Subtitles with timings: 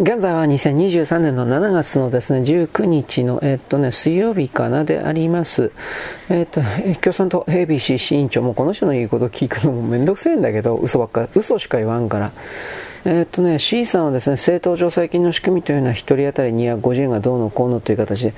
[0.00, 5.72] 現在は2023年の7月のですね、19日の、えっとね、水曜日かなであります。
[6.28, 6.60] えっと、
[7.00, 12.30] 共産党 ABC 委員長もこの人の言うこと聞くのもめんどくせえんだけど、嘘ばっか、嘘しか言わんから。
[13.06, 18.34] えっとね、C さんはですね、政党助成金の仕組みというのは1人当たり250円がどうのこうのという形で、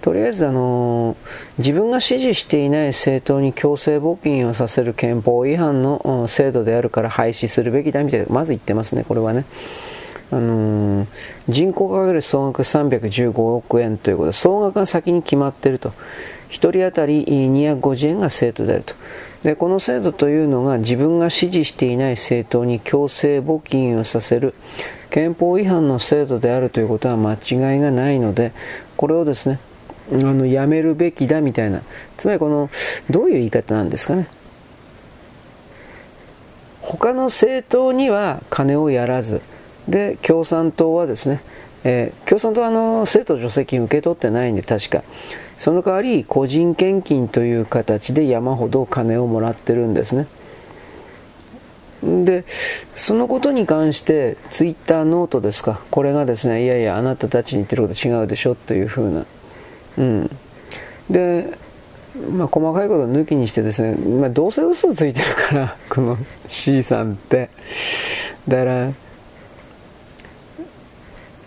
[0.00, 1.16] とりあえずあの
[1.58, 9.44] 自分が支持していない政党に強制募金をさせる憲法違反の制度であるから廃止するべきだみたいな、まず言ってますね、これはね。
[10.34, 11.06] あのー、
[11.48, 15.92] 人口がかける総額315億円ということで、総額が先に決まっていると。
[16.50, 18.94] 1人当たり250円が生徒であると。
[19.42, 24.54] で、この制度というのが自分が支持していない政党に強制募金をさせる
[25.10, 28.52] 憲法違反の制度であるということは間違いがないので、
[28.96, 29.58] これをですね、
[30.12, 31.82] あの、やめるべきだみたいな。
[32.16, 32.70] つまりこの、
[33.10, 34.26] どういう言い方なんですかね。
[36.80, 39.40] 他の政党には金をやらず、
[39.88, 41.40] で、共産党はですね、
[41.84, 45.02] えー、共産党はあの政党助成金受け取ってないんで、確か。
[45.58, 50.26] その代わり、個人献金という形で山ほど金をもらってるんですね。
[52.02, 52.44] で、
[52.94, 59.26] そのことに関して、ツイッターノートですか、これがですね、いやいや、あなたたちに言ってること違うでしょというふうな。
[59.98, 60.30] うん。
[61.08, 61.50] で、
[62.30, 67.48] まあ、細かいこと抜きにしてですね、まあ、どうせ嘘ついてるから、この C さんって。
[68.46, 68.92] だから、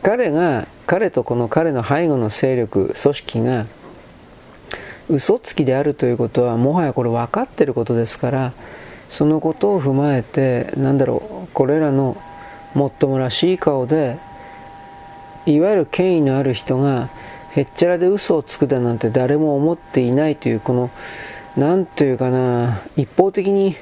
[0.03, 3.65] 彼が彼とこの彼の背後の勢力組織が
[5.09, 8.53] 嘘つきであるということはもはやこれ分かってることですから
[9.09, 12.21] そのことを踏まえてなんだろうこれらの
[12.73, 14.17] もっともらしい顔で
[15.45, 17.09] いわゆる権威のある人が
[17.51, 20.91] へっちゃらで嘘をつくだなんて誰も思っていないというこの
[21.55, 23.75] 何というかな一方的に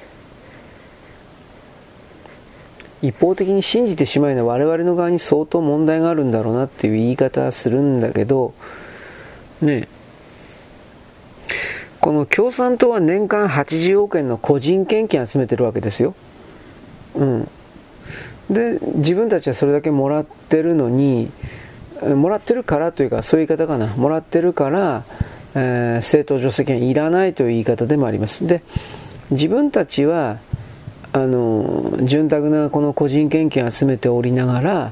[3.08, 8.54] 一方的に信じてしまうのは我々の側に相当問題があるんだろうなっていう言い方はするんだけど、
[9.62, 9.88] ね
[12.02, 16.14] この共産党は年間80億円の個人献金集めてるわけですよ。
[17.16, 17.50] うん。
[18.50, 21.32] で、自分たちはそれだけもらってるのに、
[22.04, 23.88] もらってるからというか、そういう言い方かな。
[23.96, 25.04] もらってるから、
[25.56, 28.46] えー、政党助成金いらないという言い方でもあります。
[28.46, 28.62] で、
[29.32, 30.38] 自分たちは、
[31.16, 34.92] あの潤沢なこの個人献金を集めておりながら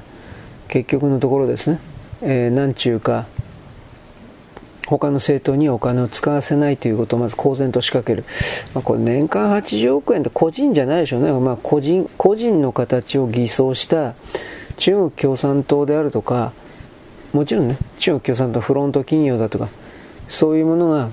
[0.69, 1.79] 結局のところですね、
[2.22, 3.25] えー、なんちゅうか
[4.88, 8.23] 他の政党にお金を使わせないということをまず公然と仕掛ける、
[8.73, 14.13] まあ、これ年間80億円って個人じゃないでしょうね、まあ、個人個人の形を偽装した
[14.78, 16.53] 中国共産党であるとか
[17.33, 19.67] もちろんね中国共産党フロント企業だとか
[20.29, 21.09] そういうものが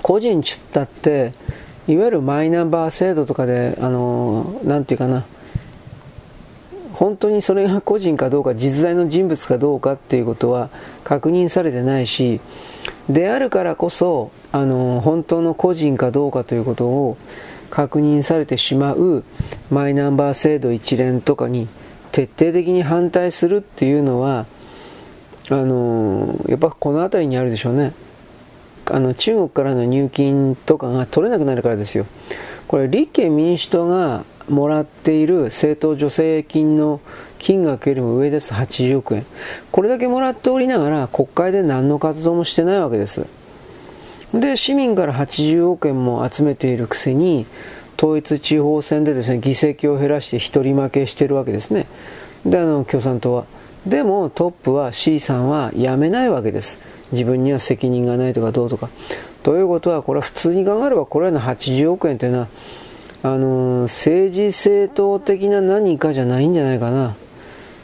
[0.00, 1.32] 個人ちったって
[1.88, 5.24] いわゆるマイナンバー制度とかで、あの、なんていうかな、
[6.92, 10.68] 本当にそれが個人かどうか、実在の人物かどうかっていうことは
[11.02, 12.40] 確認されてないし、
[13.08, 17.16] であるからこそ、あの、本当の個人かどうかということを
[17.70, 19.24] 確認されてしまう
[19.70, 21.68] マイナンバー制度一連とかに
[22.12, 24.46] 徹底的に反対するっていうのは、
[25.50, 27.92] あの、やっぱこの辺りにあるでしょうね。
[28.90, 32.06] あの中国からの入金とかが取れなくなるからですよ。
[32.66, 37.00] これ立憲民主党がもらっている政党助成金の
[37.38, 38.52] 金額よりも上です。
[38.52, 39.26] 80億円。
[39.70, 43.26] これだけもらっておりながら国会で何の活動もしてないわけです。
[44.34, 47.46] で市民から80億円も集めているくせに
[47.96, 51.86] 統一地方選でですね議席を減らして一人負けしてるわけですね。
[52.44, 53.44] であの共産党は。
[53.86, 56.78] でもトップは C さんは辞めないわけです。
[57.12, 58.88] 自分には責任がないとかどうとか。
[59.42, 62.48] ということは、これは普通に考えれば、これらの80億円というのは、
[63.22, 67.16] あの、政治政党的な何かじゃないんじゃないかな。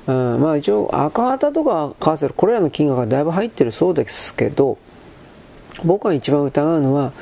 [0.06, 4.78] うん、まあ一応、赤旗とか為替、これらの金額がだいぶ入ってるそうですけど、
[5.84, 7.12] 僕が一番疑うのは、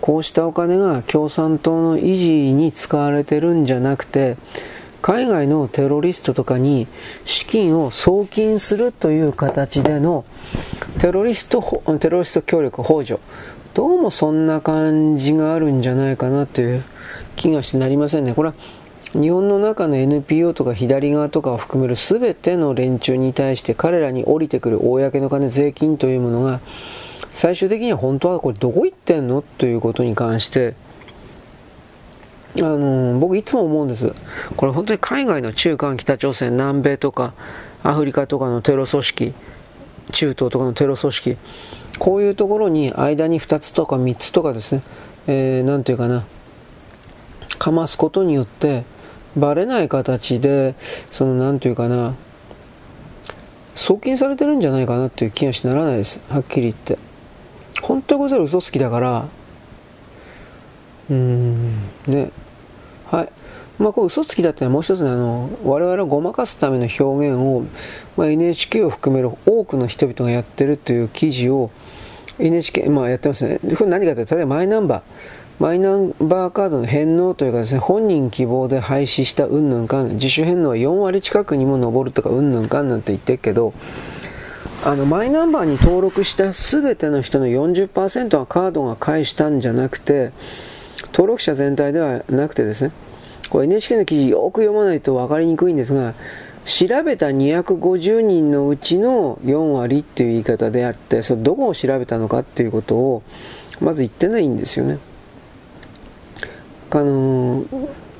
[0.00, 4.36] こうしたお金が共産党の維持に使われてるんじゃなくて、
[5.00, 6.86] 海外のテロリストとかに
[7.24, 10.24] 資金を送金するという形での
[10.98, 13.20] テロリストテロリスト協力補助。
[13.74, 16.82] どうもそんな感じがあるんじゃないかなという
[17.36, 18.34] 気がしてなりませんね。
[18.34, 18.54] これは
[19.12, 26.60] 日本の中の NPO とか左側とかを含める全ての連中に対して彼らに降りてくる公の金税金というものが
[27.32, 29.42] 最終的には本当はこれどこ行ってんの？
[29.42, 30.74] ということに関して
[32.60, 34.12] あの僕いつも思うんです。
[34.56, 37.34] これ本当に海外の中間北朝鮮、南米とか
[37.82, 39.34] アフリカとかのテロ組織、
[40.12, 41.36] 中東とかのテロ組織、
[41.98, 44.82] こういうところに間に2つとか3つとかですね、
[45.26, 46.24] えー、なんていうかな、
[47.58, 48.84] かますことによって、
[49.36, 50.74] バレない形で、
[51.10, 52.14] そのなんていうかな、
[53.74, 56.20] 送金されてるんじゃないかなっていう気がしならないです。
[56.28, 56.98] はっきり言って。
[57.82, 59.28] 本当にこいつら嘘つきだから、
[61.10, 61.74] うーん、
[62.06, 62.30] ね。
[63.10, 63.28] はい。
[63.78, 67.64] まあ、これ嘘つきだってのはもう一つ、あの、我々をごまかすための表現を、
[68.16, 71.70] まあ、NHK を含める多くの人々がやってるという記事を
[72.38, 73.58] NHK、まあやってますね。
[73.76, 75.02] これ何かというと、例えばマイナンバー。
[75.58, 83.74] マイナンバーカードの返納というかですね、本人希望で廃止したうんぬんかん、自主返納は4割近くにも上るとかうんぬんかんぬんて言ってるけど、
[84.84, 90.30] あのマイナンバーに登録した全ての人の40%はカードが返したんじゃなくて、
[91.06, 92.92] 登録者全体ではなくてですね、
[93.50, 96.14] これ NHK の記事よく読まないと分かりにくいんですが、
[96.64, 103.22] 調べた250人のうちの4割っていう言い方であって、それどこを調べたのかっていうことを
[103.80, 104.98] まず言ってないんですよね。
[106.90, 107.64] あの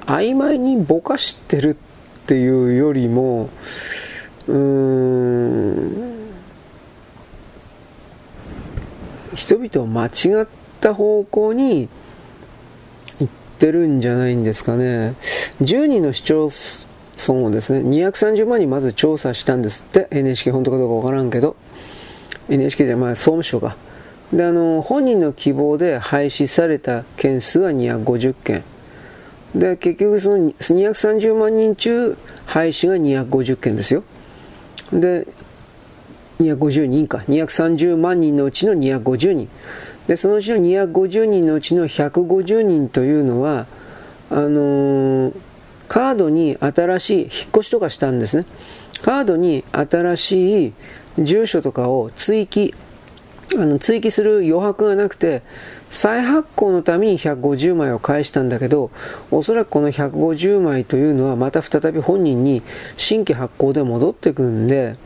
[0.06, 3.48] 曖昧にぼかしてるっていうよりも
[4.46, 6.08] うーん
[9.34, 10.46] 人々を間違っ
[10.80, 11.88] た方向に
[13.20, 15.14] 行ってるんじゃないんですかね。
[15.62, 16.50] 10人の市町
[17.28, 20.06] 村をですね230万人まず調査したんですって。
[20.10, 21.56] NHK 本当かどうかわからんけど。
[22.48, 23.76] NHK じゃまあ総務省が。
[24.32, 28.62] であの本人の希望で廃止された件数は250件。
[29.54, 32.16] で結局その230万人中
[32.46, 34.04] 廃止が250件ですよ。
[34.92, 35.26] で
[36.40, 37.18] 250人か。
[37.28, 39.48] 230万人のうちの250人。
[40.08, 43.66] でそのうちの250人のうちの150人というのは
[44.30, 45.34] あのー、
[45.86, 48.46] カードに新しい引っ越しとかしたんですね。
[49.02, 50.72] カードに新しい
[51.18, 52.74] 住所とかを追記
[53.54, 55.42] あの追記する余白がなくて
[55.88, 58.90] 再発行のために150枚を返したんだけど
[59.30, 62.62] おそらくこの150枚というのはまた再び本人に
[62.98, 64.96] 新規発行で戻ってくるんで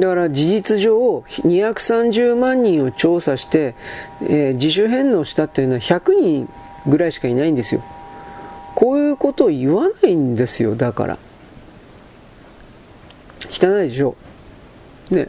[0.00, 3.74] だから事実上230万人を調査して、
[4.22, 6.48] えー、自主返納したっていうのは100人
[6.86, 7.82] ぐらいしかいないんですよ。
[8.74, 10.74] こういうことを言わないんですよ。
[10.74, 11.18] だから。
[13.48, 14.16] 汚いでしょ。
[15.10, 15.28] ね。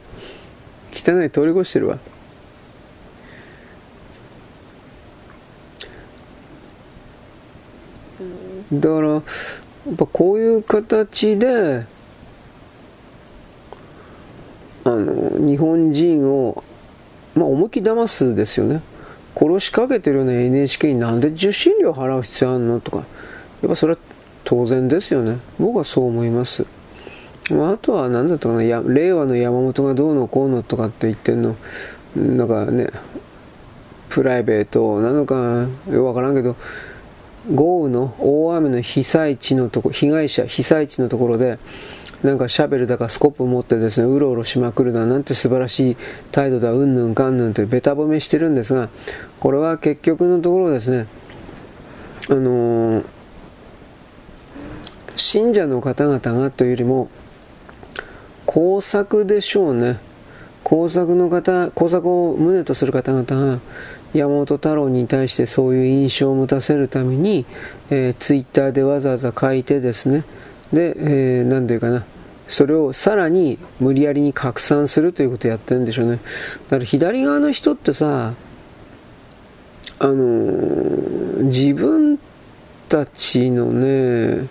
[0.91, 1.99] 汚い通り越してるわ。
[8.73, 9.21] だからやっ
[9.95, 11.85] ぱこういう形で
[14.85, 16.63] あの日本人を、
[17.35, 18.81] まあ、思いっきり騙すですよね。
[19.35, 22.97] 殺しかけてるような NHK になんで受信料払う必要あるのとか。
[23.61, 23.99] やっぱそれは
[24.43, 25.39] 当然ですよね。
[25.59, 26.65] 僕はそう思います。
[27.51, 28.63] あとは何だったかな。
[28.63, 31.55] や令和の山本がどうのこうのとかって言ってんの。
[32.15, 32.89] なんかね
[34.09, 36.55] プライベートなのかよくわからんけど
[37.53, 41.59] 豪雨の大雨の被災地のとこ被害者被災地のところで
[42.25, 45.97] なんかシャベルだかスコップ持ってですねうろうろしまくるななんて素晴らしい
[46.31, 48.89] 態度だうんぬんかんぬんってべた褒めしてるんですが
[49.39, 51.07] これは結局のところですね
[52.29, 53.05] あのー、
[55.15, 57.09] 信者の方々がというよりも
[58.45, 59.99] 工作でしょうね。
[60.63, 63.59] 工作の方工作を旨とする方々が
[64.15, 67.45] 山本太郎に対してそういう印象を持たせるために、
[67.91, 70.23] えー、ツイッターでわざわざ書いてですね
[70.73, 72.03] で、えー、なんていうかな
[72.47, 76.19] それをさらに無理やりに拡散するということをやってるんでしょうね。
[76.69, 78.33] だから左側の人ってさ
[79.97, 82.19] あのー、自分
[82.87, 84.47] たちのね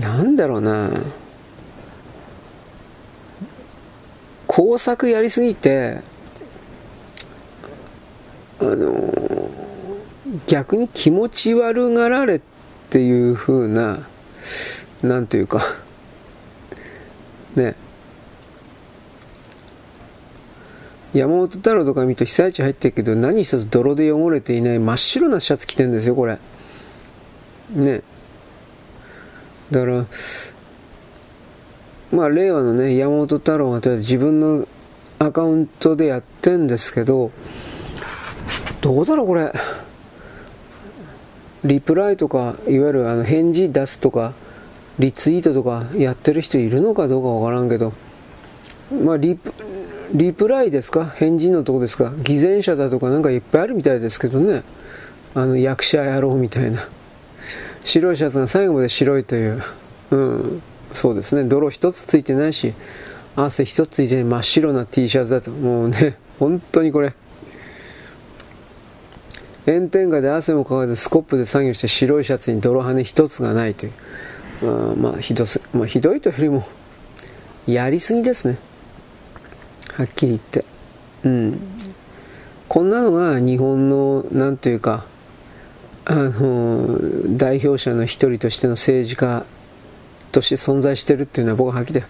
[0.00, 0.90] なんだろうな。
[4.46, 6.00] 工作やりすぎて
[8.58, 8.94] あの
[10.46, 12.40] 逆に気持ち悪がられっ
[12.90, 14.06] ていう風な
[15.02, 15.76] なんていうか
[17.54, 17.74] ね。
[21.14, 26.38] 山本太郎とか見ると被災地入ってるけど何一つ泥で汚れていない真っ白なシャツ着てるんですよこれ。
[27.70, 28.02] ね。
[29.70, 30.06] だから
[32.12, 34.68] まあ令和のね山本太郎がとりあえず自分の
[35.18, 37.30] アカウントでやってんですけど
[38.80, 39.52] どうだろうこれ。
[41.66, 44.32] リプライとかいわゆるあの返事出すとか
[44.98, 47.92] リツイートとかやってる人いるのかどうかわからんけど
[49.02, 49.52] まあリプ
[50.14, 51.06] リプライですか？
[51.06, 52.12] 返事のとこですか？
[52.22, 54.62] 偽善者だとかなんかいっぱいあるみたいですけどね。
[55.34, 56.88] あの役者野郎みたいな。
[57.82, 59.60] 白いシャツが最後まで白いという。
[60.12, 60.62] うん。
[60.94, 61.48] そうですね。
[61.48, 62.72] 泥一つついてないし
[63.34, 65.50] 汗一つついて真っ白な T シャツだと。
[65.50, 67.12] もうね本当にこれ。
[69.66, 73.92] 炎天下で汗もかかずスコップで作業して白いシャツに泥跳ね一つがないという、
[74.62, 76.68] あまあひどす、まあ、ひどいというよりも
[77.66, 78.58] やりすぎですね。
[79.94, 80.64] はっきり言って。
[81.24, 81.60] うん。
[82.68, 85.04] こんなのが日本の何というか
[86.04, 89.44] あの代表者の一人としての政治家
[90.32, 92.02] として存在してるっていうのは僕ははっきり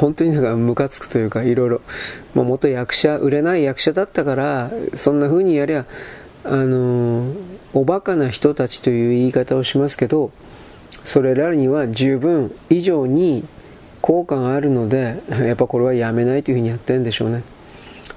[0.00, 1.80] 本当になんかムカつくというかいろいろ、
[2.34, 5.86] まあ、元役者売れない役者だったからそんな風にやりゃ
[6.44, 7.32] あの
[7.72, 10.30] おバカな人たちという言い方をしますけど
[11.02, 13.44] それらには十分以上に
[14.00, 17.42] 効果があるのでやっぱこれはやめないというふうにやってるんでしょうね。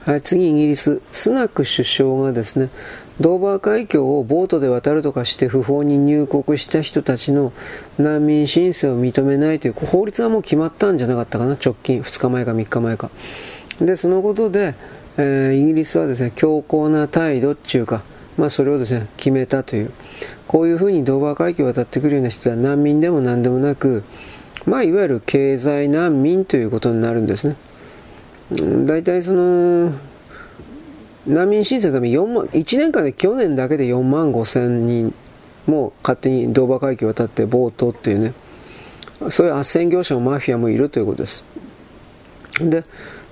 [0.05, 2.69] はい、次イギリススナク首相がですね
[3.19, 7.51] ドーバー海峡をボートで渡るとかして不法に入国した人たちの
[7.97, 12.01] 難民申請を認めないという法律がもう決まったんじゃなかったかな直近。
[12.01, 13.09] 2日前か3日前か。
[13.81, 14.75] でそのことで、
[15.17, 18.03] えー、イギリスはですね強硬な態度っていうか
[18.37, 19.91] まあそれをですね決めたという。
[20.47, 24.03] こういうふうにドーバー海峡を渡ってくるような人は難民でも何でもなく
[24.65, 27.55] まあいわゆる経済難民ということになるんですね。
[28.85, 29.93] 大体その
[31.25, 35.13] 難民申請のため4万1年間で去年だけで4万5千人
[35.65, 38.33] も勝手にドーバー海峡を渡ってボートっていうね。
[39.29, 41.43] そういう斡旋業者もマフィアもいるということです。
[42.59, 42.83] で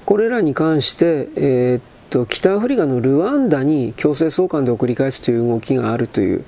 [0.05, 1.81] これらに関して、えー、っ
[2.15, 6.45] と北アフリカのルワンダに強制送還で送り返すという動きがあるという。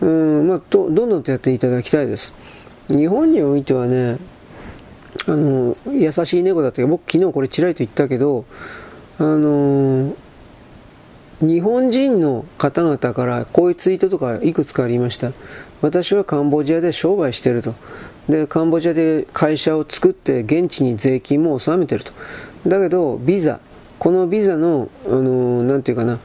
[0.00, 2.36] うん、まあ、どんどんとやっていただきたいです。
[2.86, 4.18] 日本においてはね
[5.26, 8.44] あの優しい猫だったけど僕昨日これちらりと言ったけど
[9.18, 10.14] あの
[11.40, 15.32] 日本人の方々からこういうツイートとかいくつかありました。
[15.80, 17.74] 私はカンボジアで商売してると。
[18.28, 22.12] でカンボジアで会社を作って現地に税金も納めてると。
[22.68, 23.58] だけどビザ
[24.02, 26.18] このビザのあのなんていうかな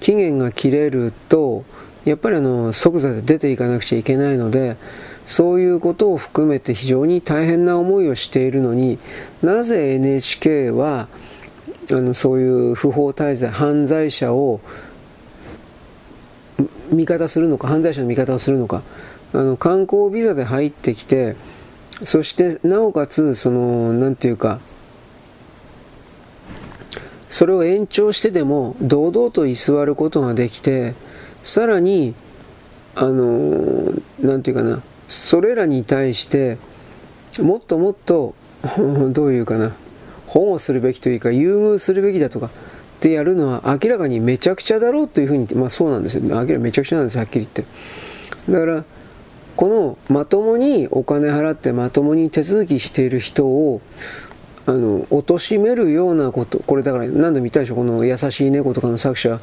[0.00, 1.62] 期限が切れると
[2.06, 4.78] やっぱりあの即座で出ていかなくちゃいけないので
[5.26, 8.98] そういうことを含めて非常に大変な思いをしているのに
[9.42, 11.06] なぜ NHK は
[11.90, 14.62] あのそういう不法滞在犯罪者を
[16.90, 18.82] 味方するのか犯罪者の味方をするのか
[19.34, 21.36] あの観光ビザで入ってきて
[22.04, 24.60] そしてなおかつその何て言うか
[27.32, 30.92] それを延長してでも堂々と居座ることができて
[31.42, 32.14] さらに
[32.94, 36.58] あの何て言うかなそれらに対して
[37.40, 38.34] もっともっと
[39.12, 39.72] どういうかな
[40.26, 42.50] 保護するべきというか優遇するべきだとかっ
[43.00, 46.22] てやるのは明らかにめちゃくちゃだろうというふうにまあそうなんですよ。
[46.22, 48.52] 明らかにめちゃくちゃなんですはっきり言って。
[48.52, 48.84] だから
[49.56, 53.80] このまともにお金払ってまともに手続きしている人を
[54.64, 59.40] あの貶めるようなことこれだから何度も言ったでしょこの「優しい猫」とかの作者。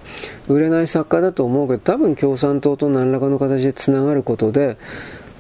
[0.48, 4.78] 売れない作家だと思うけど多分共産党と何らかの形でつながることで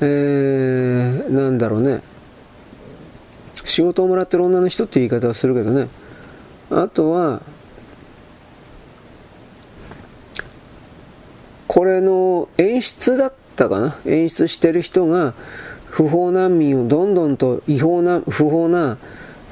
[0.01, 2.01] えー、なんだろうね。
[3.65, 5.87] 仕事をもらってる女の人っていう言い方はするけどね。
[6.71, 7.41] あとは
[11.67, 13.97] これの演出だったかな。
[14.05, 15.33] 演出してる人が
[15.85, 18.97] 不法難民をどんどんと違法な不法な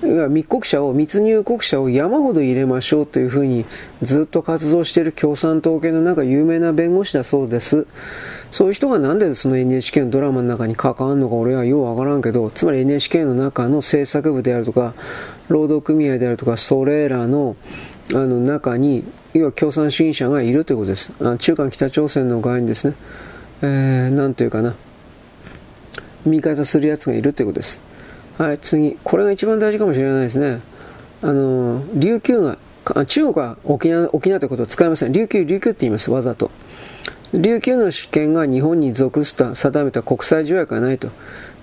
[0.01, 3.65] 密告者を密入国者を山ほど入れましょうというふうに
[4.03, 7.87] ずっと活動している共産党系のなんか有名な弁護士だそうです。
[8.51, 14.93] そういう人がなんでその NHK のドラマの中に関わるのか俺はようわからんけどつまり NHK の中の制作部であるとか
[15.49, 17.55] 労働組合であるとかそれらの
[18.13, 21.11] あの中に要は共産主義者がいるということです。
[21.21, 22.95] あ中間北朝鮮の側にですね、
[23.63, 24.75] えー、なんというかな
[26.25, 27.86] 味方するやつがいるということです。
[28.37, 30.61] はい次これが一番大事かもしれないですね
[31.21, 32.57] あの琉球が
[33.05, 36.51] 中国は沖縄沖縄ということを使いません琉球琉球って言いますわざと
[37.33, 41.09] 琉球の主権が日本に属すと定めた国際条約はないと。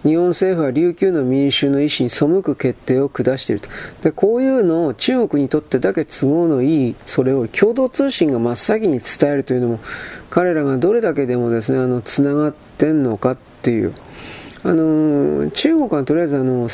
[0.03, 3.71] 日本政府は琉球の民衆の意思に背く決定を下していると。
[4.03, 9.81] で、こういうのを中国にとってだけ都合のいい、それを共同通信が真っ先に伝えるというのも、
[10.29, 13.95] 彼らがどれだけでもですね、あの、つながってんのかっていう。
[14.65, 16.69] あの、中国はとりあえずあの、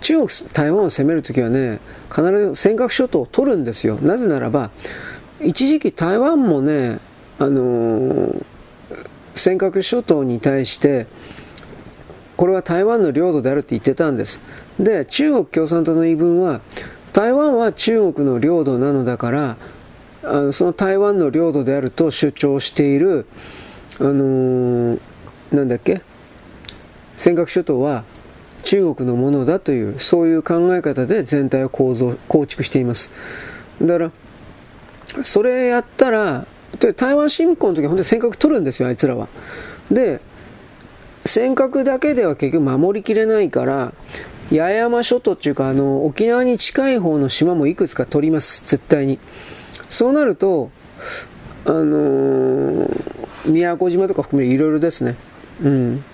[0.00, 1.80] 中国、台湾を攻めるときはね、
[2.10, 3.96] 必ず尖閣諸島を取るんですよ。
[3.96, 4.70] なぜならば、
[5.42, 6.98] 一時期台湾もね、
[7.38, 8.34] あの、
[9.38, 11.06] 尖閣諸島に対して
[12.36, 14.40] これは台湾の領土であるって言ってたんです
[14.78, 16.60] で中国共産党の言い分は
[17.12, 19.56] 台湾は中国の領土なのだから
[20.24, 23.26] あのその台湾の領土であると主張している
[24.00, 25.00] あのー、
[25.52, 26.02] なんだっけ？
[27.18, 28.04] 尖閣諸島は
[28.62, 33.12] 中国のものだというそういう考え方で全体を構造構築しています
[33.82, 34.10] だから
[35.22, 36.46] それやったら
[36.78, 39.28] で台湾侵攻の時は本当に尖閣取るんですよ、あいつらは。
[39.90, 40.20] で、
[41.24, 43.92] 尖閣だけでは結局守りきれないから、
[44.50, 49.18] 八重山諸島っていうか、あの、沖縄に近い方の島もいくつか取ります、絶対に。
[49.88, 50.70] そうなると、
[51.64, 53.04] あのー、
[53.46, 55.16] 宮古島とか含めいろいろですね。
[55.62, 56.04] うん。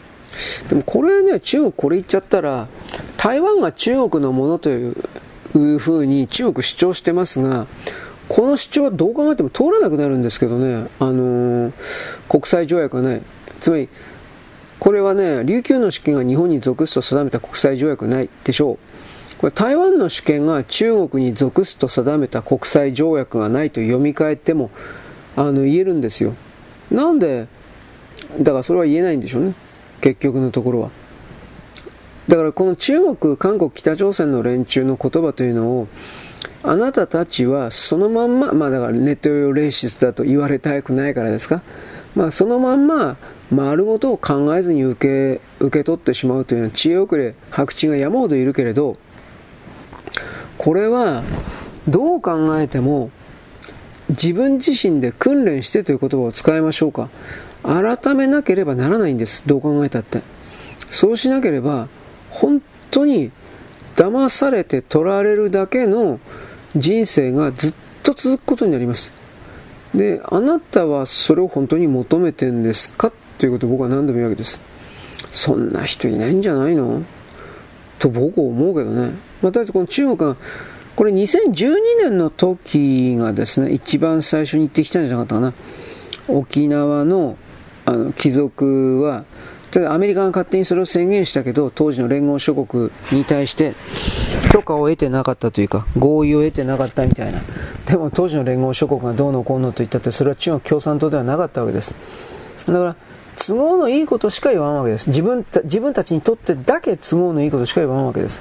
[0.69, 2.69] でもこれね、中国これ言っちゃったら、
[3.17, 7.67] 台湾が中国のものというふうに中国主張してますが、
[8.29, 11.73] この主張はどう考えても通らなくなるんですけどね、あのー、
[12.29, 13.23] 国際条約がない。
[13.61, 13.89] つまり、
[14.79, 18.79] これはね、琉球の主権が日本に属すと定めた国際条約ないでしょう。
[19.39, 24.71] これ台湾の主権が中国に属すと定めた国際条約がないと読み替えても
[25.37, 26.35] あの言えるんですよ。
[26.91, 27.49] なんで、
[28.39, 29.55] だからそれは言えないんでしょうね。
[30.01, 30.91] 結局のところは。
[32.29, 35.89] だからこの中国、韓国、北朝鮮の連中の言葉というのを
[36.63, 41.63] あなたたちはそのまんま、まあだからネット用レーシスだと言われたくないからですか？
[42.15, 43.17] まあそのまんま
[43.51, 48.97] 丸ごとを考えずに受け受け取ってしまうというのは知恵遅れ、白痴が山ほどいるけれど、
[50.57, 51.23] これは
[51.87, 53.11] どう考えても
[54.09, 57.11] 自分自身で訓練してという言葉を使いましょうか？
[57.65, 59.43] 改めなければならないんです。
[59.47, 60.21] どう考えたって。
[60.91, 61.89] そうしなければ、
[62.31, 63.33] 本当に
[63.97, 66.21] 騙されて取られるだけの
[66.77, 69.13] 人生がずっと続くことになります。
[69.95, 73.13] で、あなたはそれを本当に求めてんですか？
[73.39, 74.61] ということを僕は何度も言うわけです。
[75.33, 77.03] そんな人いないんじゃないの？
[77.99, 79.13] と僕は思うけどね。
[79.41, 80.37] また、この中国が、
[80.97, 85.55] これ2012年の時がですね、一番最初に行ってきたんじゃなかったかな。
[86.29, 87.37] 沖縄の
[87.87, 89.25] あの貴族は
[89.75, 93.75] ただ、アメリカが勝手にそれを宣言したけど、当時の連合諸国に対して
[94.53, 97.41] 許可を得てなかったというか、合意を得てなかったみたいな。
[97.85, 101.93] でも当時の連合諸国がどうのこうのと言ったって、それは中国共産党ではなかったわけです。
[102.69, 102.97] だから、
[103.37, 105.09] 都合のいいことしか言わんわけです。
[105.09, 108.41] 自分た自分たちにとってだけ都合のいいことしか言わんわけです。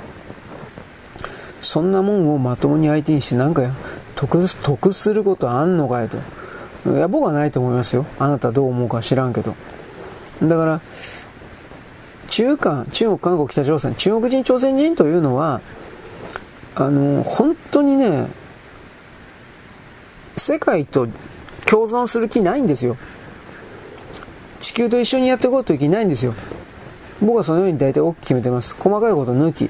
[1.61, 3.71] そんなもんをまともに相手にしてなんか
[4.15, 6.17] 得得することあんのかいと。
[6.85, 8.05] いや、僕はないと思いますよ。
[8.19, 9.55] あなたどう思うか知らんけど。
[10.41, 10.81] だから、
[12.27, 15.61] 中華、中国、韓国、北朝鮮、中国人、朝鮮人というのは、
[16.75, 18.27] あの、本当にね、
[20.35, 21.07] 世界と
[21.65, 22.97] 共存する気ないんですよ。
[24.59, 26.33] 地球と一緒にやっていこうという気ないんですよ。
[27.21, 28.75] 僕はそのように大体大きく決めてます。
[28.75, 29.69] 細かいこと抜き。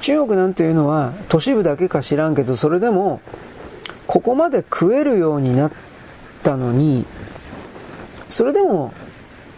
[0.00, 3.20] 中国なんていうのは都市部だけか知らんけど、それでも、
[4.06, 5.72] ここまで食えるようになっ
[6.46, 7.04] ったのに、
[8.28, 8.92] それでも、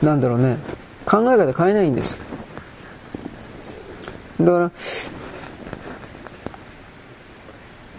[0.03, 0.57] なんだろうね、
[1.05, 2.22] 考え方変えないんです。
[4.40, 4.70] だから、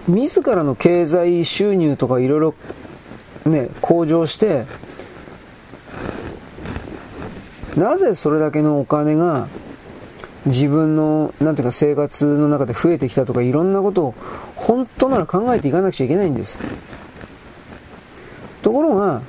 [0.08, 2.56] 自らの経済収入とかいろいろ
[3.46, 4.66] ね、向上して、
[7.78, 9.48] なぜそれだけのお金が
[10.48, 14.16] 自分の、なんていうか生活の中で増えてきたとかいろんなことを
[14.56, 16.58] 本当なら考えていかなくちゃいけないんです。
[18.62, 19.22] ところが、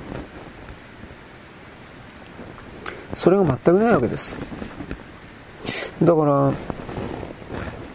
[3.15, 4.35] それが全くないわけです。
[6.03, 6.53] だから、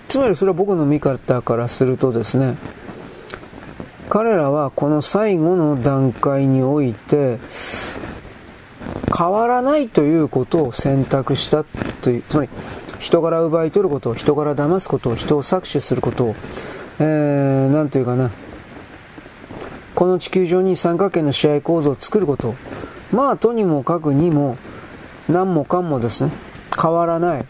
[0.09, 2.57] つまりそれは僕の見方からするとですね、
[4.09, 7.39] 彼らはこの最後の段階において、
[9.17, 11.65] 変わらないということを選択した
[12.03, 12.49] という、つまり
[12.99, 16.37] 人から奪い取ることを、人から騙すことを、人を搾取することを、
[16.99, 18.31] えー、なんというかな、
[19.97, 22.55] この地球上に三角形の試合構造を作ること、
[23.11, 24.59] まあとにもかくにも、
[25.27, 26.31] 何もかもですね、
[26.81, 27.47] 変わらない。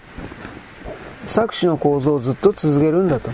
[1.26, 3.32] 搾取の構造をずっと続けるんだと。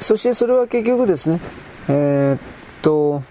[0.00, 1.40] そしてそれは結局ですね、
[1.88, 2.40] えー、っ
[2.80, 3.22] と、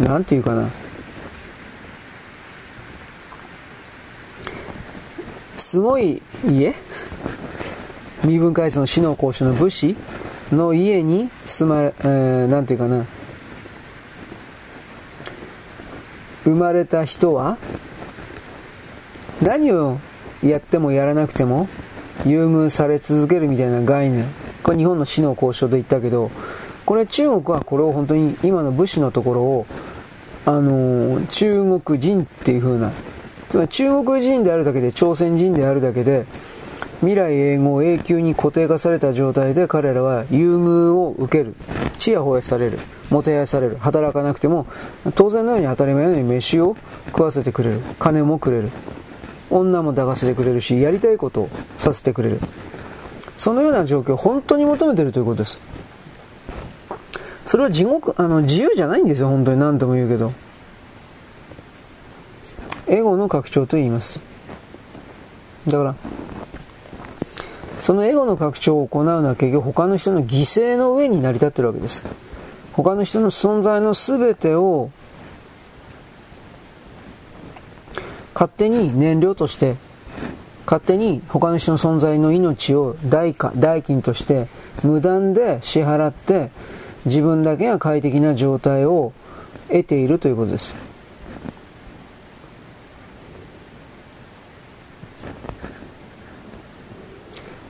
[0.00, 0.68] なんていうかな。
[5.58, 6.74] すごい家？
[8.24, 9.94] 身分階層の死の公衆の武士？
[10.52, 13.04] の家に住まれ、えー、なんていうかな。
[16.44, 17.58] 生まれた人は
[19.42, 19.98] 何を
[20.42, 21.68] やってもやらなくても
[22.24, 24.26] 優遇され続けるみたいな概念。
[24.62, 26.30] これ日本の死の交渉で言ったけど、
[26.86, 29.66] これ中国はこれを本当に今の武士のところを、
[30.46, 32.90] あのー、中国人っていう風な、
[33.48, 36.24] つまり中国人であるだけで、朝鮮人であるだけで、
[37.00, 41.54] 未来永劫永久に固定化された状態で彼らは優遇を受ける。
[41.98, 42.78] ちやほやされる。
[43.10, 43.76] もてあやされる。
[43.78, 44.66] 働かなくても、
[45.14, 47.80] 当然のように当たり前のように飯を食わせてくれる。
[47.98, 48.70] 金もくれる。
[49.50, 52.40] 女も抱かせてくれるし、やりたいことをさせてくれる。
[53.36, 55.60] そのような状況を本当に求めてるということです。
[57.46, 60.32] それは地獄、あの、自由じゃないんですよ、本当に何度も言うけど。
[62.88, 64.20] エゴの拡張と言います。
[65.66, 65.94] だから、
[67.88, 72.04] そのエゴの拡張を行うのは結局他の人の犠牲の上に成り立ってるわけです。
[72.74, 74.90] 他の人の存在の全てを
[78.34, 79.76] 勝手に燃料として
[80.66, 84.48] 勝手に他の人の存在の命を代価、代金として
[84.82, 86.50] 無断で支払って
[87.06, 89.14] 自分だけが快適な状態を
[89.68, 90.87] 得ているということです。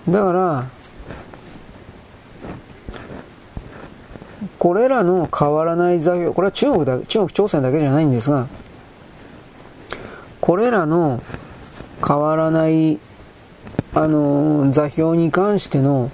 [0.09, 0.69] だから、
[4.59, 8.49] これらの変わらない座標、これは中国だ、中国朝鮮だけじゃないんですが、
[10.41, 11.21] これらの
[12.07, 12.99] 変わらない、
[13.95, 16.11] あの座標に関しての、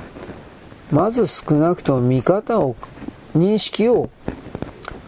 [0.90, 2.76] まず少なくとも見方を、
[3.36, 4.10] 認識を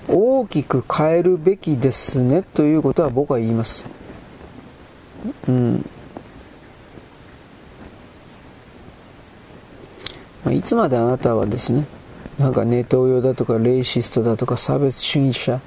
[0.09, 3.85] 大きく変えるべきですねということは僕は言います。
[5.49, 5.85] うん。
[10.47, 11.85] まいつまであなたはですね、
[12.39, 15.61] なんかネトウヨだとかレイシストだとか差別主義者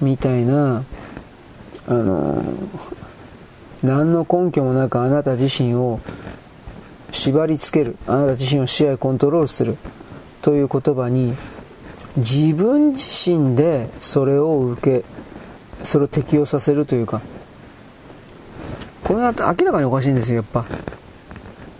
[0.00, 0.82] みたいな、
[1.86, 2.42] あの
[3.82, 6.00] 何の根拠もなくあなた自身を
[7.12, 9.76] 縛り付けるあなた自身を支配コントロールする
[10.40, 11.36] という言葉に
[12.16, 15.04] 自分自身でそれを受け
[15.84, 17.20] それを適用させるというか
[19.02, 20.64] これは明らかにおかしいんですよやっぱ。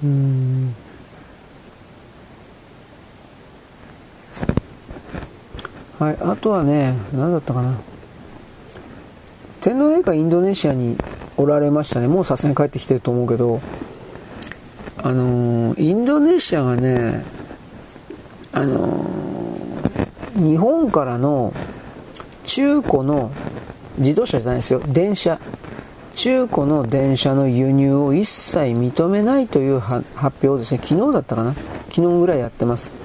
[0.03, 0.75] うん。
[6.05, 7.81] はいあとはね何だったかな
[9.63, 10.99] 天皇陛下インドネシアに
[11.39, 12.07] おられましたね。
[12.07, 13.63] もうさすがに帰ってきてると思うけど、
[14.99, 17.25] あのー、インドネシアがね、
[18.53, 21.55] あのー、日本からの
[22.45, 23.33] 中古の
[23.97, 25.41] 自動車じゃないですよ、電車。
[26.15, 31.55] 中古の電車の輸入を一切認めないという発表をですね、昨日だったかな
[31.89, 33.04] 昨日ぐらいやってます。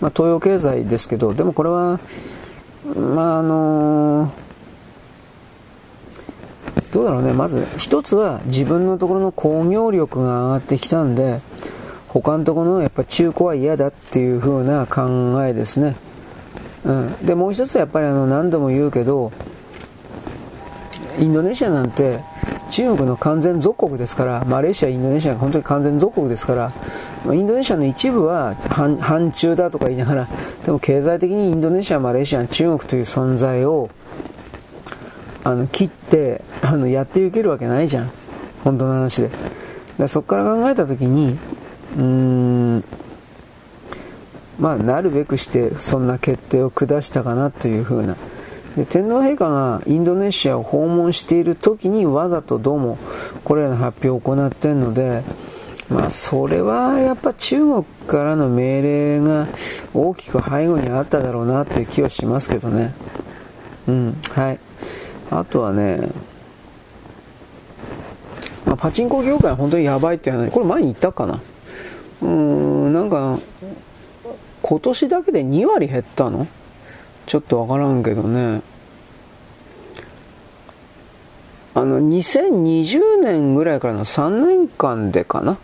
[0.00, 2.00] まあ、東洋経済ですけど、でもこれは、
[2.96, 4.32] まあ、あの
[6.92, 11.40] どうだろうね、まず一つは自分のところの工業力が上がってきたんで、
[12.08, 15.94] 他のところのやっぱ中古は嫌だっていう風な考えですね。
[16.84, 17.16] うん。
[17.24, 19.30] で、もう一つはやっぱりあの何度も言うけど、
[21.20, 22.20] インドネシアなんて
[22.70, 26.72] 中国の完全属国ですから、マレーシア、インドネシアが本当に完全属国ですから、
[27.26, 30.28] インドネシアの一部は反中だとか言いながら、
[30.64, 33.90] でも経済的にインドネシア、マレーシア、中国という存在を
[35.44, 38.10] あの切ってあのやっていけるわけないじゃん。
[38.64, 39.30] 本当の話で。
[39.98, 41.36] でそこから考えた時に
[41.96, 42.84] うーん
[44.58, 48.16] まあなるべくしてそんな決定を下したかなというふうな。
[48.76, 52.98] で天皇陛下がインドネシアを訪問している時にわざとどうも
[53.44, 55.22] これらの発表を行っているので
[55.90, 59.48] まあそれはやっぱ中国からの命令が
[59.92, 62.94] 大きく背後にあっただろうなという気はしますけどね
[63.88, 64.58] うんはい
[65.30, 66.10] あとはね、
[68.66, 71.40] まあ、パチンコ業界は本当にやばいって話、これ前に言ったかな。
[72.20, 73.38] うーん、なんか、
[74.62, 76.48] 今年だけで2割減ったの？
[77.26, 78.60] ちょっとわからんけどね。
[81.74, 85.58] あの、2020年ぐらいからの3年間でかな。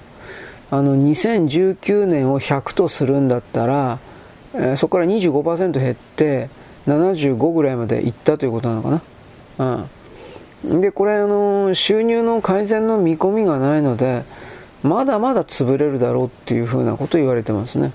[0.71, 3.99] あの、2019年を100とするんだったら、
[4.55, 6.49] えー、そこから25%減って、
[6.87, 9.01] 75ぐらいまでいったということなのか
[9.59, 9.87] な。
[10.65, 10.81] うん。
[10.81, 14.25] で、これ、あの、収入の改善の見込みがないので、
[14.83, 17.93] まだまだ潰れるだろうっていうふうなこと言われてますね。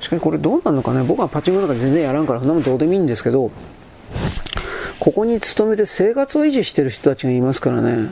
[0.00, 3.50] しかしこれどうなのかね僕はパチンコとか全然やらんからそんなもんどうでもいいんですけど、
[4.98, 8.10] ここに勤めて生活を維持してる人たちがいますからね。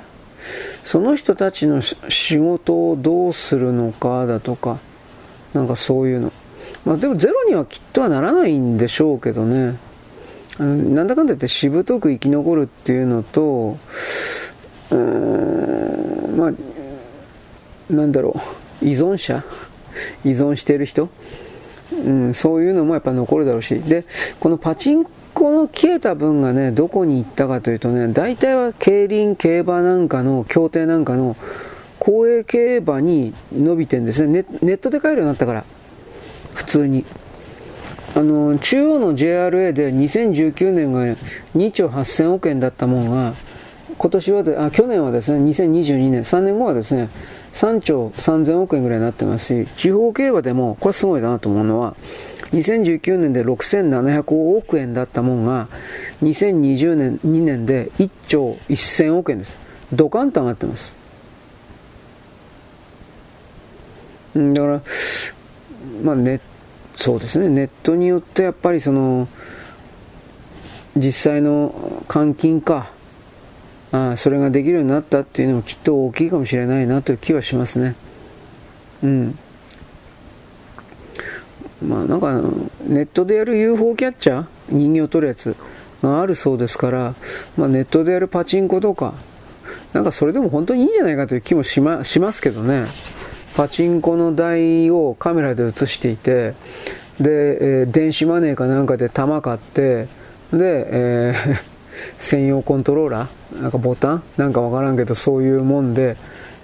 [0.91, 4.81] その人たちの仕事をどうするのかだとか、
[5.55, 6.33] なんかそういうの。
[6.85, 9.79] まあでもゼロにはきっとはならないんでしょうけどね。
[10.59, 10.67] な
[11.05, 13.79] んだかんだ言ってしぶとく生き残るっていうのと、
[14.91, 16.53] うーん、まあ、
[17.93, 18.41] なんだろ
[18.83, 19.45] う、依存者？
[20.25, 21.09] 依存してる人、
[21.93, 24.07] うん、そういうのもやっぱ残るだろうし、で、
[24.41, 25.07] このパチン
[25.41, 31.35] コの消えた分がね、どこに行ったかというとね、大体は競輪、競馬なんかの、競艇なんかの、
[31.99, 34.45] 公営競馬に伸びてんですね。
[34.61, 35.65] ネットで買えるようになったから。
[36.55, 37.07] 普通に。
[38.15, 41.17] あの中央の JRA で2019年が
[41.57, 43.35] 2兆8000億円だったものが
[43.97, 47.09] 今年はであ去年はですね2022年3年後はですね
[47.61, 51.95] 3兆3000億円ぐらいになってますし、地方競馬でも、これすごいなと思うのは、
[52.53, 55.69] 2019年で6700億円だったもんが、
[56.23, 59.55] 2020年、2年で1兆1000億円です。
[59.93, 60.97] ドカンと上がってます。
[64.35, 64.83] だから、
[66.03, 66.41] まあね、
[66.97, 69.29] そうですね、ネットによってやっぱりその、
[70.97, 72.91] 実際の換金か、
[73.93, 77.97] あそれができるようになったっていうのもきっと大きいかもしれないなという気はしますね。
[79.03, 79.39] うん。
[81.87, 82.41] まあなんか
[82.87, 85.57] ネットでやる UFO キャッチャー人形取るやつ
[86.03, 87.15] があるそうですから、
[87.57, 89.15] まあ、ネットでやるパチンコとか
[89.93, 92.87] なんかそれでも本当にいいんじゃないかという気もしましますけどね
[93.55, 96.55] パチンコの台をカメラで映していて
[97.19, 100.07] で、えー、電子マネーかなんかで玉買って
[100.53, 101.70] で、えー、
[102.19, 106.17] 専用コントローラーなんかボタンなんかわからんけどそういうもんで、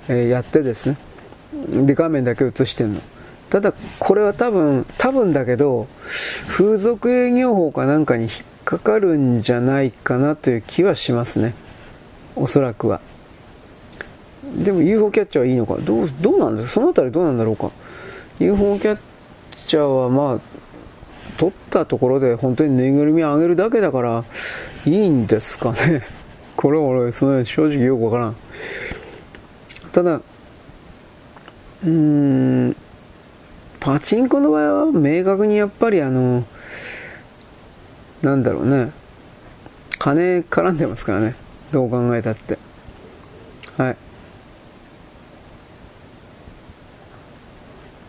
[0.09, 0.96] え、やってですね。
[1.87, 3.01] で画面だけ映してんの。
[3.51, 5.87] ただこれは多分多分だけど
[6.49, 8.33] 風俗営業法かなんかに引っ
[8.64, 11.55] かかるんじゃないかなという気はしますね。
[12.35, 13.01] おそらくは。
[14.64, 15.77] でも UFO キャッチャーはいいのか。
[15.77, 16.75] どうどうなんですか？
[16.75, 17.70] その辺りどうなんだろうか
[18.40, 18.99] ？UFO キャッ
[19.66, 20.40] チャーはまあ
[21.37, 24.25] 取ったところで本当にぬいぐるみあげるだけだから
[24.85, 26.03] いいんですかね。
[26.57, 28.37] これ俺その正直よくわからん。
[29.92, 32.77] ただうーん
[33.81, 36.44] パチンコの場合は明確にやっぱりあの
[38.22, 38.90] なんだろうね。
[39.99, 41.35] 金絡んでますからね。
[41.72, 42.59] どう考えたって。
[43.77, 43.96] はい。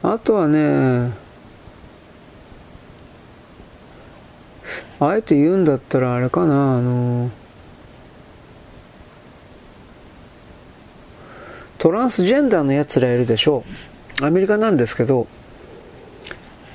[0.04, 1.12] あとはね
[5.00, 7.30] あえて言うんだったらあれかなあの
[11.78, 13.64] トランスジェンダーのやつらいるでしょ
[14.22, 15.28] うアメリカなんですけど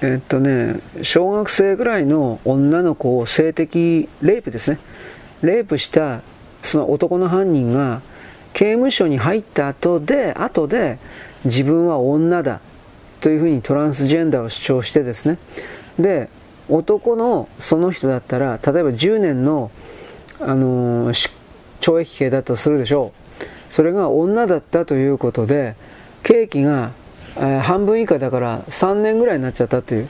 [0.03, 4.79] えっとね、小学生ぐらいの女の子を性的レイプですね。
[5.43, 6.23] レイプした
[6.65, 8.03] その男の犯人が
[8.53, 10.99] 刑務所に入った後で、後で
[11.45, 12.61] 自分は女だ
[13.21, 15.39] というふうにトランスジェンダーを主張してですね。
[16.01, 16.29] で、
[16.75, 19.71] 男のその人だったら、例えば10年の、
[20.41, 21.31] あのー、
[21.81, 23.45] 懲役刑だったとするでしょう。
[23.71, 25.75] それが女だったということで、
[26.23, 26.93] 刑期が
[27.37, 30.09] えー、半分以下だから3年ぐらいになっちゃったという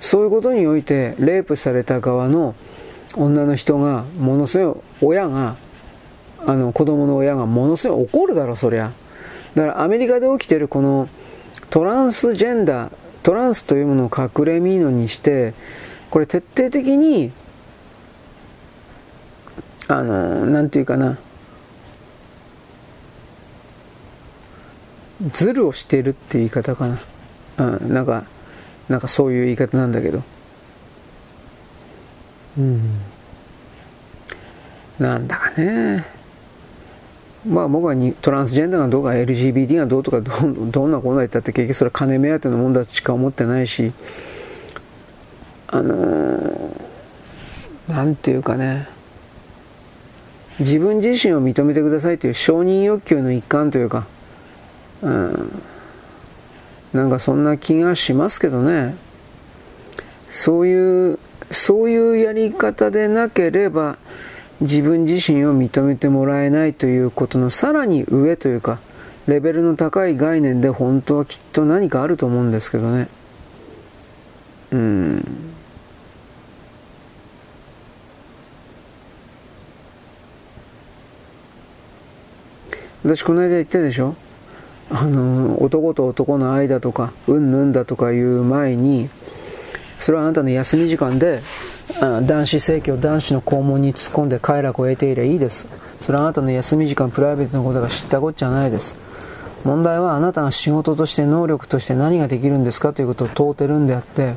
[0.00, 2.54] そういうことにおいてレイプされた側の
[3.14, 5.56] 女の人がものすごい親が
[6.44, 8.92] あの子供の親がものすごい怒るだろそりゃ
[9.54, 11.08] だからアメリカで起きてるこの
[11.70, 15.54] トランスジェンダートランスというものを隠れみのにして
[16.10, 17.32] これ徹底的に
[19.88, 21.18] あのなんていうかな
[25.30, 26.98] ズルをしているっていう言い方かな。
[27.58, 28.24] うん、なんか、
[28.88, 30.22] なんかそういう言い方なんだけど。
[32.58, 32.98] うん。
[34.98, 36.04] なんだかね。
[37.46, 40.32] まあ僕はにトランスジェンダーがどうか LGBT がどうとかど
[40.70, 43.92] どんなこと言ったって結局それは金目当てのもんだとしか思ってないし
[45.68, 48.88] あのー、なんていうかね。
[50.58, 54.06] 自分自身を認めてくださいという承認欲求の一環というか
[55.02, 55.62] うん、
[56.92, 58.94] なんかそんな気がしますけどね。
[60.30, 61.18] そういう
[61.50, 63.98] そういうやり方でなければ
[64.62, 68.80] 自分自身を認めてもらえないということのさらに上というか
[69.26, 73.08] レベルの高い概念で本当はきっと何かあると思うんですけどね。
[74.72, 75.24] うん。
[83.04, 84.14] 私この間言ったでしょ？
[84.90, 89.08] あの男と男の間とかうんぬんだとかいう前に
[89.98, 91.42] それはあなたの休み時間で
[92.00, 95.66] 男子生協男子の肛門に突っ込んで快楽を得ていればいいです。
[96.00, 98.96] それはあなたの休み時間プライベートのことが知ったこっちゃないです。
[99.64, 104.34] 問題はあなたが仕事として能力として何ができるんですかということを問うてるんであって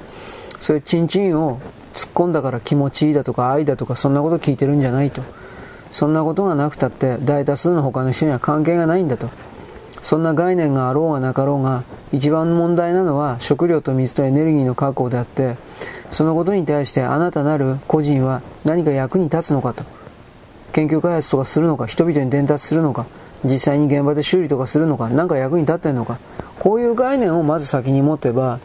[0.60, 1.60] そういうチンチンを
[1.96, 5.24] 突っ込んだから気持ちいいだとか愛だとかそんなこと聞いてるんじゃないと。
[5.92, 9.30] そんなことがなくたって大多数の他の人には関係がないんだと。
[10.02, 15.56] そんな概念があろうがなかろうが、一番問題なのは食料と水とエネルギーの確保であって、
[16.12, 19.84] そのことに対してあなたなる個人は何か役に立つのかと。
[20.74, 23.06] 研究開発とかするのか、人々に伝達するのか、
[23.44, 26.20] 実際に現場で修理とかするのか、何か役に立ってんのか。
[26.60, 28.60] こういう概念をまず先に持てば、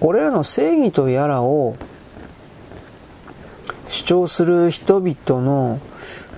[0.00, 1.76] これらの正義とやらを
[3.88, 5.80] 主張する人々の、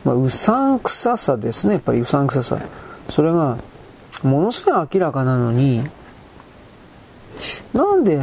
[0.04, 1.74] まあ、うさんくささですね。
[1.74, 2.58] やっぱりうさんくささ。
[3.08, 3.58] それが
[4.22, 5.82] ものすごい明らかなのに、
[7.72, 8.20] なんで、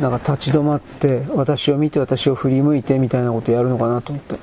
[0.00, 4.38] なんか立ち止まって、私を見て私を振り向いてみたいなことやるのかなと思って。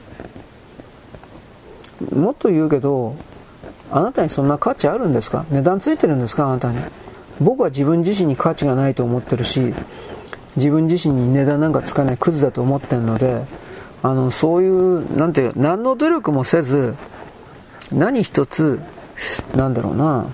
[2.16, 3.16] もっと言うけど、
[3.92, 5.46] あなたにそんな価値あるんですか？
[5.52, 6.48] 値段ついてるんですか？
[6.48, 6.80] あなたに。
[7.40, 9.74] 僕は自分自身に価値がないと思ってるし、
[10.56, 13.44] 自分自身に値段なんかつかないクズだと思ってるので、
[14.04, 16.96] あの、そういう、なんていう、何の努力もせず、
[17.92, 18.80] 何一つ、
[19.56, 20.28] なんだろうな、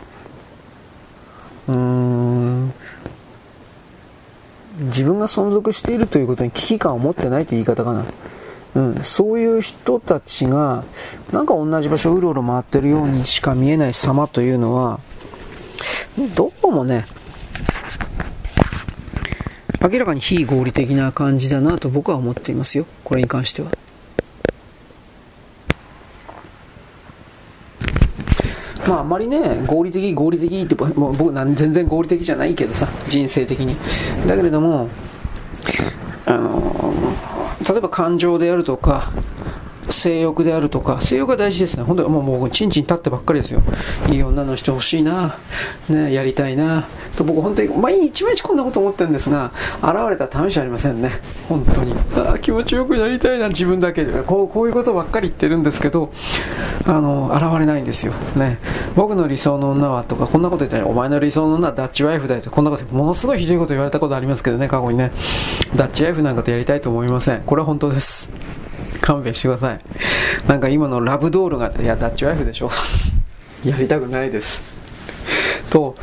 [1.68, 2.74] うーん、
[4.80, 8.06] 自分が存続しているということに危機感を持ってないという言い方かな。
[8.76, 10.84] うん、そういう人たちが、
[11.32, 15.00] なんか同じ場所をうろうろ回ってるようにしか見えない様というのは、
[16.36, 17.06] どうもね、
[19.82, 22.86] 明らかに非合理的な感じだなと僕は思っていますよ。
[23.04, 23.72] これに関しては。
[28.90, 33.78] まああまりね、合理的、合理的って、もう僕全然合理的じゃないけどさ、人生的に。
[34.28, 34.90] だけれども、
[36.26, 36.84] あの、
[37.70, 39.12] 例えば感情であるとか、
[40.00, 41.84] 性欲であるとか、性欲が大事ですね。
[41.84, 43.62] 本当にもう、もう、ちんちん立ってばっかりですよ。
[44.10, 45.36] いい女の人欲しいな、
[45.90, 51.12] ね、やりたいな、と僕本当に、毎日毎日こんなこと思ってるんですが、現れた試しありませんね。
[51.48, 51.94] 本当に。
[52.16, 54.22] あ気持ちよくなりたいな、自分だけで。
[54.24, 56.12] こう、こういうことばっかり言ってるんですけど、
[56.86, 58.14] あの、現れないんですよ。
[58.36, 58.60] ね。
[58.96, 65.12] 僕の理想の女はとか、こんなこと言ったら、お前の理想の女はダッチワイフだよと、こんなこと、ものすごいひどいこと言われたことありますけどね、過去にね。
[65.76, 67.42] ダッチワイフなんかとやりたいと思いません。
[67.42, 68.30] これは本当です。
[69.10, 69.80] 勘弁してください。
[70.48, 72.70] なんか今のラブドールが、いや、ダッチワイフでしょ。
[73.66, 74.62] やりたくないです。
[75.72, 75.96] と、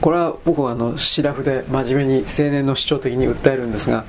[0.00, 4.06] これは僕はあの、シラフで真面目に青年の主張的に訴えるんですが、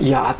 [0.00, 0.34] いや、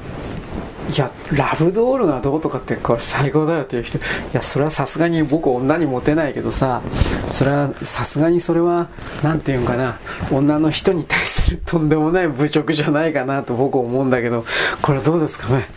[0.90, 4.00] いや、ラブドールがどうとかってこれ最高だよっていう人、い
[4.32, 6.82] や、それはさすがに僕女にモテないけどさ、
[7.30, 8.88] それはさすがにそれは、
[9.22, 9.98] なんていうんかな、
[10.30, 14.44] 女の人に対するとんでもない侮辱じゃないかなと僕思うんだけど、
[14.82, 15.68] これどうですかね。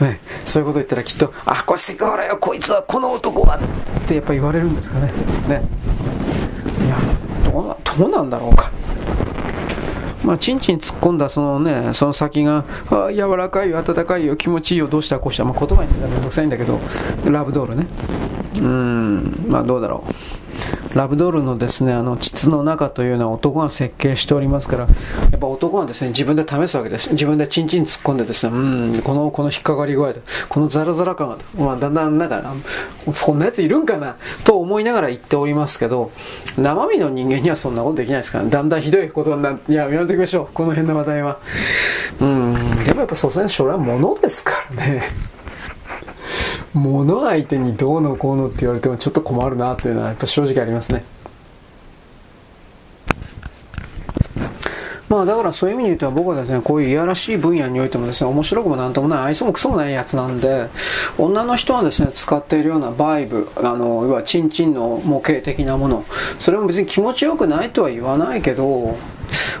[0.00, 5.12] ね、そういうこと言ったらきっと、あ、これセクハラよ、こいつは、この男はってやっぱ言われるんですかね。
[5.48, 5.62] ね。
[6.84, 6.96] いや、
[7.52, 8.70] どうなんだろうか。
[10.24, 16.80] まあ、ちんちん突っ込んだそのね、その先が、あ柔らかいよ、温かいよ、気持ちいいよ、どうしたこうした、まあ、言葉にするのはめんどくさいんだけど、
[17.24, 17.86] ラブドールね。
[18.56, 20.41] うん、まあどうだろう。
[20.94, 27.10] ラブドールのですね、あの、膣の中というのは男が設計しておりますから、やっぱ男がですね、自分で試すわけです。
[27.10, 32.54] 自分でチンチン突っ込んでですね、うん、この、この引っかかり具合で、このザラザラ感が、まあだんだんなんか、
[33.14, 36.10] そんなやついるんかな、と思いながら言っておりますけど、
[36.58, 40.48] 生身の人間にはそんなことできないですから、だんだんひどいことになって、いや、やめておきましょう。
[40.52, 41.38] この辺の話題は。
[42.20, 45.31] うん、でもやっぱさすがにそれは物ですからね。
[46.74, 51.04] 物相手にどうのこうのって言われてもちょっと困るなというのはやっぱ正直ありますね。
[55.12, 60.68] まあだからそういう意味で言うと僕はですね、こういういやらしい分野においてもですね、面白くもなんともない、愛想もクソもないやつなんで、
[61.18, 66.06] 女の人はですね、使っているようなバイブ、あの、要はチンチンの模型的なもの、
[66.38, 68.96] それも別に気持ちよくないとは言わないけど、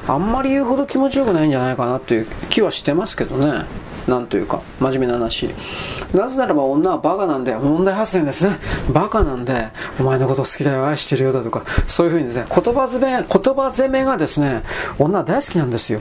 [0.08, 3.66] あんまり言うほど気持ちよくないんじゃないかなっていう気はしてますけどね。
[4.06, 5.50] なんというか、真面目な話。
[6.12, 8.56] なぜならば女はバカなんで、問題発言ですね。
[8.92, 14.62] バカなんで、お前のこと好きだよ、愛してるよだとか、そういうふうにですね、言葉攻め、言葉攻めがですね、
[14.98, 16.00] 女は大好きなんですよ。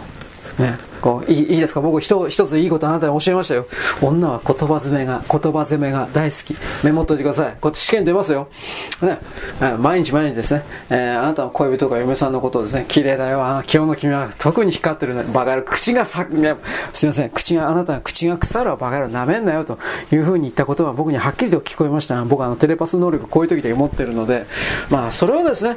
[0.59, 0.77] ね。
[1.01, 1.81] こういいいですか？
[1.81, 3.65] 僕一一ついいことあなたに教えましたよ。
[4.03, 6.55] 女は言葉詰めが、言葉攻めが大好き。
[6.83, 7.57] メモっといてください。
[7.59, 8.47] こっち試験出ますよ。
[9.01, 9.17] ね、
[9.79, 15.23] 毎日毎日ですね、えー、あなたの恋人とか嫁さんのことをですね、綺麗だよ、あ今日の君は特に光ってるね。
[15.33, 16.55] バカ野郎、口がさ、ね、
[16.93, 19.79] すいません、口が、あなたは口が腐るわ、バカ野郎、舐めんなよ、と
[20.11, 24.45] いうふうに言ったことは僕にはっきりと聞こえました僕はあのテレパス能力こういう時で持ってるので、
[24.91, 25.75] まあ、それをですね、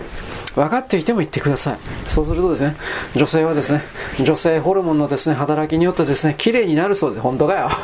[0.54, 1.78] 分かっていても言ってください。
[2.04, 2.76] そうするとですね、
[3.16, 3.82] 女性はですね、
[4.22, 7.20] 女性ホルモンのですね、働きによってですね、綺麗になるそうです。
[7.20, 7.70] 本当かよ。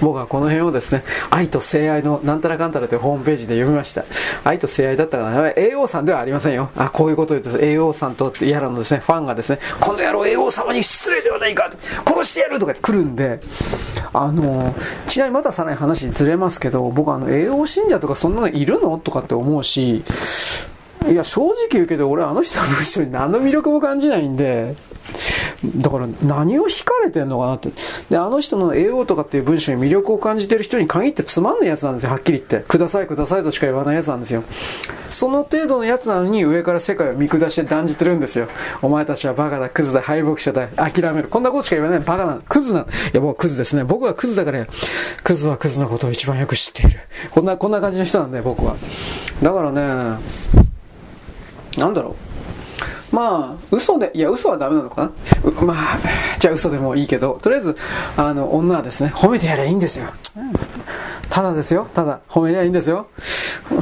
[0.00, 4.04] 僕はこの辺をですね、愛と性愛のなんたらかんたらというホームページで読みました。
[4.44, 5.50] 愛と性愛だったかな。
[5.50, 6.70] 栄養さんではありませんよ。
[6.74, 11.70] あ、こういうことを言うと、栄養さんとやらのですね、ファンがですね、この野郎栄養様に失礼ではないか
[12.06, 13.38] 殺してやるとか来るんで、
[14.14, 14.74] あの、
[15.06, 18.96] ちなみにまたさらに話ずれますけど、僕あの、栄養信者とかそんなのいるの？
[18.98, 20.02] とかって思うし、
[21.12, 24.74] いや、正直言うけど、俺あの人の人に何の魅力も感じないんで、
[25.76, 27.70] だから何を惹かれてんのかなって。
[28.08, 32.66] で、あの人の AO とかっていう文章に魅力を感じてる人に限ってつまんないやつなんですよ、はっきり言って。
[32.66, 34.42] ください、くださいとしか言わないやつなんですよ。
[35.10, 38.48] その程度のやつなのに上から世界を見下して断じてるんですよ。
[38.80, 41.28] お前たちはバカだ、クズだ、敗北者だ、諦める。
[41.28, 42.00] こんなことしか言わない。
[42.00, 42.80] バカな、クズな。
[42.80, 43.84] いや、僕はクズですね。
[43.84, 44.66] 僕はクズだから、
[45.22, 47.00] クズはクズのことを一番よく知っている。
[47.30, 48.76] こんな、こんな感じの人なんで、僕は。
[49.42, 50.71] だからね
[51.78, 52.14] なんだろう。
[53.14, 55.12] まあ嘘でいや嘘はダメなのか
[55.44, 55.52] な。
[55.62, 55.98] まあ
[56.38, 57.76] じゃあ嘘でもいいけどとりあえず
[58.16, 60.06] あの女はですね褒めてやればいいんですよ、
[61.28, 61.88] ただですよ。
[61.94, 63.08] ただ褒めりゃいいんですよ。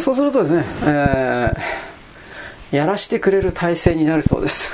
[0.01, 4.71] そうするとですね、えー、やらしてくれる体制になるそうです。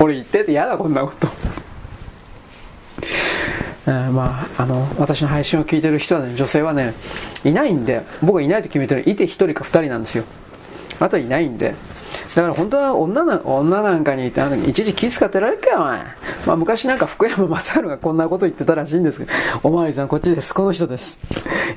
[0.00, 1.28] 俺言ってて嫌だこんなこと。
[3.86, 6.94] えー、まあ、あの、私の配信を聞いてる人はね、女性はね、
[7.44, 10.24] いないんで、僕がいないと決めてる、いて1人か2人なんですよ。
[11.00, 11.74] あとはいないんで、
[12.34, 15.98] だから本当は女な女なんかにあの一時気遣ってられるかよ、お前。
[16.46, 19.30] まあ昔なんか福山雅治がこんなこと言ってたらしいんですけど、
[19.62, 21.18] おまわりさんこっちです、この人です。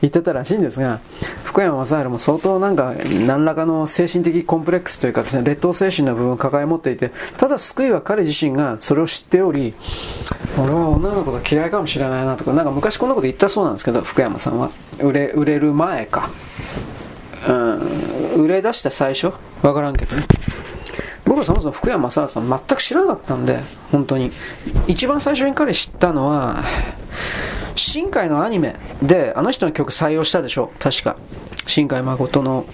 [0.01, 0.99] 言ってたらしいんですが、
[1.43, 2.93] 福山雅治も相当なんか
[3.25, 9.73] 何らかの精神的コンプレックスというかですね、劣等精神の部分を抱え持っていて、ただ救いは彼自身がそれを知っており、
[10.57, 14.69] 俺は女の子が嫌いかもしれないなとか、なんか昔こんなこと言ったそうなんですけど、福山さんは。
[15.01, 16.29] 売れ、売れる前か。
[17.47, 19.31] うん、売れ出した最初？
[19.61, 20.25] わからんけどね。
[21.25, 23.59] 僕はそもそも福山雅治さん全く知らなかったんで、
[23.91, 24.31] 本当に。
[24.87, 26.63] 一番最初に彼知ったのは、
[27.75, 30.71] 新海のアニメで、あの人の曲採用したでしょ？
[30.79, 31.17] 確か。
[31.67, 32.65] 新海誠の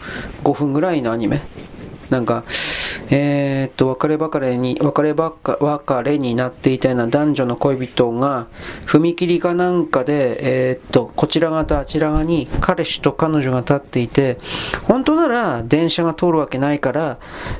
[0.44, 1.42] 5分ぐらいのアニメ。
[2.10, 2.44] なんか、
[3.10, 8.48] えー、っと、別れ別れに、別ればっか、別れになっていたような男女の恋人が、
[8.86, 14.38] 踏切かなんかで、えー、っと、こちら側とあちら側に彼氏と彼女が立っていて、
[14.84, 17.18] 本当なら電車が通るわけないから、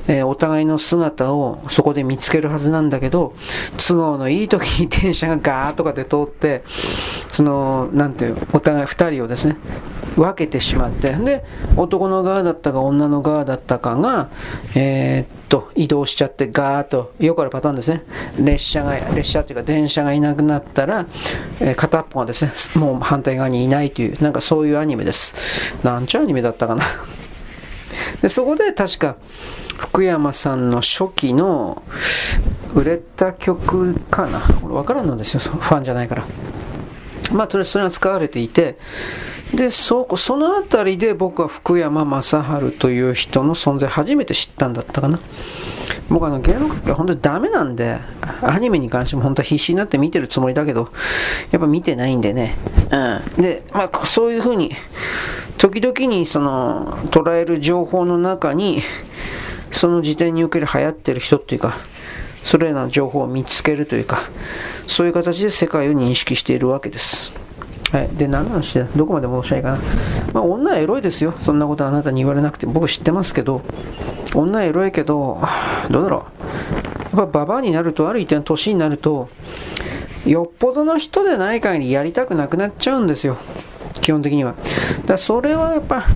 [0.08, 3.34] えー、お互いの姿をそこで見つけるはずなんだけど、
[3.76, 6.64] 都合のいい時に電車がガーッとかで通って、
[7.30, 9.56] その、なんていう、お互い二人をですね、
[10.16, 11.44] 分けてしまって、で、
[11.76, 14.30] 男の側だったか女の側だったかが、
[14.74, 18.02] えー、っと、移動しちゃってガーッと、よくあるパターンですね。
[18.38, 21.06] 列車が、列車というか電車がいなくなったら、
[21.60, 25.34] えー、片っぽがですね、もう反対側にいないという、なんかそういうアニメです。
[25.82, 26.84] なんちゅうアニメだったかな。
[28.22, 29.16] で、そこで確か、
[29.76, 31.82] 福山さんの初期の
[32.74, 34.40] 売れた曲かな。
[34.40, 36.24] これ分からんのですよ、ファンじゃないから。
[37.32, 38.76] まあ、とりあえずそれが使われていて、
[39.54, 45.20] で、そ、そのあたりで僕は福山雅治という人の存在初めて知ったんだったかな。
[46.08, 47.98] 僕あの芸能界は本当にダメなんで、
[48.42, 50.90] アニメに関しても本当は必死になって見てるつもりだけど、
[51.50, 52.56] やっぱ見てないんでね。
[52.90, 53.42] うん。
[53.42, 54.72] で、まあそういうふうに、
[55.58, 58.82] 時々にその、捉える情報の中に、
[59.70, 61.76] その時点における流行ってる人っていうか、
[62.44, 64.20] それらの情報を見つけるというか、
[64.86, 67.32] そういう形で世界を認識しているわけです。
[67.90, 68.08] はい。
[68.08, 69.78] で、何の話で、どこまで戻したいかな？
[70.32, 71.34] まあ、女はエロいですよ。
[71.40, 72.66] そんなことあなたに言われなくて。
[72.66, 73.62] 僕知ってますけど、
[74.34, 75.40] 女はエロいけど、
[75.90, 76.26] どうだろ
[77.12, 77.16] う？
[77.16, 79.28] やっぱババアになると、ある一定の年になると、
[80.26, 83.38] よっぽどの人でない限りやりたくなくなっちゃうんですよ。
[84.00, 84.54] 基本的には。
[85.06, 86.06] だそれはやっぱ、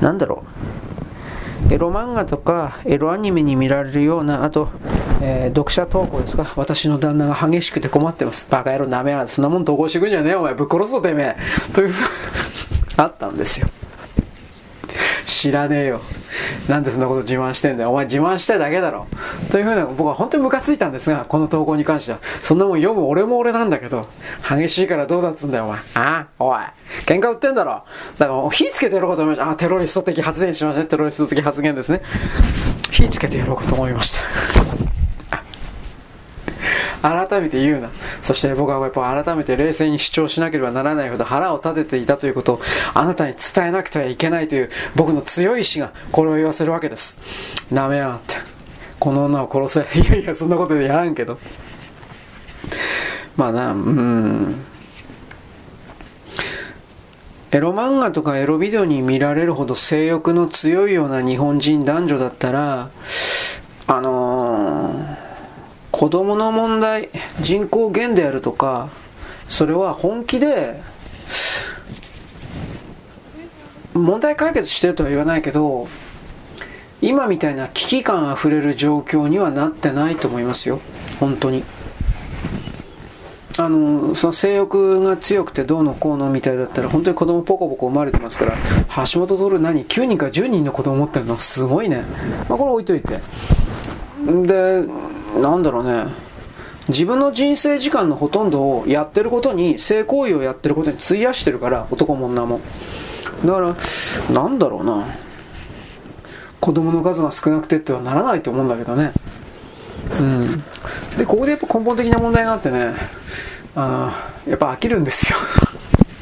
[0.00, 0.44] なんだろ
[1.70, 1.74] う？
[1.74, 4.68] エロ漫画とかエロアニメに見られるような、あと、
[5.22, 6.46] えー、読者投稿ですか？
[6.56, 8.46] 私の旦那が激しくて困ってます。
[8.50, 11.36] バカ野郎なめやそんなもん投稿してくんじゃねえお前ぶっ殺すぞてめえ。
[11.72, 11.90] という
[12.96, 13.68] あったんですよ。
[15.24, 16.00] 知らねえよ。
[16.68, 17.90] なんでそんなこと自慢してんだよ。
[17.90, 19.06] お前自慢したいだけだろ。
[19.50, 22.18] というふうな、僕は本当にムカついたんですが、この投稿に関しては。
[22.42, 24.06] そんなもん読む俺も俺なんだけど、
[24.48, 25.78] 激しいからどうだっつんだよ、お前。
[25.78, 26.58] ああおい。
[27.06, 27.82] 喧嘩売ってんだろ。
[28.18, 29.50] だから火つけてやろうかと思いました。
[29.50, 30.86] あ、テロリスト的発言しましたね。
[30.86, 32.02] テロリスト的発言ですね。
[32.90, 34.75] 火つけてやろうかと思いました。
[37.06, 37.90] 改めて言うな。
[38.22, 42.60] そして僕はやっぱ改めて冷静に主張しなければならないほど腹を立てていたということを
[42.94, 47.16] あなたに伝えなくてはいけないという僕の強い意志がこれを言わせるわけです。
[47.70, 48.36] なめやがって。
[48.98, 50.00] この女を殺せ。
[50.00, 51.38] いやいや、そんなことでやらんけど。
[53.36, 54.64] まあな、うん。
[57.52, 62.88] エロ漫画とかエロビデオに見られるほど性欲の強いような日本人男女だったら、
[63.86, 65.25] あのー
[65.96, 67.08] 子供の問題、
[67.40, 68.90] 人口減であるとか、
[69.48, 70.82] それは本気で、
[73.94, 75.88] 問題解決してるとは言わないけど、
[77.00, 80.80] 今みたいな危機感あふれる状況にはなってないと思いますよ。
[81.18, 81.64] 本当に。
[83.56, 88.58] あの、その性欲が強くてどうのこうのみたいだったら、本当に子供ポコポコ生まれてますから、
[89.10, 92.04] 橋本徹何 ?9 人か10人の子供持ってるのすごいね。
[92.50, 93.18] まあ、これ置いといて。
[94.26, 94.84] で、
[95.40, 96.06] なんだろうね、
[96.88, 102.60] 自分の人生時間のほとんどをやってることに、性行為をやってることに費やしてるから、男も女も。
[103.44, 103.76] だから、
[104.32, 105.04] なんだろうな。
[106.60, 109.12] 子供の数が少なくてってはならないと思うんだけどね。
[110.18, 110.62] うん。
[111.18, 112.94] で、ここでやっぱ根本的な問題があってね、
[113.74, 115.36] あやっぱ飽きるんですよ。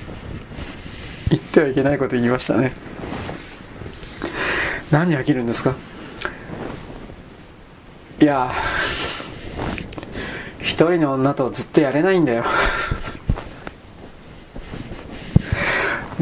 [1.31, 2.73] 言ってはいけないこと言いましたね。
[4.91, 5.75] 何飽きるんですか？
[8.25, 8.51] いや
[10.59, 12.43] 一人の女とずっとやれないんだよ。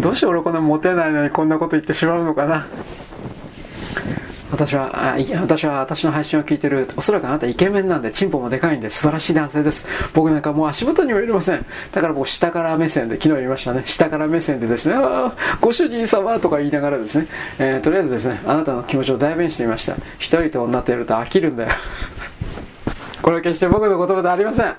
[0.00, 2.66] どうして俺こんなモテないのにこんなこと言ってしまうのかな。
[4.52, 9.86] 私は、あ私は私の配信を聞いてる、おそらくあなたイケメンなんで、チンポもでかいんで、素晴らしい男性です。
[10.12, 11.64] 僕なんかもう足元にもいりません。
[11.90, 17.28] だから僕下から目線で、昨日言いましたね、下から目線でですね、あご主人様とか言いながらですね、
[17.58, 19.96] えー、とりあえずですね、あなたの気持ちを代弁してみました。
[20.18, 21.70] 一人と女とやると飽きるんだよ。
[23.22, 24.76] これは決して僕の言葉ではありません。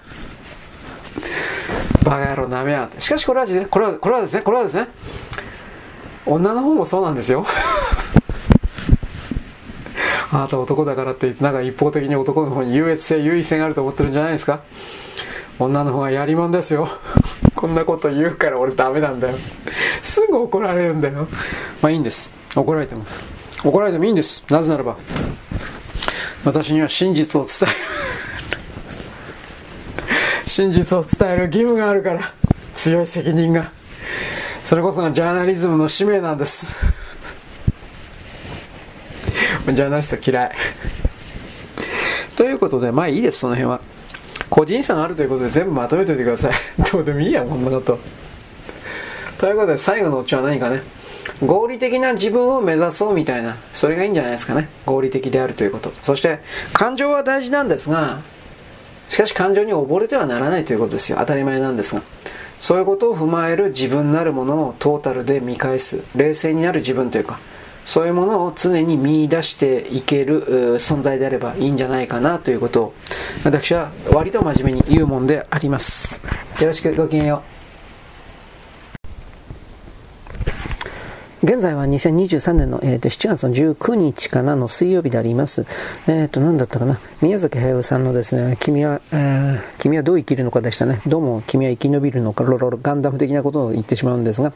[2.04, 4.88] バカ野郎なめやしかしこれはですね、これは、これはですね、これはですね、
[6.28, 7.46] 女の方もそうなんですよ。
[10.34, 14.62] あなた男だからって言ってなんか一方的に男の方に優越性優位性があると思ってるんじゃないですか？
[15.60, 16.88] 女の方がやりもんですよ。
[17.56, 19.38] こんなこと言うから俺ダメなんだよ。
[20.02, 21.28] すぐ怒られるんだよ。
[21.82, 22.32] まあいいんです。
[22.56, 23.06] 怒られても。
[23.64, 24.44] 怒られてもいいんです。
[24.50, 24.98] なぜならば
[26.44, 27.78] 私には真実を伝える。
[30.50, 32.34] 真実を伝える義務があるから。
[32.76, 33.72] 強い責任が。
[34.64, 36.76] それこそがジャーナリズムの使命なんです。
[39.72, 40.52] ジャーナリスト嫌い。
[42.36, 43.80] ということで、まあいいです、その辺は。
[44.50, 46.52] 個人差があるということで全部まとめておいてください。
[46.92, 48.00] どうでもいいや、こんなこと。
[49.38, 50.84] ということで、最後のオチは何かね。
[51.46, 54.70] 合理的な自分を目指そうみたいな、それがいいんじゃないですかね。
[54.86, 55.92] 合理的であるということ。
[56.02, 56.40] そして、
[56.74, 58.22] 感情は大事なんですが、
[59.10, 61.18] しかし感情に溺れてはならないということですよ。
[61.20, 62.02] 当たり前なんですが。
[62.58, 66.00] そういうことを踏まえる自分なるものをトータルで見返す。
[66.16, 67.40] 冷静になる自分というか、
[67.84, 72.94] そういうものを常に見出していける存在であればいいんじゃないかなということを
[73.44, 76.22] 私は割と真面目に言うもんであります
[76.60, 77.54] よろしくごきげんよう
[81.44, 85.66] 現在は2023年の、えー、と7月の19日かなの水曜日であります。
[86.08, 87.02] えっ、ー、と、何だったかな。
[87.22, 91.02] 宮崎駿さんのですね、君は、えー、君はどう生きるのかでしたね。
[91.06, 94.54] どうも君は生き延びるのか、ロロロガンダム的なことを言ってしまうんですが、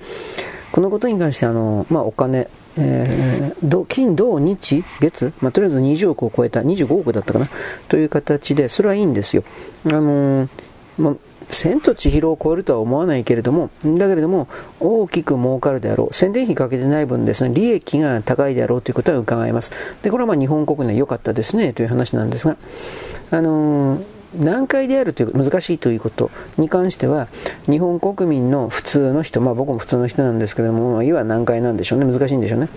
[0.71, 2.47] このことに関してあの、まあ、お金、
[2.77, 7.49] えー、金、土、日、月、まあ、とりあえず20億を超えた、25億だったかな、
[7.87, 9.43] という形で、それはいいんですよ。
[9.85, 10.49] あのー、
[10.97, 11.15] まあ
[11.49, 14.47] 千と千尋を超えるとは思わないけれども、だけれども、
[14.79, 16.13] 大きく儲かるであろう。
[16.13, 19.71] 宣伝費かけてない分ですね、利益が高いであろうということは伺えます。
[20.01, 22.57] で、これはまあ日本国内良かったですね、という話なんですが、
[23.31, 24.03] あのー、
[24.35, 27.27] 難解であるという難しいということに関しては
[27.65, 32.11] 日本国民の普通の人まあ僕も普通の人なんですけどもいわ難解なんでしょうね。
[32.11, 32.69] 難しいんでしょうね。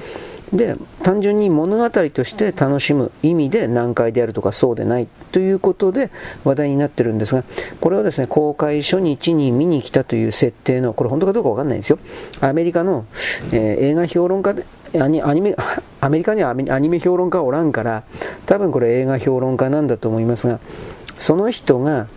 [0.53, 6.11] で単純に物語として楽しむ意味で難解であるとかそうでないということで
[6.45, 7.45] 話題になってるんですが
[7.81, 11.99] これはですね公開初日に見に来たという設定のこれ本当かどうかわかんないんですよ。
[12.41, 13.07] アメリカの、
[13.53, 14.65] えー、映画評論家で
[15.01, 15.55] アニメ
[16.01, 18.03] アメリカにはアニメ評論家おらんから
[18.47, 20.59] 多分これ映画評論家なんだと思いますが
[21.21, 22.09] その人が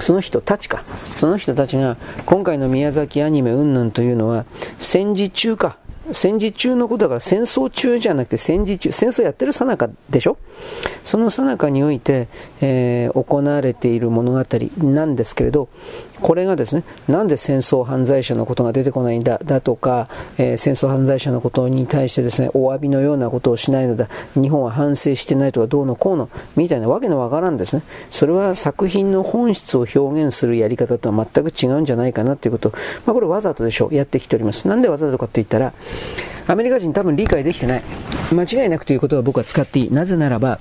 [0.00, 0.84] その人たちか。
[1.14, 4.44] その人たちが、今回の宮崎アニメうんぬんというのは、
[4.78, 5.76] 戦時中か。
[6.12, 10.38] 戦時中のことだから戦争中じゃなくて戦時中、戦争やってるさなかでしょ？
[11.02, 12.28] そのさなかにおいて、
[12.62, 14.44] えー、行われている物語
[14.78, 15.68] なんですけれど、
[16.20, 27.82] これがですね、なんで戦争犯罪者のことが出てこないんだ、だとか、えー、戦争犯罪者のことに対してですね、お詫びのようなことをしないのだ、日本は反省してないとかどうのこうの、みたいなわけのわからんですね。
[28.10, 32.72] それは作品の本質を表現するやり方とは全く違うんじゃないかなということ
[33.06, 34.68] まあこれわざとでしょう、やってきております。
[34.68, 35.72] なんでわざとかって言ったら、
[36.46, 37.82] アメリカ人多分理解できてない。
[38.32, 39.90] 間違いなくということは僕は使っていい。
[39.92, 40.58] なぜならば、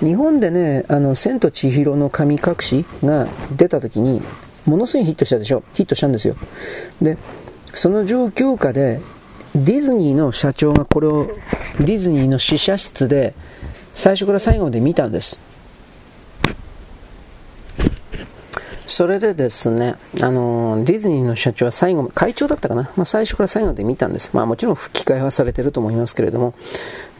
[0.00, 4.22] 日本でね、あの、千と千尋の神隠しが出た時に、
[4.64, 5.62] ものすごいヒットしたでしょ？
[5.74, 6.36] ヒットしたんですよ。
[7.00, 7.16] で、
[7.72, 9.00] その状況下で、
[9.54, 11.30] ディズニーの社長がこれを、
[11.78, 13.34] ディズニーの試写室で、
[13.94, 15.40] 最初から最後まで見たんです。
[18.86, 24.30] それでですね、あの、ディズニーの社長は最後、会長だったかな、まあ、最初から最後まで見たんです。
[24.32, 26.54] まあもちろん吹き替えはされてると思いますけれども、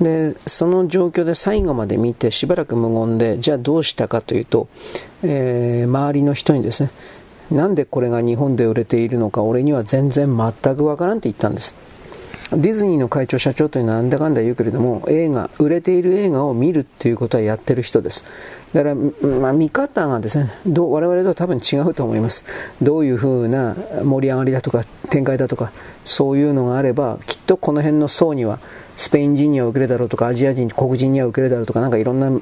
[0.01, 4.69] で、その状況で最後まで見てしばらく無言で、じゃあどうしたかというと、
[5.23, 6.91] えー、周りの人にですね、
[7.51, 11.75] なんでこれが日本で売れているのか俺には全然全くわからんって言ったんです。
[12.53, 18.25] ディズニーの会長社長というのはなんだかんだ言うけれども映画売れている映画を見るっていうことはやってる人です
[18.73, 22.45] だから、まあ、見方がですねどう我々とは多分違うと思います
[22.81, 23.75] どういうふうな
[24.05, 25.73] 盛り上がりだとか展開だとか
[26.05, 28.61] そういうのがあればきっとこの辺の層には
[28.95, 32.41] スペイン人には受けるだろうとかアジア人黒人には受けるだろうとかなんかいろんな、うん、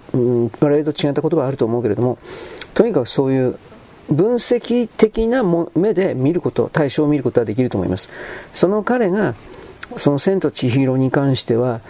[0.61, 2.19] 我々と違った言葉あると思うけれども
[2.75, 3.59] とにかくそういう
[4.11, 5.43] 分析的な
[5.75, 8.11] 目で見ること、対象を見ることはできると思います。
[8.53, 9.35] その彼が
[9.97, 11.81] その千と千尋に関しては、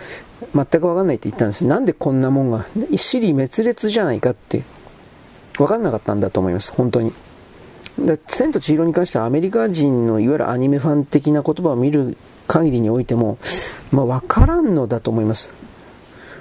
[0.54, 1.64] 全く分かんないって言ったんです。
[1.64, 4.62] なんでこんなもんが死に滅裂じゃないかって
[5.58, 6.72] 分かんなかったんだと思います。
[6.72, 7.12] 本当に。
[7.98, 12.16] で千と千尋に関してはアメリカ人のいわゆるアニメファン的な言葉を見る
[12.48, 13.38] 限りにおいても、
[13.92, 15.52] まあ、分からんのだと思います、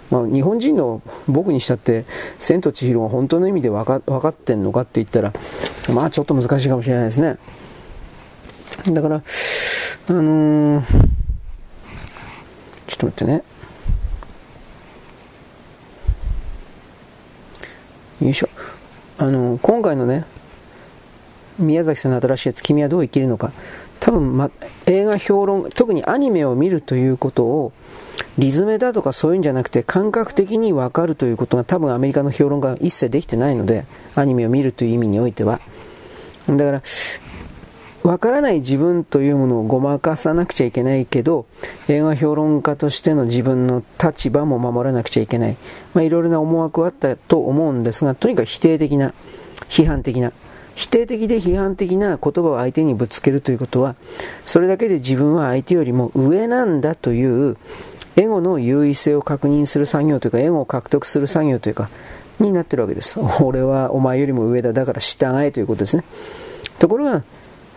[0.09, 2.05] まあ、日本人の僕にしたって
[2.39, 5.31] 千と千尋が本当の意味で分か分かってんのかって言ったら
[5.93, 7.37] まあちょっと難しいかもしれないですね。
[8.87, 10.83] だからあのー、
[12.93, 13.43] ちょっと待ってね。
[18.21, 18.49] よいしょ。
[19.17, 20.25] あの今回のね
[21.57, 23.51] 宮崎さんの新しいやつ「君はどう生きるのか」
[23.99, 24.51] 多分、ま、
[24.85, 27.71] 映画評論特にアニメを見るということを
[28.37, 33.85] リズムだとかそういうんじゃなくて感覚的に分かるということが多分アメリカの評論家は一切できてないので
[34.15, 35.61] アニメを見るという意味においては。
[36.47, 36.83] だから
[38.03, 41.45] 分からない自分というものをごまかさなくちゃいけないけど
[41.87, 45.57] 映画評論家としての自分の立場も守らなくちゃいけない、
[45.93, 49.13] まあ、いろいろな思惑はあったと思うんですがとにかく否定的な
[49.69, 50.31] 批判的な。
[50.75, 53.95] 否定的で批判的な言葉を相手にぶつけるということは
[54.43, 57.57] それだけで自分は相手よりも上なんだという
[58.15, 61.89] エゴの優位性を確認する作業というかエゴを獲得する作業というか
[62.39, 63.19] になってるわけです。
[63.41, 64.73] 俺はお前よりも上だ。
[64.73, 66.03] だから従えということですね。
[66.79, 67.23] ところが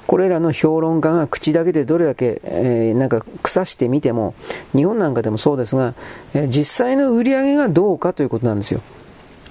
[0.07, 4.35] これらの評論家が口だけでどれだけ、えー、なんか腐してみても
[4.75, 5.95] 日本なんかでもそうですが、
[6.35, 8.81] えー、実際の売り上げがどうかということなんですよ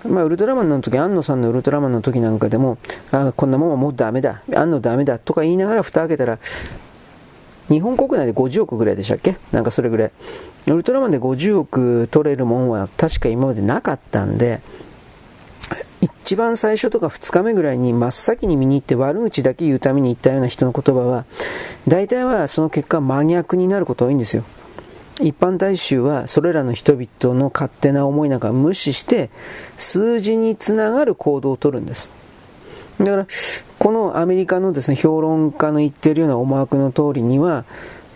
[0.10, 2.78] まあ、ウルトラマンの時、安野さんのウルトラマンの時なんかでも、
[3.12, 6.38] あこんなもんはもうダメだ、安野ダメだとか言いながら蓋開けたら、
[7.70, 9.38] 日本国内で50億ぐらいでしたっけ？
[9.51, 10.12] なんかそれぐらい。
[10.68, 14.62] ウルトラマンで50億取れるもんは確か今までなかったんで、
[16.26, 21.26] 一番最初とか2日目ぐらいに真っ先に見に行って悪口だけ言うために言ったような人の言葉は、
[21.88, 24.43] 大体はその結果真逆になることが多いんですよ。
[25.21, 29.30] 一般大衆はそれらの人々の勝手な思いなんか無視して
[29.78, 32.11] 数字につながる行動をとるんです
[32.99, 33.28] だから
[33.80, 37.63] このアメリカのですね評論家の言ってるような思惑の通りには、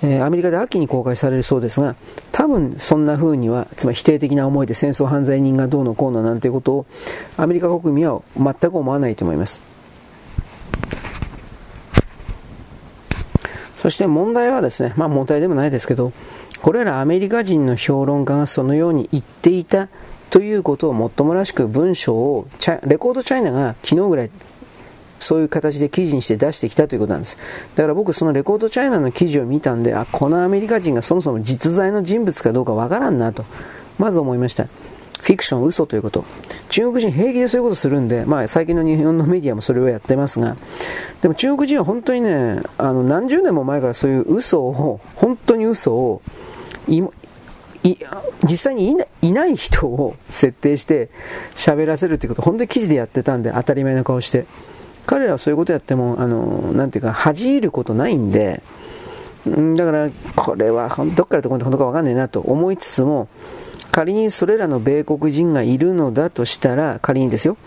[0.02, 1.96] えー、アメリカで秋に公開されるそうですが
[2.32, 6.86] 多分そんな風にはつまり否定的な思いで戦争犯罪人がどうのこうのなんていうことを
[7.38, 9.62] アメリカ国民は全く思わないと思います。
[13.78, 16.12] そして問題はですねまあ問題でもないですけど
[16.62, 19.88] これらアメリカ人の評論家がそのように言っていた
[20.30, 22.48] ということをもっともらしく文章を
[22.86, 24.32] レコードチャイナが昨日ぐらい
[25.20, 27.38] そういう形で記事にして出してきたということなんです。
[27.76, 33.46] だから僕そのレコードチャイナの記事を見たんで、あ、このアメリカ人がそもそも実在の人物かどうかわからんなと、
[33.98, 34.68] まず思いました。
[35.22, 36.24] フィクション、嘘ということ。
[36.70, 40.56] 中国人平気でそういうことするんで、まあ最近の日本のメディアもそれをやってますが、
[41.22, 46.22] でも中国人は本当にね、あの何十年も前からそういう嘘を、本当に嘘を、
[48.46, 51.10] 実際にいない人を設定して
[51.56, 54.46] 喋らせるということ本当に記事でやってたんで当たり前の顔して
[55.10, 58.62] 彼らはそういうことやってもあのなんていうか恥じることないんで
[59.50, 63.28] んだからこれはどっからどこまで本当か分かんないなと思いつつも
[63.90, 67.58] 仮にそれらの米国人がいるのだとしたら仮にですよ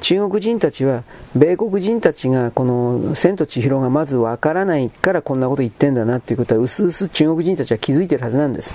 [0.00, 8.74] 中国人たちは米国人たちがこの千と千尋がまず分からないからこんなこと言ってんだなということはうすうす中国人たちは気づいてるはずなんです。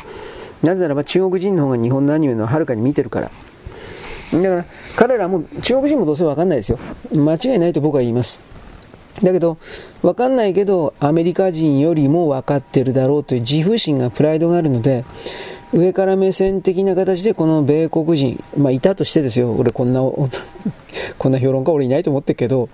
[0.61, 3.31] なぜならば中国人の方が日本のアニメのはるかに見てるから。
[4.33, 4.65] だから
[4.95, 6.79] 彼らも中国人もどうせ分かんないですよ。
[7.13, 8.39] 間違いないと僕は言います。
[9.21, 9.57] だけど
[10.01, 15.03] 分かんないけどアメリカ人よりも分かってるだろうという自負心がプライドがあるので
[15.73, 20.01] 上から目線的な形でこの米国人、まあ、いたとしてですよ、俺こんな、
[21.17, 22.67] こんな評論家俺いないと思ってるけど、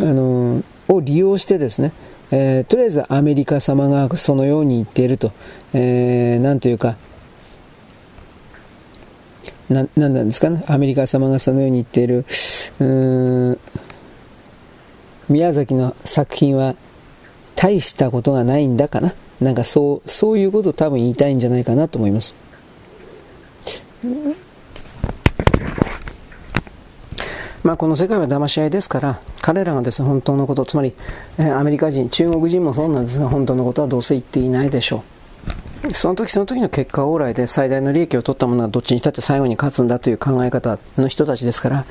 [0.00, 1.92] あのを利用してですね、
[2.30, 5.32] えー、とりあえずアメリカ様がそのように言っていると、
[5.74, 6.96] えー、なんというか、
[9.68, 12.24] な、なんなんですかね、アメリカ様がそのように言っている、
[12.80, 13.58] うーん、
[15.28, 16.74] 宮崎の作品は
[17.54, 19.14] 大したことがないんだかな？
[19.40, 22.34] なんかそう、そういうことを多分言いたいんじゃないかなと思います。
[27.62, 30.94] まあ、この世界は騙し合いですから、彼らがですね、本当のこと、つまり、
[31.38, 35.17] アメリカ人、中国人もそうなんですが、本当のことはどうせ言っていないでしょう。
[35.92, 41.86] その時その時の結果往来で最大の利益を取ったものはどっちにしたって最後に勝つんだという考え方の人たちですから、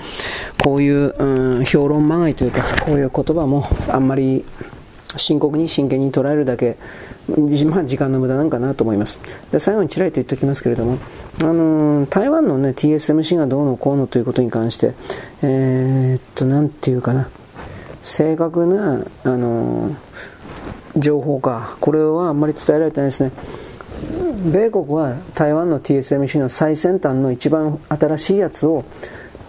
[0.62, 4.44] こういう、うん、評論まがいというか、こういう言葉もあんまり
[5.16, 6.78] 深刻に真剣に捉えるだけ、
[7.66, 9.20] まあ、時間の無駄なんかなと思います。
[9.52, 10.98] で最後にちらりと言っておきますけれども、
[11.42, 14.94] あのー、台湾の、ね、TSMC がどうのこうのということに関して、
[15.42, 17.30] えー、っと、なんていうかな、
[18.04, 19.96] 正確な、あのー、
[20.98, 23.32] 情報か、これはあんまり伝えられてないですね。
[24.52, 28.86] 米国は台湾の TSMC の最先端の一番新しいやつを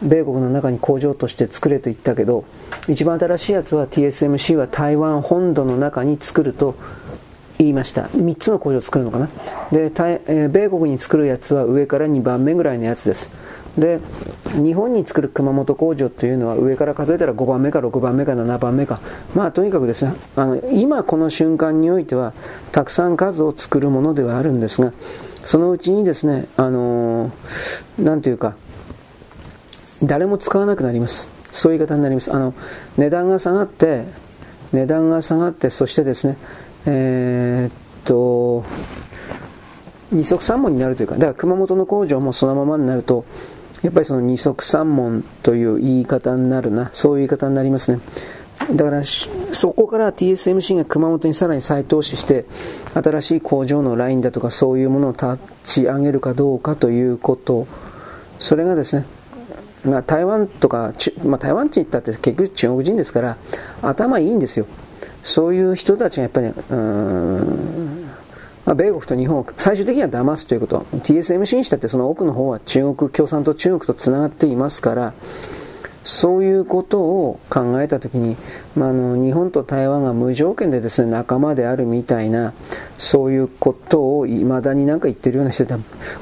[0.03, 2.45] 米国の中に工場として作れと言ったけど
[2.89, 6.77] 一番新しいやつは TSMC は台湾本土の中に作ると
[7.59, 8.05] 言いました。
[8.11, 9.27] 3つの工場を作るのかな。
[9.73, 13.29] で、えー、米国に作るやつは上から2番目ぐらいのやつです。
[13.79, 14.01] で
[14.55, 19.01] 日本に作る熊本工場というのは上から数えたら5番目か6番目か7番目か。
[19.35, 22.33] まあとにかくですねあの今この瞬間においては
[22.73, 24.93] たくさん数を作るものではあるんですが
[25.45, 28.57] そのうちにですねあのー、ていうか
[30.03, 31.29] 誰も使わなくなります。
[31.53, 32.33] そういう言い方になります。
[32.33, 32.55] あの
[32.97, 34.05] 値段が下がって
[34.73, 36.37] 値段が下がってそしてですね
[36.87, 37.73] えー、っ
[38.05, 38.65] と
[40.11, 43.25] 二足三門になるというかだから熊本の工場もそのままになると
[43.83, 46.91] やっぱりその二足三門という言い方になるな。
[46.93, 48.01] そういう言い方になりますね。
[48.73, 52.45] だからそこから TSMC が熊本にさらに再投資して
[52.93, 57.67] 新しい工場のラインだとかそういうものを立ち上げるかどうかということ。
[58.39, 59.05] それがですね
[59.85, 60.93] まあ、台湾とか、
[61.25, 63.37] まあ、台湾人ったって結局中国人ですから
[63.83, 64.67] 頭いいんですよ。
[65.23, 68.08] そういう人たちがやっぱり、うん、
[68.69, 70.81] まあ、米国と日本を最終的には騙すということ。
[70.93, 75.15] TSMC にしたってその奥の方は中国共産党中国とつながっていますから
[76.05, 78.37] そういうことを考えたときに、
[78.77, 82.53] まあ、あの日本と台湾が無条件でですね仲間であるみたいな
[82.99, 85.73] そういうことをいまだになんか言ってるような人って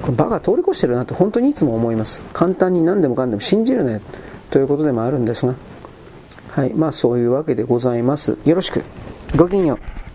[0.03, 2.23] これバカ通り越してるなと本当にいつも思います。
[2.33, 4.01] 簡単に何でもかんでも信じるね
[4.51, 5.57] ということでもあるんですが。
[6.51, 6.73] はい。
[6.75, 8.39] まあそういうわけでございます。
[8.45, 8.85] よろしく。
[9.35, 10.06] ごきげんよう。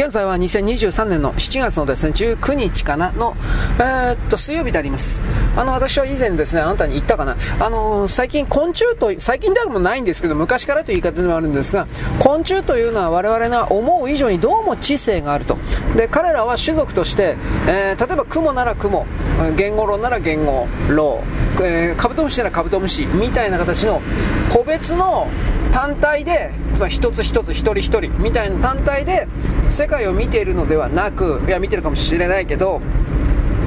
[0.00, 3.36] 現在は2023年の7月のですね、19日かなの、
[3.78, 5.20] えー、っと、水曜日であります。
[5.54, 11.86] あの、私は以前ですね、あなたに言ったかな、あの、最近昆虫と、最近ではもないんですけど、昔からという言い方でもあるんですが、
[12.18, 15.58] 昆虫というのは我々が思う以上にどうも知性があると。
[15.94, 17.36] で、彼らは種族として、
[17.68, 19.06] えー、例えば雲なら雲、
[19.54, 21.20] 言語論なら言語論、
[21.62, 24.00] えー、カブトムシならカブトムシみたいな形の
[24.50, 25.28] 個別の
[25.72, 29.28] 単体で、つまり一つ一つ一人一人みたいな単体で
[29.68, 32.80] 世界を見ているのではなく、いや見てるかもしれないけど、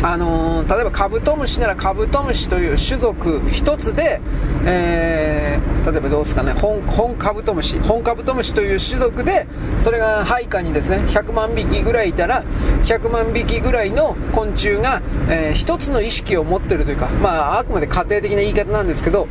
[0.03, 4.19] あのー、例えばカブトムシならカブトムシという種族一つで、
[4.65, 9.47] えー、例えばどうですかね本本カブトムシ本カブトムシという種族で
[9.79, 12.43] それが配下にですね100万匹ぐらいいたら
[12.83, 19.29] 100万匹ぐらいの昆虫が、えー、一つの意識を持ってるというか、まあ、あくまで家庭的な言い方なんですけど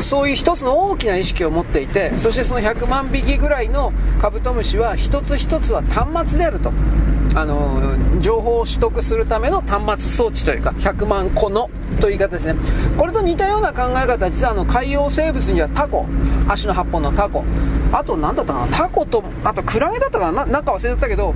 [0.00, 6.72] そういう一つの大きな意識を持っていてそしてその100万匹ぐらいのカブトムシは一つ一つは端末であると。
[7.34, 11.70] あの情報を取得するための端末装置というか100万個の
[12.00, 12.56] という言い方ですね。
[12.96, 16.06] これと似たような考え方実はあの海洋生物にはタコ
[16.48, 17.44] 足の8本のタコ。
[17.92, 18.76] あと何だったかな？
[18.76, 20.46] タコとあとクラゲだったかな？
[20.46, 21.34] なんか忘れちゃったけど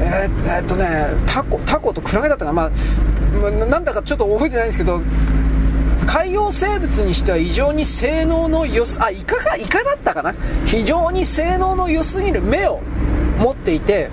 [0.00, 2.70] えー、えー、っとねタコタコとクラゲだったかな、ま
[3.48, 5.00] あ、なんだかちょっと覚えてないんですけど
[6.06, 9.56] 海洋生物にしては異常に性能の良すあイカか？
[9.56, 10.34] イカだったかな？
[10.64, 12.80] 非常に性能の良すぎる目を
[13.38, 14.10] 持っていて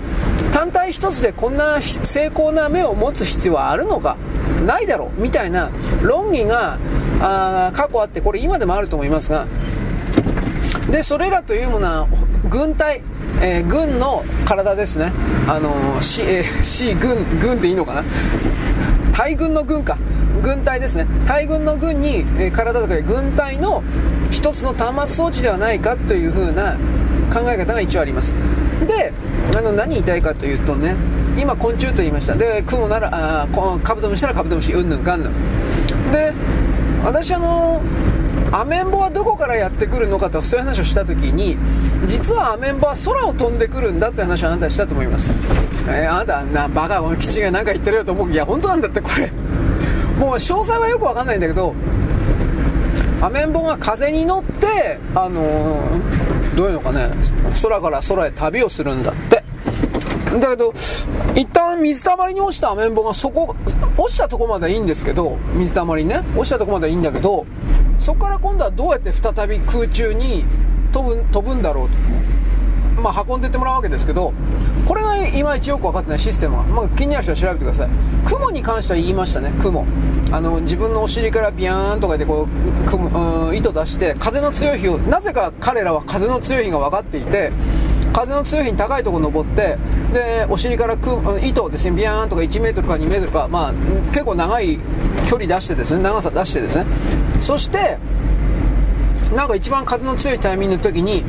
[0.58, 4.16] 単体一つでこんな精巧な目を持つ必要はあるのか？
[4.66, 5.20] ないだろう。
[5.20, 5.70] みたいな
[6.02, 6.78] 論議が
[7.20, 9.46] あ過去あってこれ今でもあると思いますが。
[10.90, 12.08] でそれらというものは
[12.50, 13.02] 軍隊、
[13.40, 15.12] えー、軍の体ですね。
[15.46, 18.02] あのー、C, えー、C 軍軍でいいのかな？
[19.12, 19.96] 大軍の軍か。
[20.42, 21.06] 軍隊ですね。
[21.24, 23.84] 大軍の軍に、えー、体とか軍隊の
[24.32, 26.76] 一つの端末装置ではないかというふうな
[27.32, 28.34] 考え方が一応あります。
[28.86, 29.12] で
[29.56, 30.94] あの何言いたいかというとね
[31.36, 32.34] 今昆虫と言いました。
[32.34, 33.48] で雲ならあ
[33.82, 35.32] カブトムシならカブトムシうんぬんかんぬん。
[36.12, 36.32] で
[37.04, 37.80] 私あの
[38.50, 41.58] アメンボはどこからやってくるのかとそういう話をした時に
[42.06, 45.32] 実はアメンボは空を飛んでくるんだという話をあなたはしたと思います、
[45.86, 48.32] えー、あなたなバカ基地が何か言ってるよと思う。
[48.32, 49.30] いや本当なんだってこれ。
[50.18, 51.74] もう詳細はよくわかんないんだけど
[53.20, 56.27] アメンボが風に乗ってあのー
[56.58, 57.08] どういうのかね
[57.62, 59.44] 空から空へ旅をするんだって。
[60.40, 60.74] だけど
[61.36, 63.54] 一旦水たまりに落ちたアメンボがそこ
[63.96, 66.20] 落ちたとこまでいいんですけど水たまりね。
[66.36, 67.46] 落ちたとこまでいいんだけど
[67.96, 70.44] そこから今度はどうやって再び空中に
[70.90, 71.88] 飛ぶ飛ぶんだろう
[72.96, 73.02] と。
[73.02, 74.32] まあ、運んでってもらうわけですけど
[74.88, 77.90] これがいまいちよく分かってないシステムは、まあ、気になる人は調べてください。
[78.26, 79.84] 雲に関しては言いましたね雲。
[80.32, 87.52] あの自分のお尻からビヤーンとかでこう雲、うん、糸出して風の強い日をなぜか彼らは風の強い日が分かっていて
[88.14, 89.76] 風の強い日に高いところ登って
[90.14, 90.96] でお尻から
[91.42, 93.72] 糸をですねビヤーンとか 1m か 2m か、まあ、
[94.12, 94.78] 結構長い
[95.28, 96.86] 距離出してですね長さ出してですね。
[97.40, 97.98] そして
[99.34, 101.22] なんか一番風の強いタイミングの時に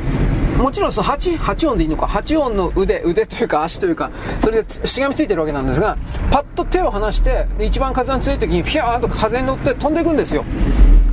[0.60, 2.05] もちろんその 8, 8音でいいのか。
[2.05, 5.97] 8音の腕腕というか足というかそれでしがみついてるわけなんですが
[6.32, 10.43] パッと手を離して一番風の強い時にピューンと風に乗って飛んでいくんですよ。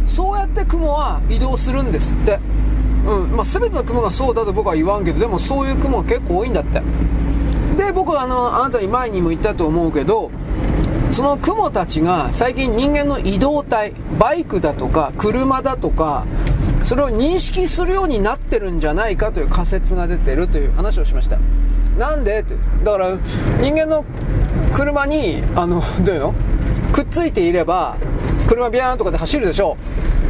[0.07, 2.39] そうやって雲は移動するんですって。
[3.07, 3.37] うん。
[3.37, 6.83] まあ、全ての雲がそうだと僕は言わんけどでもそういう雲が結構多いんだって。
[7.77, 10.31] で僕はあのあなたに前にも言ったと思うけど
[11.11, 16.25] その雲たちが最近人間の移動体バイクだとか車だとか
[16.87, 21.37] それを認識するようになってるんじゃないかという仮説が出てるという話をしました。
[21.99, 23.17] なんでってだから
[23.61, 24.05] 人間の
[24.73, 26.35] 車にあのどういうの？
[26.93, 27.97] くっついていれば
[28.47, 29.77] 車ビャーンとかで走るでしょ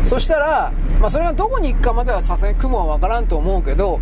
[0.02, 0.06] う。
[0.06, 4.00] そしたら、まあ、それがどこに行くかまではさすがに雲は分からんと思うけど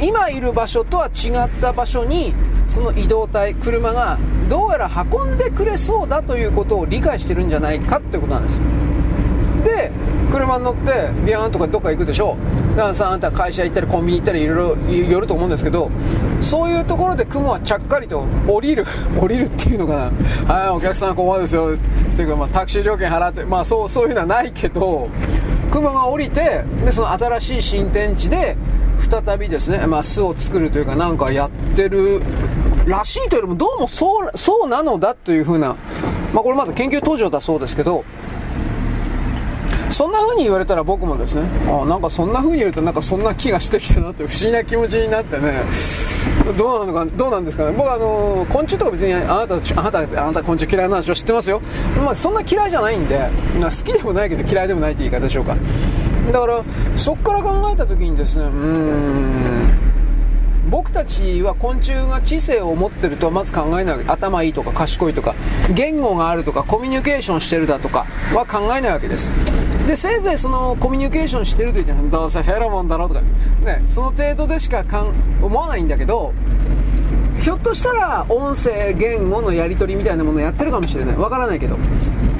[0.00, 2.32] 今いる場所とは違った場所に
[2.68, 8.60] その移動体車がどうやら運んでくれそうだということを理解してるんじゃないかっていうことなんです。
[9.64, 9.90] で
[10.30, 12.36] 車に乗ってビャーンとかどっか行くでしょ。
[12.76, 15.90] だからさあんた会社行ったりコンビニ行ったりいろいろ寄ると思うんですけど
[16.40, 18.84] そういうところで雲はちゃっかりと降りる
[19.18, 20.10] 降りるっていうのか
[20.46, 20.54] な。
[20.54, 21.74] はいお客さんここですよ。
[21.74, 25.08] っていうか、まあ、タクシー料金払ってまあそうそういうのはないけど
[25.70, 28.56] 雲が降りてでその新しい新天地で
[28.98, 32.20] 再びですね、まあ、巣を作るというかなんかやってる
[32.86, 35.76] らしいというよりもどうもそうそうなのだというふうな、
[36.34, 38.04] まあ、これまだ研究途上だそうですけど
[39.90, 45.62] そんな風に言われたら僕もですねあなんかそんな風に言われたらなんかそんな気がしてきたなって不思議な気持ちになってね。
[46.56, 47.72] どうなのかどうなんですかね。
[47.72, 51.60] 僕はあの昆虫とか別にあなたあなたあなた昆虫嫌いな話を知ってますよ。
[52.04, 53.28] まあそんな嫌いじゃないんで
[53.60, 55.56] 好きでもないけど嫌いでもないって言い方でしょうか。
[56.32, 56.62] だから
[56.96, 59.70] そこから考えた時にですねうーん
[60.70, 65.34] 僕たちは昆虫が知性を持ってるとはまず考えない頭いいとか賢いとか
[65.74, 68.04] 言語があるとかコミュニケーションしてるだとか
[68.34, 69.30] は考えないわけです。
[69.86, 73.22] でせいぜいそのコミュニケーションしてると言ってどうせヘロモンだろうとか
[73.64, 75.12] ねその程度でしかかん
[75.42, 76.34] 思わないんだけど
[77.40, 81.16] ひょっとしたら音声言語のやり取りみたいなものをやってるかもしれない。
[81.16, 81.78] わからないけど。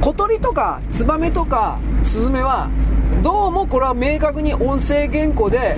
[0.00, 2.68] 小鳥とかツバメとかスズメは
[3.22, 5.76] どうもこれは明確に音声言語で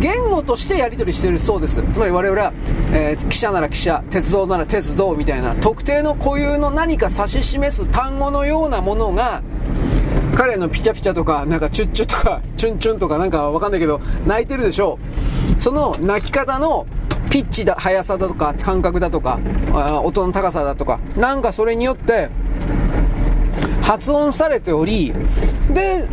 [0.00, 1.82] 言語としてやり取りしてるそうです。
[1.92, 2.52] つまり我々は、
[2.92, 9.42] えー、汽車なら汽車鉄道なら鉄道みたいな特定の固有の何か指し示す単語のようなものが
[10.34, 14.98] 彼のピチャピチャとかなんかチュッチュとか チュンチュンとかなんかわかんないけど泣いてるでしょ
[15.58, 15.60] う。
[15.60, 16.86] その泣き方の
[17.30, 19.38] ピッチだ速さだとか感覚だとか
[20.04, 22.28] 音の高さだとかなんかそれによって
[23.82, 25.12] 発音されており
[25.70, 26.06] で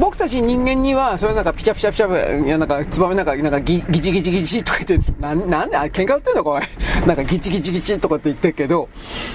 [0.00, 6.66] 僕たち人間には、それなんかピチャピチャピチャ、いやなんか、ツバメなんか、なんかギギチギチギチとか言って、な、なんで、あ、喧嘩売ってんのこれ。
[7.06, 8.88] なんかギチギチギチとかって言ってるけど、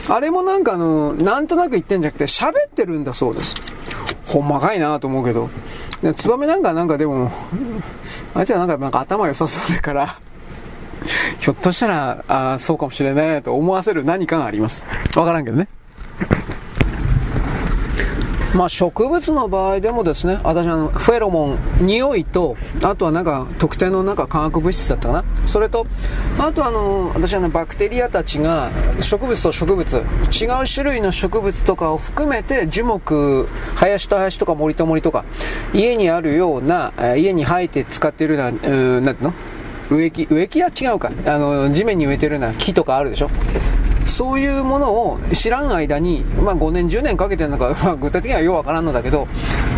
[0.10, 3.56] あれもなんかあの、なんとなく言ってんじゃなくて、喋ってるんだそうです。
[4.26, 5.50] ほんまかいなと思うけど。
[6.16, 7.32] ツバメなんかなんかでも、
[8.36, 10.20] あいつはなんかなんか頭良さそうだから、
[11.40, 14.86] ひょっとしたら、あそうかもしれないと思わせる何かがあります。
[15.16, 15.68] わからんけどね。
[18.56, 25.26] まあ、植物の場合でもですね、私あの、フェロモン、匂いと、あとはなんか特定のなんか化学物質だったかな。
[25.46, 25.86] それと、
[26.40, 28.70] あとあの、私はね、バクテリアたちが
[29.02, 30.04] 植物と植物、違う
[30.66, 35.26] 種類の植物とかを含めて樹木、林と林とか森と森とか、
[35.74, 38.72] 家にあるような、家に生えて使っているような、う
[39.02, 39.34] ん、なんていうの？
[39.90, 41.12] 植木、植木は違うか。
[41.26, 43.30] あの、地面に植えてるような木とかあるでしょ
[44.08, 49.28] そういうものを知らん間に、まあ、5年、10年かけてるのか、 まあ、具体的にはようわからんのだけど、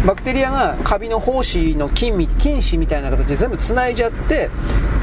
[0.05, 4.49] バクテリアがカビの胞子の菌菌糸みたいな形で全部つないじゃって、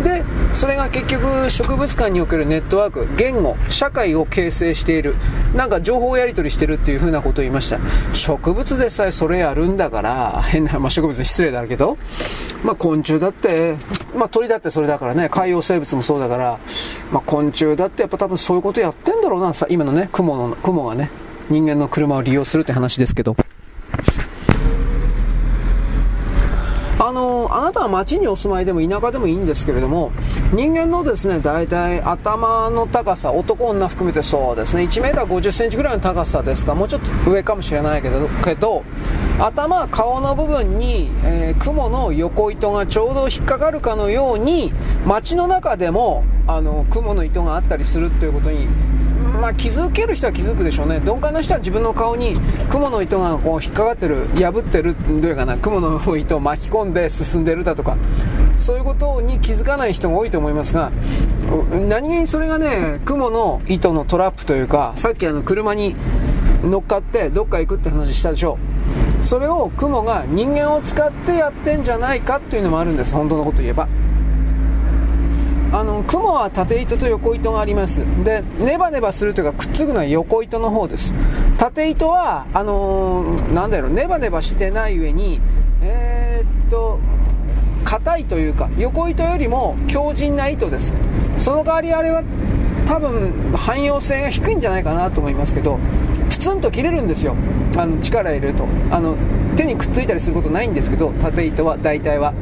[0.02, 5.16] で、それが結局植物間におけるネットワーク、言語、社会を形成している、
[5.54, 7.78] なんか情報やり取りしてるっていうふうなことを言いました。
[8.12, 11.98] 植物でさえそれやるんだから、変な、まあ、植物失礼だけど、
[12.64, 13.76] まあ、昆虫だって、
[14.16, 16.58] まあ、鳥だってそれだからね、海洋生物もそうだから、
[17.12, 21.10] まあ、昆虫だってやっぱ多分そういうことやってんだろうな、さ今のね、雲の、雲がね、
[21.50, 23.36] 人間の車を利用するって話ですけど。
[26.98, 30.10] あのあなたは町にお住まいでも田舎でもいいんですけれども
[30.52, 38.82] 人間のですね大体頭の高さ男女含めてそうですね 1m50 センチぐらいの高さですかもうちょっと上かもしれないけどけど
[39.38, 44.72] 頭顔の部分に、えー、雲の横糸がちょうど引っかかるかのように
[45.06, 48.66] 街の中でもあの雲の糸があったりするということに
[49.36, 51.00] まあ、気づける人は気づくでしょうね。
[51.00, 52.38] 鈍感な人は自分の顔に
[52.70, 55.56] 雲の糸がこう引っかかってる破ってるどういうかな。
[55.58, 57.96] 雲の糸を巻き込んで進んでるだとか。
[58.56, 60.90] そういうことに気づかない人が多いと思いますが
[61.88, 65.94] 何気にそれがね雲の糸のトラップというかさっきあの車に
[66.62, 68.58] 乗っかってどっか行くって話したでしょ
[69.22, 73.12] それを雲が人間を使ってやってんじゃないかっていうのもあるんです。
[73.12, 73.88] 本当のこと言えば。
[75.72, 78.04] あの雲は縦糸と横糸があります。
[78.24, 81.12] でネバネバするというかくっつくのは横糸の方です。
[81.58, 85.40] 縦糸はあのー、なんだろうネバネバしてない上に
[85.82, 86.98] えー、っと
[87.84, 90.94] 硬いというか横糸よりも強靭な糸です。
[91.38, 92.22] その代わりあれは
[92.86, 95.78] 多分汎用性が低いんじゃないかなと思いますけど
[96.30, 97.34] プツンと切れるんですよ。
[97.76, 98.66] あの力入れると。
[98.90, 99.16] あの
[99.56, 102.32] 手にくっついたりすることないんですけど縦糸は大体は。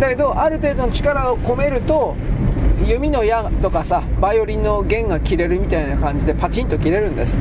[0.00, 2.16] だけどある程度の力を込めると
[2.84, 7.38] 弓の矢とかさバイオリンの弦が切れるみたいな感じでパチンと切れるんです。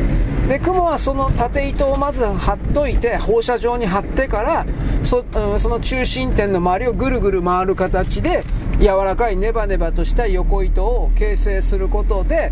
[0.47, 4.65] で雲はその縦糸をまず張っといて放射状に張ってから
[5.03, 8.43] そ,、うん、その中心点の周りをぐるぐる回る形で
[8.79, 12.51] 柔らかいネバネバとした横糸を形成することで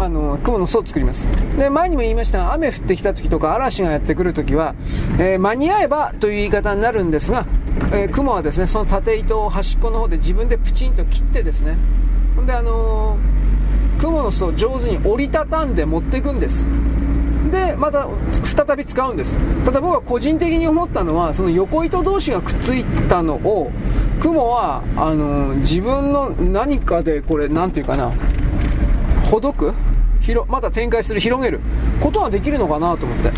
[0.00, 1.28] あの雲の巣を作ります。
[1.58, 4.74] で前にも言いましたが雨降ってきた時とか嵐がやってくる時は、
[5.18, 7.44] えー、間に合えばという言い方になるんですが、
[7.92, 11.76] えー、雲はですねその縦糸を端っこの方で自分でプチンと切ってですね。
[12.34, 16.64] ほんであのー、雲の巣を上手に折りたたんで持っていくんです。
[17.50, 18.08] でまた
[18.42, 19.36] 再び使うんです。
[19.66, 23.70] ただ僕は個人的に思ったのはその横糸同士がくっついたのを
[24.18, 28.12] 雲はあのー、自分の何かでこれ何て言うかな
[29.30, 29.74] ほどく
[30.30, 31.60] 広また展開する広げる
[32.00, 33.32] ことができるのかなと思って。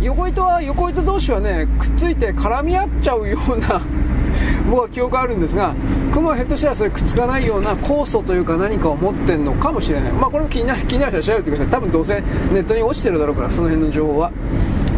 [0.00, 3.82] 横糸は横糸同士はねくっついて絡み合っちゃうような
[4.70, 5.74] 僕は記憶あるんですが
[6.10, 10.12] 雲はひょっとしたらそれくっつかないような酵素というか何かを持ってるのかもしれない。
[10.12, 11.66] まあこれも気になる気になる人は調べてください。
[11.66, 12.14] 多分どうせ
[12.52, 14.30] ネットに落ちてるだろうからその辺の情報は。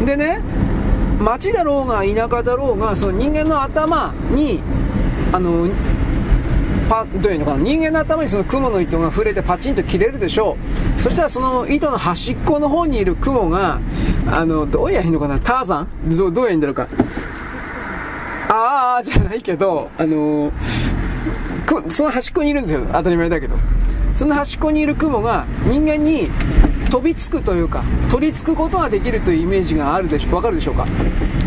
[0.06, 0.40] でね
[1.20, 4.60] 町だろうが田舎だろうがその人間の頭に
[5.32, 5.66] あの
[6.92, 10.58] パどういうのかな人間の頭にその雲の糸が触れてパチンと切れるでしょ
[10.98, 11.02] う。
[11.02, 13.80] そしたらその糸の端っこの方にいる雲が
[14.30, 15.40] あのどうやいいのかな？
[15.40, 15.88] ターザン？
[16.14, 16.86] どどうやいいんだろうか
[18.50, 22.84] ああじゃないけどあのー、その端っこにいるんですよ。
[22.92, 23.56] 当たり前だけど。
[24.14, 26.28] その端っこにいる雲が人間に
[26.90, 30.86] 飛びつくというか取りつくことができるというイメージがあるでしょ分かるでしょうか？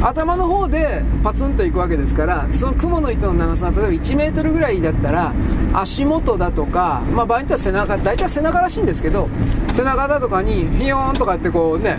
[0.01, 5.33] 頭の方でパツンといくわけですからその雲の糸の長さが例えば1メートルぐらいだったら
[5.73, 9.29] 足元だとか、まあ、場合によっては背中大体背中らしいんですけど
[9.71, 11.97] 背中だとかにヒヨーンとかってこうね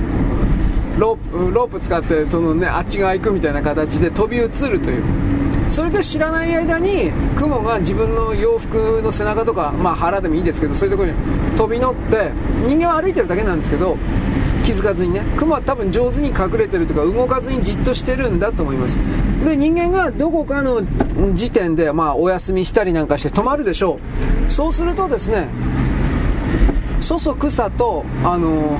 [0.99, 5.36] ロープロープ使ってその、ね、あっち側行くみたいな形で飛び移るという。
[5.69, 12.31] それで知らない間に雲が自分の洋服の背中とか、まあ、腹でもいいですけどそういうところに飛び乗って
[12.67, 13.97] 人間は歩いてるだけなんですけど
[14.65, 18.99] 気づかずにね雲は多分上手に隠れてるとか動かずにじっとしてるんだと思います。
[19.45, 20.83] で人間がどこかの
[21.35, 24.01] 時点で、まあ、お休みしたりなんかして止まるでしょ
[24.49, 24.51] う。
[24.51, 25.49] そうするとですね
[27.01, 28.79] そそくさとあの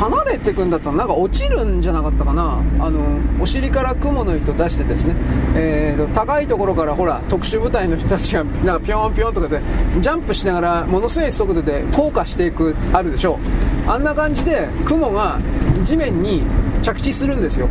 [0.00, 2.58] 離れていくんだったらなんか落ちるんじゃなかったかな。
[2.78, 3.00] あの
[3.38, 5.14] お尻から雲の糸出してですね、
[5.54, 9.60] えーと、高いところからほら特殊部隊の人たちがなんかピョンピョンとかで
[10.00, 13.38] ジャンプしながらものすごい速度で降下していくあるでしょ
[13.86, 13.90] う。
[13.90, 15.38] あんな感じで雲が
[15.84, 16.44] 地面に
[16.80, 17.68] 着地するんですよ。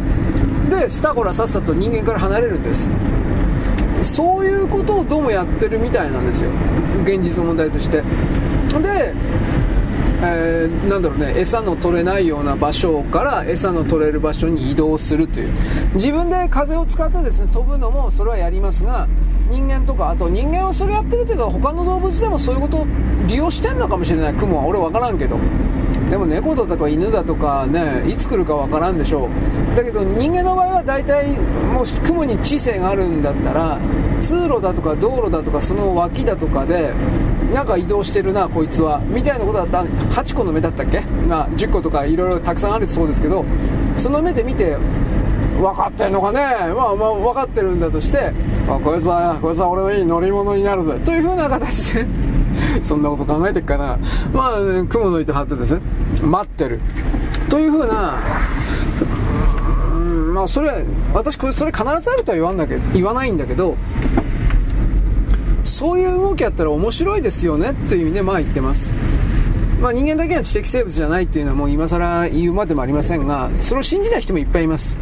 [0.70, 2.88] でスタコラさっさと人間から離れるんです。
[4.04, 6.52] そういうことをどうもやってるみたいなんですよ。
[7.04, 8.04] 現実の問題として。
[8.82, 9.14] で
[10.22, 15.54] えー、なんだろうね餌の取れないような場所から餌の取れる場所に移動するという。
[15.94, 19.08] 自分で風を使ってですね飛ぶのもそれはやりますが
[19.50, 22.88] 人間とかあと人間はそれやってるというか他の動物でもそういうことを
[23.28, 24.34] 利用してんのかもしれない。
[24.34, 24.66] 雲は。
[24.66, 25.38] 俺分からんけど。
[26.10, 29.30] でも猫だとか犬だとかねいつ来るか分からんでしょ
[29.74, 29.76] う。
[29.78, 31.38] だけど人間の場合は大体
[31.74, 33.78] もし雲に知性があるんだったら
[34.22, 36.92] 通路だとか道路だとかその脇だとかで
[37.54, 39.00] なんか移動してるなこいつは。
[39.00, 39.82] みたいなことだった。
[40.22, 43.44] 8個の目だったっけ、まあ、10個とかいろいろたくさんあるそうですけど。
[43.98, 44.78] その目で見て
[45.60, 46.40] 分かってんのかね、
[46.74, 48.32] まあ、まあ分かってるんだとして
[48.68, 50.94] あこいつはこいつは俺のいい乗り物になるぜ。
[51.04, 52.06] という風な形で
[52.82, 53.98] そんなこと考えてっかな。
[54.34, 55.82] まあ雲の糸張ってですね
[56.24, 56.80] 待ってる。
[57.50, 58.16] という風な
[59.92, 63.76] うんまあそれ私それ必ずあるとは言わんだけ言わないんだけど
[65.80, 68.92] そういう動きやったら面白いですよねという意味でまあ言ってます。
[69.82, 74.98] まあ、人間だけが知的生物じゃないっていうのはもう今更言うまでもありませんが、それを信じない人もいっぱいいます。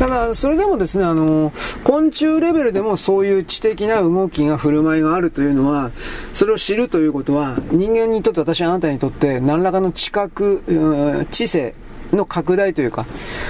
[0.00, 1.52] ただ、それでもですね、あの、
[1.84, 5.92] 昆虫レベルでもそういう知的な動きが振る舞いがあるというのは、
[6.34, 11.76] それを知るということは、人間にとって私あなたにとって何らかの知覚、知性、
[12.12, 13.06] の拡大というか、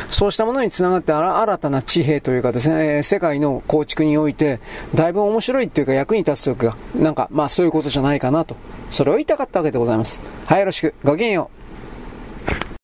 [0.09, 4.61] そうしたものにつながって新たな地平というかですね、世界の構築において、
[4.95, 8.57] だいぶ面白いというか役に立つというか、なんか、まあそういうことじゃないかなと。
[8.91, 10.21] それを言いたかったわけでございます。
[10.47, 10.95] はい、よろしく。
[11.05, 11.51] ごきげんよ
[12.77, 12.80] う。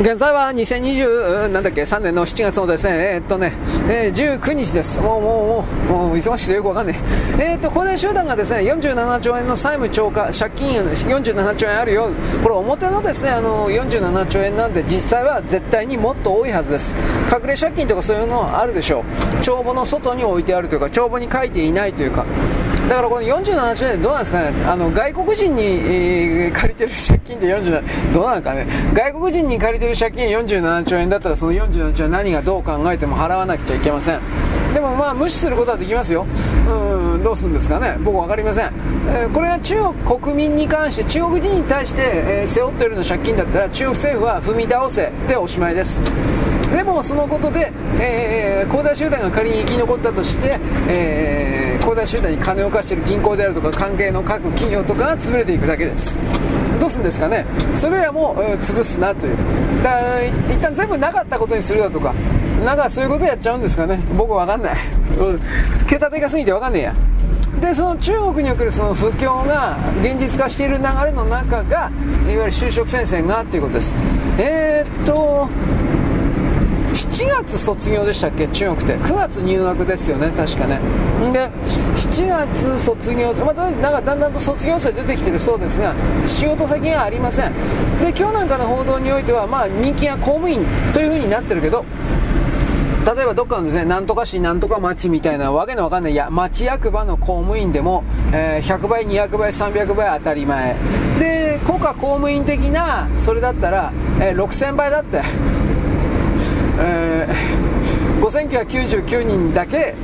[0.00, 3.52] 現在は2020なんだっけ3年の7月のですねえー、っとね、
[3.88, 4.98] えー、19日です。
[5.00, 6.96] もうもうもうもう忙しくてよくわかんない
[7.38, 12.10] えー、っと恒大集団がですね47兆円の債務超過借金47兆円あるよ。
[12.42, 16.96] これ表のですねあの47兆円なんで実際は絶対にもっと多いはずです。
[17.30, 19.04] 隠れ借金とかそういうのはあるでしょ
[19.40, 19.44] う。
[19.44, 22.24] 帳簿の外に置いてあるというか帳簿に書いていないというか。
[22.92, 24.52] だからこの47兆円どうなんですかね？
[24.66, 28.66] あの外国人に、えー、借りてる借金で47どうなんかね？
[28.92, 34.20] 外国人に借りてる借金47兆円だったらその47兆円何がどう考えても払わなくちゃいけません。
[34.74, 36.26] でもまあ無視することはできますよ。
[36.68, 37.96] うんどうするんですかね？
[38.04, 38.70] 僕分かりません、
[39.08, 46.02] えー、これが中国国民に関して中国人に対して、えー、背負ってるような借金だったら中国政府は踏み倒せでおしまいです。
[46.70, 47.70] でもそのことで、
[48.00, 56.16] えー、恒大集団が仮に生き残ったとして、えー、恒大集団に金を貸している銀行であるとか関係の各企業とかが潰れていくだけです。
[56.80, 57.44] どうするんですかね。
[57.74, 59.36] それらも、えー、潰すなという。
[59.82, 62.14] だ一旦全部なかったことにするだとか。
[62.64, 64.00] なんかそういうことやっちゃうんですかね。
[64.16, 64.76] 僕わかんない、
[65.18, 65.40] うん、
[65.88, 66.94] 桁でかすぎてわかんねえや。
[67.60, 71.90] でその中国におけるその不況が現実化している流れの中がいわ
[72.26, 73.96] ゆる就職戦線がということです。
[74.38, 75.48] えー、っと
[76.92, 78.46] 7月卒業でしたっけ？
[78.48, 78.96] 中国って。
[78.98, 80.30] 9月入学ですよね。
[80.36, 80.80] 確かね。
[81.32, 81.48] で
[81.96, 85.94] 7月卒業、まあ、なんかだんだんと卒業生出てきてるそうですが
[86.26, 87.52] 仕事先がありません。
[88.00, 91.84] で今日なんかの報道においてはまあ人気が公務員というふうになってるけど
[93.04, 100.76] 例えばどっかのですね、なんとか市、なんとか町みたいなわけのわかんない、いや、町役場の公務員でも、えー、100倍、200倍、300倍当たり前。
[101.18, 105.20] で、国家公務員的な、それだったら、えー、6000倍だって。
[106.78, 109.94] えー、5999人だけ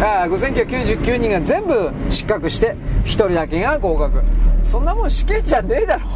[0.00, 2.74] あ5999人が全部失格して
[3.04, 4.22] 1人だけが合格。
[4.62, 6.06] そんなもん試験じゃねえだろ。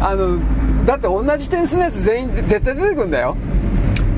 [0.00, 0.38] あの
[0.86, 3.36] だって同じ点数のやつ全員絶対出てくんだよ。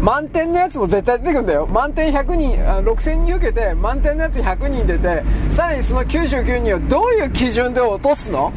[0.00, 1.66] 満点のやつも絶対出てくんだよ。
[1.66, 8.52] 満点100人あ6000人受けて満点のやつ100人出てさらにその99人をどういう基準で落とすの？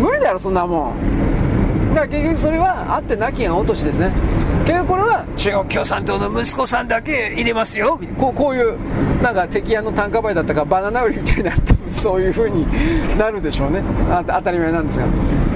[0.00, 0.94] 無理だろそんなもん。
[1.98, 4.12] から結局それはあってなきが落としですね。
[4.64, 7.98] 結局これは中国共産党の息子さんだけ入れますよ。
[8.18, 8.76] こうこういう
[9.22, 11.52] なんか敵屋の単価売だったかバナナ売りみたいな
[11.90, 12.66] そういう風に
[13.18, 13.82] なるでしょうね。
[14.26, 15.06] 当たり前なんですが。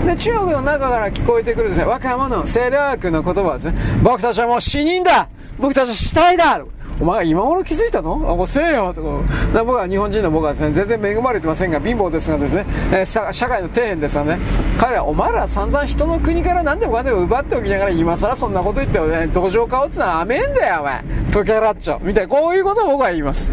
[0.07, 5.29] で中国の中から聞こえてくるですね和歌山のセーラークの言葉はですね僕たちはもう死人だ。
[5.59, 6.65] 僕たちは死体だ
[7.03, 8.17] お前今頃気づいたの？
[8.17, 14.39] もうせえよとか僕は日本人の僕はですね全然恵まれてませんが貧乏ですがですね、えー、社会の底辺ですがね。
[14.79, 19.27] 彼らお前ら散々人の国から何でもかんでも奪っておきながら今更そんなこと言ってね。
[19.35, 21.05] 土壌買おうってのは甘えんだよお前。
[21.33, 21.99] プケラッチョ。
[21.99, 23.51] みたいなこういうことを僕は言います。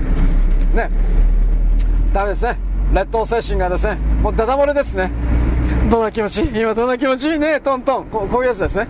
[0.76, 0.92] ね。
[2.14, 2.56] ダメですね。
[2.94, 5.10] 劣等精神がですねもうダダ漏れですね。
[5.90, 6.44] どんな気持ち？
[6.54, 7.32] 今どんな気持ち？
[7.32, 8.06] いいねトントン。
[8.06, 8.88] こういうやつですね。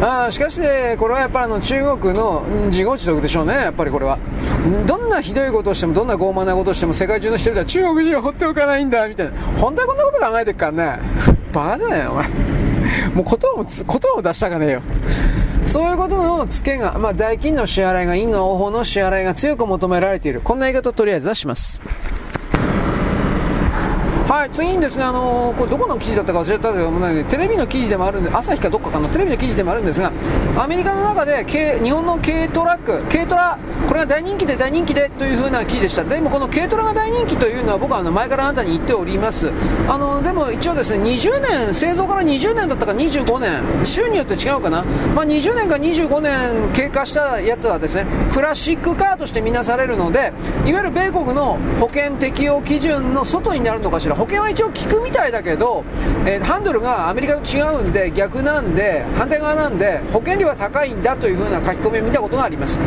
[0.00, 4.16] あしかし、ね、これはやっぱりあの中国の自業自得でしょうね、やっぱりこれは。
[4.86, 9.32] どんなひどいことをしても、どんな傲慢なことをしても、世界中の人では中国人は放っておかないんだ、みたいな。
[9.58, 11.00] 本当はこんなこと考えてるからね。
[11.52, 12.28] バカじゃないよ、お前。
[12.28, 12.36] もう
[13.14, 14.82] 言葉も、言葉も出したかねえよ。
[15.66, 20.40] そういうことのツケが、まあ、代金の支払いが、因果応報の支払いが強く求められている。
[20.42, 21.80] こんな言い方をとりあえずはします。
[24.38, 30.12] はい、次にですね、あのー、これどこの記事だったか忘れたけども、ね、テレビの記事でもあるんで、朝日かどっかかな、テレビの記事でもあるんですが、
[30.56, 36.04] アメリカの中で日本の軽トラック、軽トラ、これが大人気で大人気でという風な記事でした。
[36.04, 39.50] でもこの軽トラが大人気というのは僕はあの前からあなたに言っております。
[39.88, 44.84] あのでも一応ですね、20年、製造から20年だったか25年、週によって違うかな、
[45.16, 50.32] まあ、20年か25年経過したやつはですね、クラシックカーとして見なされるので、
[50.64, 54.27] いわゆる米国の保険適用基準の外になるのかしら。
[54.28, 55.84] 険は一応聞くみたいだけど、
[56.26, 62.78] えー、ハンドルがアメリカと違うんで逆なんで反対側なんで保険料が高いんだという風な書き込みを見たことがあります。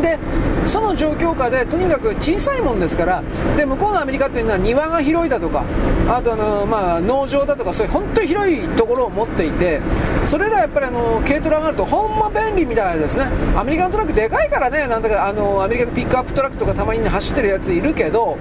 [0.00, 0.18] で
[0.66, 3.22] その状況下でとにかく小さいもんですから
[3.56, 5.64] で向こうのアメリカというのは庭が広いだとか
[6.08, 9.80] あとあの、まあ、農場だとかそういう本当に広いところを持っていて
[10.26, 13.26] それらやっぱりあの軽トラがあるとほんま便利みたいですね。
[13.56, 18.38] アメリカのトラックでかいからねなんだかあのアメリカのピックアップトラックとかたまに、ね、走ってるやついるけど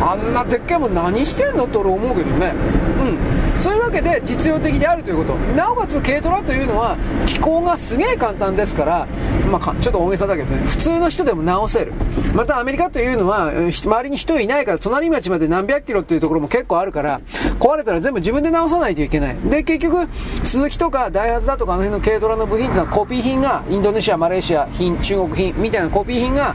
[0.00, 1.66] あんなでっかいもん何してんの？
[1.66, 2.54] って俺思うけどね。
[3.00, 3.55] うん。
[3.58, 5.34] そういうわけで実用的であるということ。
[5.56, 6.96] なおかつ軽トラというのは
[7.26, 9.06] 気候がすげえ簡単ですから
[9.50, 10.66] まあ、ちょっと大げさだけどね。
[10.66, 11.92] 普通の人でも直せる。
[12.34, 17.20] またアメリカというのは周りに人いないから隣町まで何百キロっていうところも結構あるから
[17.60, 19.36] 壊れたら全部自分で直さないといけない。
[19.44, 20.08] で結局
[20.44, 26.54] 鈴木とかダイハツだとかあの辺の軽トラの部品っていうのはコピー品がインドネシアマレーシア品中国品みたいなコピー品が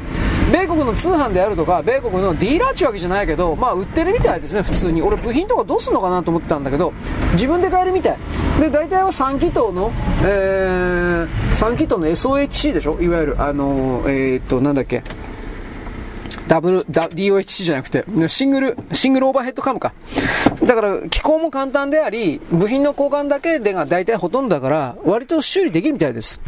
[0.52, 5.02] 米国の通販であるとか、米国のディーラーっちゅうわけじゃないけど、まあ売ってるみたいですね、普通に。
[5.02, 6.94] 俺部品とかどうすんのかなと思ってたんだけど、
[7.34, 8.18] 自分で買えるみたい。
[8.60, 9.92] で、大体は3気筒の、
[10.24, 13.00] えー、3気筒の SOHC でしょ？
[13.00, 15.04] いわゆる、あのー、えー、っと、なんだっけ？
[16.48, 19.94] ダブル、DOHC じゃなくて、シングル、シングルオーバーヘッドカムか。
[20.66, 26.42] だから、機構も簡単であり、部品の交換だけでが大体ほとんどだから、割と修理できるみたいです。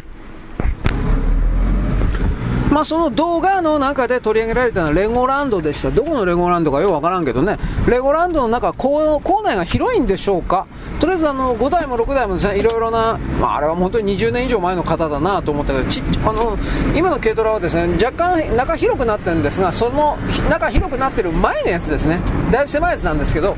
[2.74, 5.92] まあ、その動画の中で取り上げられたのはレゴランドでした。
[5.92, 7.56] どこのレゴランドかよくわからんけどね。
[7.86, 10.66] レゴランドの中、校内が広いんでしょうか
[10.98, 16.58] とりあえずあの、5台も6台もですね、いろいろな、まあ、あれは本当に20年以上前の方だなと思ったけど、ちあの、
[16.96, 20.18] 今の軽トラはですね、若干中広くなってるんですが、その
[20.50, 22.18] 中広くなってる前のやつですね。
[22.50, 23.54] だいぶ狭いやつなんですけど、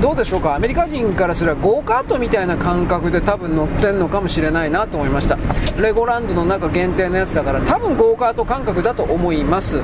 [0.00, 0.54] どうでしょうか？
[0.54, 5.36] アメリカ人からすればゴーカートみたいな感覚で多分乗ってんのかもしれないなと思いました。
[5.80, 9.82] レゴランドの中限定のやつだから多分ゴーカート感覚だと思います。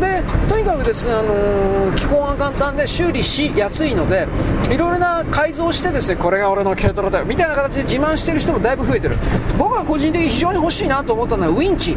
[0.00, 4.28] でとにかくですね、あのー、機構が簡単で修理しやすいので
[4.70, 7.24] いろいろな改造してですねこれが俺の軽トラだよ。
[7.24, 9.16] みたいな形で自慢してる人もだいぶ増えてる。
[9.58, 11.96] 僕は個人的に非常に欲しいなと思ったのはウィンチ。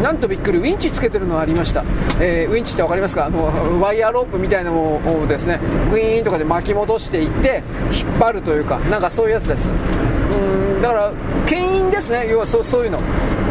[0.00, 1.84] なんとびっくりウィンチつけてるのがありました、
[2.20, 3.26] えー、ウィンチって分かりますか？
[3.26, 5.60] あのワイヤーロープみたいなのをですね
[5.90, 7.62] グイーンとかで巻き戻していって
[7.92, 9.68] 引っ張るというかなんかそういうやつです。
[9.68, 11.12] うんだから
[11.46, 12.28] 牽引ですね。
[12.30, 13.00] 要はそうそういうの。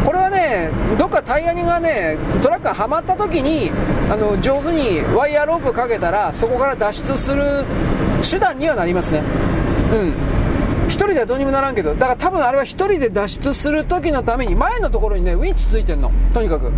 [0.04, 3.70] これはねどっかタイヤにがねトラックがはまった時に
[4.10, 7.64] あの上手にワイヤーロープかけたらそこから脱出する
[8.28, 9.22] 手段にはなりますね。
[9.92, 10.40] うん。
[10.86, 16.10] 1人ではどうにもならんけどだから多分あれは1人で脱出する時のために前のところにねウィンチついてんの。
[16.34, 16.72] とにかく。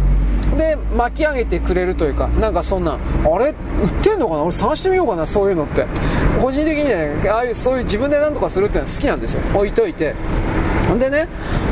[0.56, 3.46] で巻き上げてくれるというかなんかそんなあれ？
[3.48, 3.54] 売っ
[4.02, 4.42] てんのかな？
[4.42, 5.86] 俺探してみようかなそういうのって。
[6.40, 9.40] 個人的にねああいうそういう自分で何とかするっていうのは好きなんですよ。
[9.54, 10.14] 置いといて。
[10.98, 11.26] でね、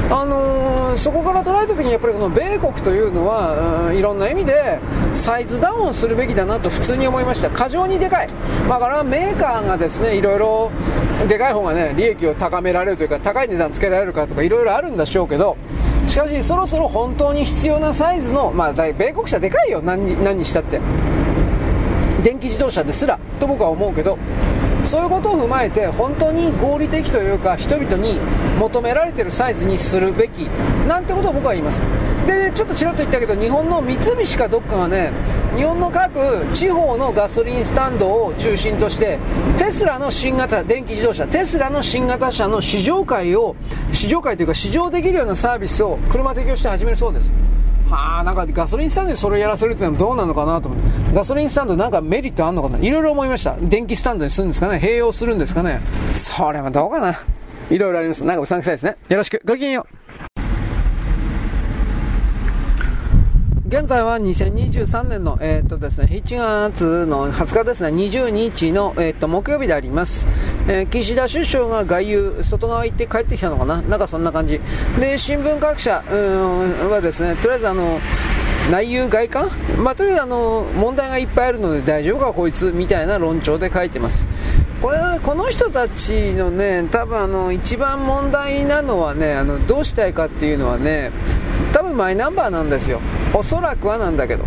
[0.08, 4.78] あのー、そこから捉えた時にやっぱりこの米国というのは、うん、いろんな意味で
[5.12, 7.50] サイズダウンするべきだなと普通に思いました。
[7.50, 8.28] 過剰にでかい、
[8.66, 10.70] だからメーカーがですねいろいろ
[11.28, 15.58] でかい方がね利益を高められるというか高い値段つけられるかとかいろいろあるんでしょうけど
[16.10, 19.80] しかしそろそろ本当に必要なサイズの、まあ、米国車でかいよ。
[19.80, 20.80] 何に何にしたって。
[22.24, 24.18] 電気自動車ですらと僕は思うけど。
[24.84, 28.18] そういうことを踏まえて本当に合理的というか人々に
[28.58, 30.40] 求められているサイズにするべき
[30.88, 31.82] なんてことを僕は言います。
[32.26, 35.10] でちょっとちらっと言ったけど日本の三菱かどっかがね
[35.56, 39.18] 日本の各地方のガソリンスタンドを中心として
[39.58, 43.56] テスラの新型電気自動車テスラの新型車の試乗会を
[43.92, 47.32] 試乗会というか試乗できるようなサービスを車提供して始めるそうです。
[47.90, 51.14] はあ、なんかガソリンスタンドでそれをやらせるってのはどうなのかなと思って。
[51.14, 52.78] ガソリンスタンドなんかメリットあんのかな？
[52.78, 53.56] いろいろ思いました。
[53.60, 54.78] 電気スタンドにするんですかね？
[54.78, 55.80] 併用するんですかね？
[56.14, 57.18] それはどうかな？
[57.70, 58.24] いろいろあります。
[58.24, 58.96] なんかうさんくさいですね。
[59.08, 59.42] よろしく。
[59.44, 59.96] ごきげんよう。
[63.70, 66.36] 現在は2023年の、えーとですね、1
[66.72, 70.26] 月の20日ですね、20日の、えーと、木曜日であります、
[70.66, 74.60] えー、岸田首相が外遊、外側行って帰ってきたのかな、なんかそんな感じ、
[74.98, 78.00] で新聞各社はですね、とりあえずあの
[78.70, 79.50] 内遊外観、
[79.82, 84.28] まあ、とりあえずあの問題がいっぱいあるので大丈夫かこいつみたいな論調で書いてます。
[84.80, 91.10] これはこの人たちのね、多分あの一番問題なのはね、あのどうしたいかっていうのはね、
[91.72, 93.00] 多分マイナンバーなんですよ。
[93.34, 94.44] おそらくはなんだけど。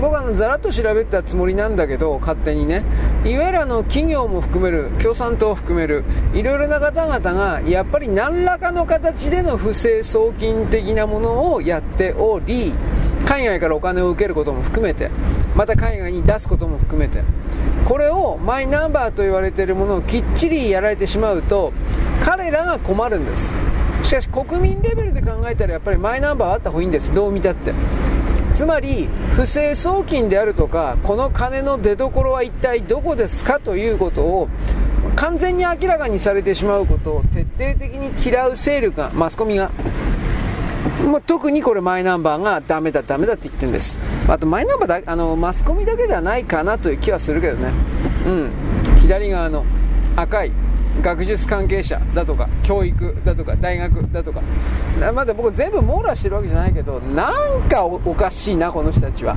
[0.00, 2.84] 僕はざらっと調べたつもりなんだけど勝手にね。
[3.24, 6.04] いわゆるあの企業も含める共産党を含める
[6.34, 12.74] いろいろな方々がやっぱり何らかの形での不正送金的なものをやっており
[13.26, 15.10] 海外からお金を受けることも含めて
[15.54, 17.22] また海外に出すことも含めて
[17.84, 21.72] これをマイナンバーと言われているものをきっちりやられてしまうと
[22.22, 23.52] 彼らが困るんです。
[24.04, 27.12] しかし国民レベルで考えたらやっぱりマイナンバーはあった方がいいんです。
[27.12, 27.74] どう見たって。
[28.54, 34.48] つまり不正送金であるとかこの金の出所は一体どこですかということを
[35.14, 39.70] 完全に明らかにされてしまうことを徹底的に嫌う勢力がマスコミが
[41.06, 43.98] もう特にこれマイナンバーがダメだダメだって言ってるんです。
[44.28, 47.70] あとマイナンバーだあのマスコミだけではないかなという気はするけどね。
[48.26, 48.52] うん。
[49.00, 49.64] 左側の
[50.16, 50.52] 赤い
[51.02, 54.40] 学術関係者だとか教育だとか大学だとか。
[55.14, 59.36] まだ僕全部網羅してるわけじゃないけどなんかおかしいなこの人たちは。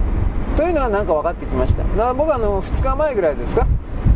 [0.56, 1.84] というのはなんか分かってきました。
[1.84, 3.68] だから僕はあの2日前ぐらいですか？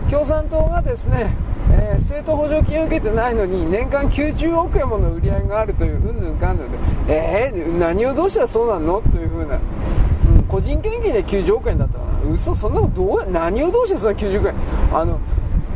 [0.10, 1.34] 共産党がですね、
[1.72, 6.78] えー、政党補助金を受けてないのに年間90億円もの売り上げがあるといううんぬんかんぬんで。
[7.08, 9.02] えー、何をどうしたらそうなの？
[9.02, 14.56] というふうな、うん、個人献金で90億円だったかな嘘そんなことどう何をどうしてそんな90億円？
[14.94, 15.20] あの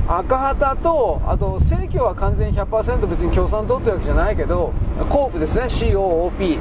[0.09, 4.71] 赤旗と、あと政教は完全100%別に共産党ってわけじゃないけど、
[5.09, 6.59] コープですね、COOP。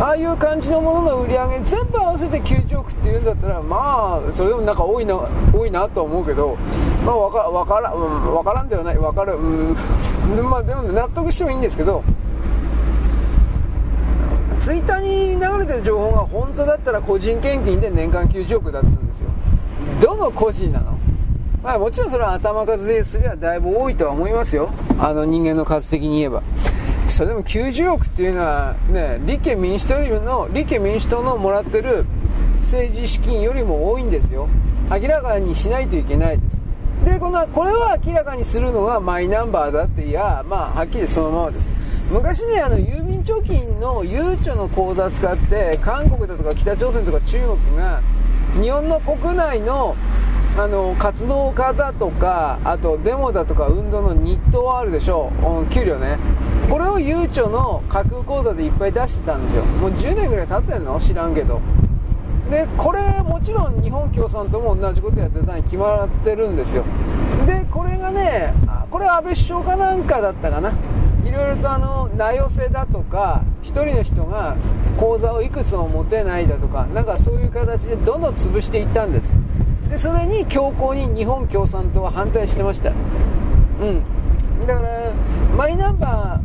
[0.00, 6.56] ああいう感じのものの売り上げ全部合わせて90億っていうんだったらまあそれでもなんか多いな多いなと思うけど
[7.08, 8.98] まあ分か分から,、ん、分からんではない。
[8.98, 9.34] 分かる。
[9.34, 9.76] うん。
[10.50, 12.04] まあでも納得してもいいんですけど
[14.62, 19.30] ツイッターに流れてる情報が本当だったら個人献金で年間90億だったんですよ。
[20.02, 20.98] どの個人なの？
[21.62, 24.68] まあもちろんそれは頭数ですりゃだいぶ多いとは思いますよ。
[24.98, 26.42] あの人間の数的に言えば。
[27.06, 32.04] それでも90億っていうのはね立憲民主党よりの立憲民主党のもらってる
[32.60, 34.46] 政治資金よりも多いんですよ。
[34.90, 36.57] 明らかにしないといけないです。
[37.04, 41.78] でこのこれを明らかにするのがマイナンバーだっていやまあはっきりそのままです。
[42.12, 48.00] 昔ねあの郵便貯金のゆうちょの口座使って韓国だとか北朝鮮とか中国が
[48.60, 49.94] 日本の国内の
[50.56, 55.66] あの活動家だとかあとデモだとか運動の日当はあるでしょう。
[55.72, 56.18] 給料ね。
[56.68, 59.64] これをゆうちょの架空口座でいっぱい出してたんですよ。
[59.64, 60.98] もう10年ぐらい経ってんの？
[60.98, 61.60] 知らんけど。
[62.50, 66.84] でこれもちろん日本共産党も同じことやってたに決まってるんですよ。
[67.46, 68.54] でこれがね
[68.90, 70.72] これは安倍首相かなんかだったかな。
[71.24, 74.56] いろいろとあの名寄せだとか1人の人が
[74.96, 79.34] 口座をいくつも持てないだとかなんかそういう形でどんどん潰していったんです。
[79.90, 82.90] でそれに強硬に日本共産党は反対してました。
[82.90, 82.92] う
[83.84, 84.66] ん。
[84.66, 85.12] だから
[85.56, 86.40] マイナンバ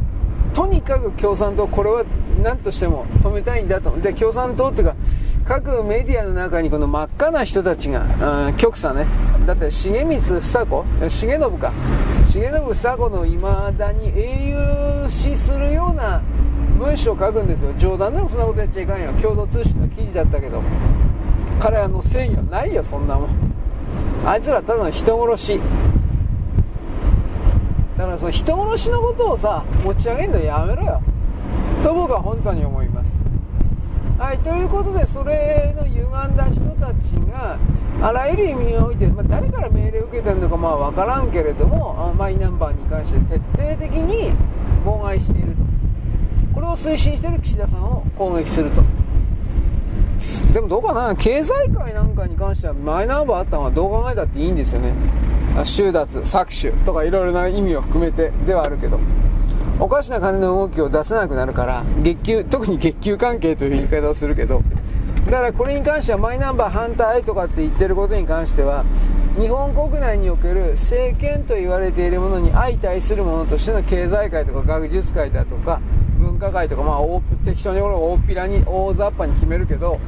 [0.51, 2.03] ーとにかく共産党これは
[2.43, 3.91] 何としても止めたいんだと。
[4.01, 4.95] で共産党っていうか
[5.45, 9.05] 各メディアの中にこの真っ赤な人たちが、うん、極左ね。
[9.45, 10.85] だって重光房子？
[11.01, 11.29] 重信
[11.59, 11.73] か。
[12.27, 16.21] 重信房子のいまだに英雄視するような
[16.79, 17.73] 文章を書くんですよ。
[17.77, 19.11] 冗談でもそんなことやっちゃいかんよ。
[19.21, 20.61] 共同通信の記事だったけど。
[21.59, 23.29] 彼らの正義はないよそんなもん。
[24.25, 25.59] あいつらただの人殺し。
[27.97, 31.01] だからその人殺しのことをさ持ち上げるのやめろよ。
[31.83, 33.22] と僕は本当に思います。
[34.23, 37.59] はいということでそれの歪んだ人たちが
[38.01, 44.31] あらゆる意味において、まあ、誰から命令を受けてるのかまあ分からんけれどもマイナンバーに関して徹底的に
[44.85, 45.63] 妨害していると。
[46.55, 48.81] これを推進している岸田さんを攻撃すると。
[50.53, 54.93] でもどうかな、経済界なんかに関してはマイナンバーあったのはどう考えたっていいんですよね。
[55.65, 59.01] 収奪、搾取とかいろいろな意味を含めてではあるけど、
[59.79, 64.61] おかしな金の動きを出せなくなるから、月給、特に月給関係という言い方をするけど、
[65.25, 68.85] だからこれに関してはマイナンバー反対とかって言ってることに関しては、
[69.37, 75.81] 日本国内における政権と言われているものに相対するものとしての経済界とか学術界だとか
[76.19, 76.99] 文化界とか、まあ、
[77.43, 79.99] 適当に俺は大っぴらに大雑把に決めるけど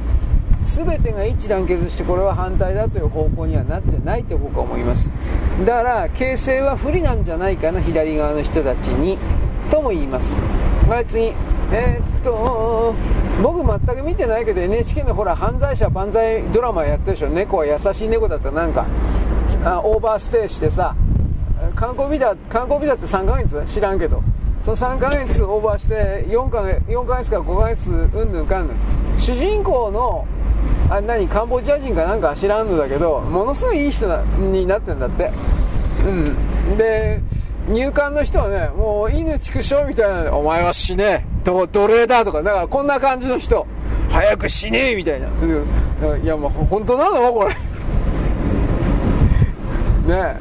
[0.64, 5.12] 全てが一致団結してこれは反対だという方向にはなってないと僕は思います。
[5.64, 9.18] だから形勢は不利なんじゃないかな左側の人たちに。
[9.70, 10.34] とも言います。
[10.88, 11.32] はい次
[11.72, 12.94] えー、っと
[13.42, 17.28] 僕全く見てないけど NHK のほら犯罪者万歳ドラマやってるでしょ。
[17.28, 18.86] 猫はやさしい猫だったらなんか。
[19.64, 20.94] あオーバーステイしてさ
[21.74, 23.64] 観光ビザ観光ビザって3ヶ月？
[23.66, 24.22] 知らんけど。
[24.64, 28.76] その3ヶ月オーバーして4ヶ月 ,4 ヶ月か5ヶ月うんぬんかんぬん。
[29.18, 30.26] 主人公の
[30.90, 34.06] あ何カンボジア人かなんか知らんのだけどものすごいいい人
[34.38, 35.30] になってんだって。
[36.04, 36.10] う
[36.72, 36.76] ん。
[36.76, 37.20] で
[37.68, 41.26] 入管の人はねもう犬畜生みたいなお前は死ね。
[41.44, 43.66] 奴隷だとかだからこんな感じの人。
[44.10, 45.26] 早く死ねみたいな、
[46.16, 47.54] いやもう本当なのこれ。
[50.14, 50.40] ね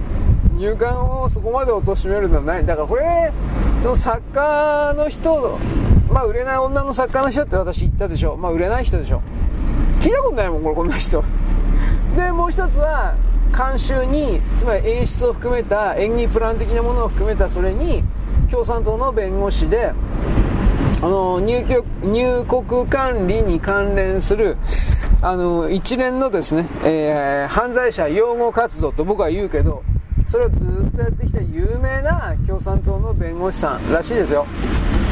[0.57, 2.65] 入管をそこまで貶めるのはない。
[2.65, 3.31] だからこれ
[3.81, 5.59] その作家の人
[6.09, 8.37] まあ売れない女の作家の人って私言ったでしょ。
[8.37, 9.21] まあ売れない人でしょ。
[9.99, 11.23] 聞いたことないもんこれこんな人。
[12.15, 13.15] でもう一つは
[13.55, 18.03] 監修につまり演出を含めた演技プラン的なものを含めたそれに
[18.49, 19.93] 共産党の弁護士で
[21.01, 21.65] あの入
[22.03, 24.57] 入国管理に関連する
[25.21, 29.83] あの一連のですね、えー、犯罪者擁護活動と僕は言うけど
[30.27, 30.55] それをず
[30.87, 34.45] っとやってきた有名な共産党の弁護士さんらしいですよ。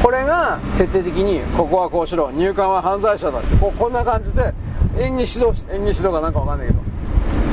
[0.02, 4.52] これが徹底的にここはこうしろ入管は犯罪者だってここんな感じで
[4.98, 6.93] 演技指導演技指導かなんかわかんないけど。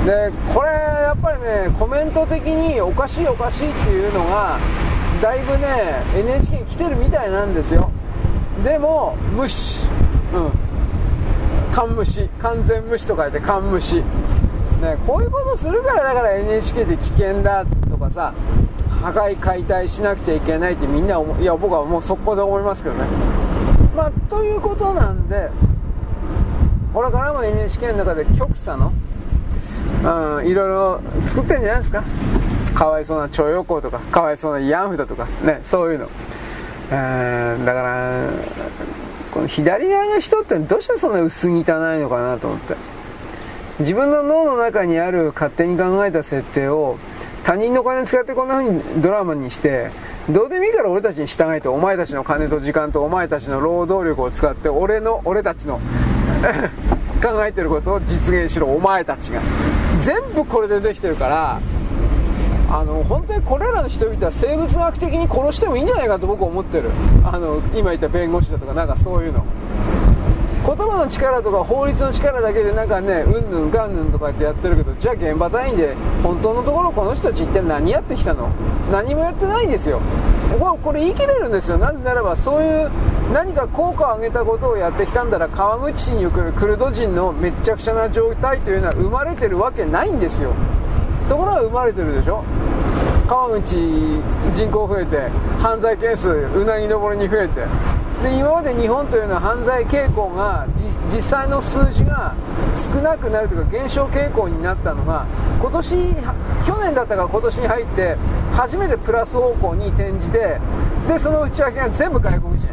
[0.06, 4.58] でこれやっぱりねコメント的におかしいおかしいっていうのが
[5.22, 7.92] だいぶね NHK に来てるみたいなんですよ。
[8.64, 9.86] でも無視。
[10.34, 10.52] うん。
[11.74, 12.28] 完無視。
[12.40, 13.98] 完全無視と書いて完無視。
[14.82, 18.34] ねこういうことするからだから NHK で危険だとかさ
[18.90, 23.06] 破壊解体しなくちゃいけないってみんないや僕はもう速攻で思いますけどね。
[23.96, 25.50] まあということなんで
[26.94, 28.92] これからも NHK の中で極左の、
[30.04, 32.04] うん、いろいろ作ってんじゃないですか。
[32.74, 36.10] かわいそうな徴用工とかかわいそうな慰安婦だとかねそういうの、
[36.90, 38.30] えー、だから
[39.30, 43.02] この左側の人ってどうしてそんな薄汚いのかなと思って。
[43.82, 46.98] 自分の脳の中にある勝手に考えた設定を
[47.44, 49.90] 他人のお金使ってこんな風にドラマにして
[50.30, 55.80] どうでもいいから俺たちに従えてお前たちの金と時間とお前たちの労働力を使って俺の俺たちの
[57.24, 59.42] 考えてることを実現しろお前たちが。
[60.02, 61.62] 全部これでできてるから
[62.70, 66.90] あの本当にこれらの人々は生物学的に殺してもいいんじゃないかと僕は思ってる。
[67.24, 69.44] あの今言った弁護士だとかなんかそういうの。
[70.64, 78.50] 言葉の力とか法律の力だけでなんかねうんぬんかんぬんとかってやってるけどじゃあ現場単位で本当のところこの人たち一体何やってきたの？
[78.92, 80.00] 何もやってないんですよ。
[80.60, 81.78] これこれ言い切れるんですよ。
[81.78, 82.92] なぜならばそういう
[83.34, 90.54] 何か効果を上げたことをやってきたんだら川口市に送るクルド人のめっちゃくちゃな状態というのは生まれてるわけないんですよ。
[91.28, 92.44] ところが生まれてるでしょ？
[93.28, 93.76] 川口
[94.54, 95.30] 人口増えて
[95.60, 97.66] 犯罪件数うなぎ登りに増えて。
[98.24, 100.68] で今まで日本というのは犯罪傾向が
[101.12, 102.36] 実際の数字が
[102.74, 105.26] 少なくなるというか減少傾向になったのが
[105.60, 105.96] 今年
[106.66, 108.16] 去年だったか今年に入って
[108.54, 110.60] 初めてプラス方向に転じて
[111.08, 112.68] でその内訳が全部外国人。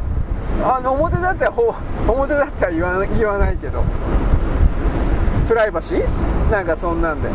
[0.61, 3.85] あの表だったら表だったら言わ言わないけど。
[5.47, 6.51] プライバシー？
[6.51, 7.31] なんかそんなんで。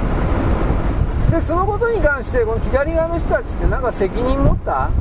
[1.32, 4.92] でそのことに関してこの左側の人たちってなんか責任持った？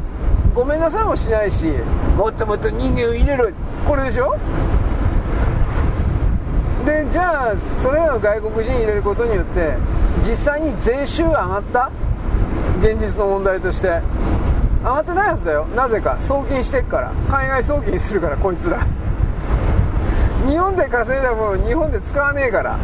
[0.55, 1.67] ごめんなさいもしないし
[2.17, 3.51] もっともっと人間を入れろ。
[3.87, 4.37] これでしょ？
[6.85, 9.75] でじゃあそれらの外国人入れることによって
[10.23, 11.91] 実際に税収上がった？
[12.81, 14.01] 現実の問題として。
[14.83, 15.65] 上がってないはずだよ。
[15.77, 16.17] なぜか。
[16.19, 17.13] 送金してっから。
[17.31, 18.85] 海外送金するからこいつら。
[20.49, 22.77] 日本で稼いだ分日本で使わねえから。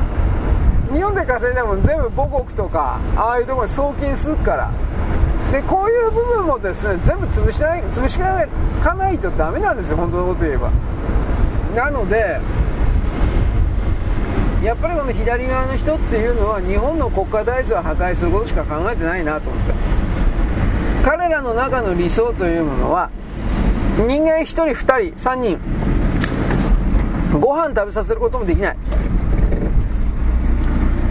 [0.92, 4.70] 日本で稼いだ分全部母国とかああいうとこに送金するから。
[5.52, 10.70] でこういう部分もですね全部潰しない潰しかないとダメなんですよ本当のこと言えば。
[11.74, 12.40] なので
[14.62, 19.72] やっぱりこの左側の人っていうのは日本の国家体制を破壊することしか考えてないなと思って。
[21.04, 23.08] 彼らの中の理想というものは
[23.96, 25.58] 人間1人2人3人
[27.40, 28.76] ご飯食べさせることもできない。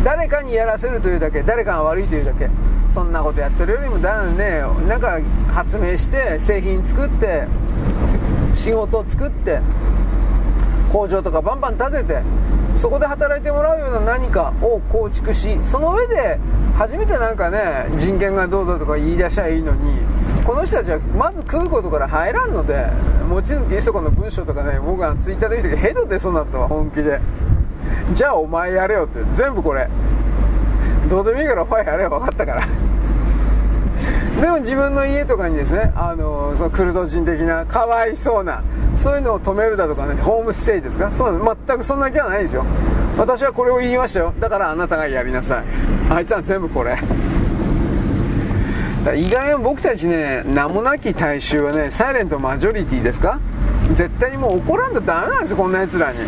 [0.04, 2.50] 誰かにやらせるというだけ誰かが悪いというだけ。
[2.98, 4.64] そんなことやってるよりもだよね。
[4.88, 5.20] なんか
[5.54, 7.46] 発明して製品作って
[8.56, 9.60] 仕事を作って
[10.92, 12.24] 工場とかバンバン建てて
[12.76, 16.40] そこで働いてもらうような何かを構築しその上で
[16.76, 20.00] 初めてなんかね人権がどうだとか言い出しゃいいのに
[20.44, 22.88] この人たちはまず食うことから入らんので
[23.30, 27.20] 望月磯子の文章とかね僕はツイッターで見てヘド出そうになったわ本気で。
[28.14, 29.88] じゃあお前やれよって全部これ。
[31.10, 32.68] どうでもいいからお前やれよ分かったから。
[34.42, 38.62] でも自分の家とかにですねあのそのクルド人的なかわいそうな
[38.96, 41.12] そういうのを止めるだとかねホームステイですか？
[41.12, 42.64] そう全くそんな気はないですよ。
[43.18, 44.34] 私はこれを言いましたよ。
[44.40, 45.66] だからあなたがやりなさい。
[46.12, 46.98] あいつは全部これ。
[49.04, 53.40] だ意外に僕たちね名もなき大衆はねサイレントマジョリティですか？
[53.94, 56.20] 絶対にもう怒らんとダメなんですよこんな奴らに。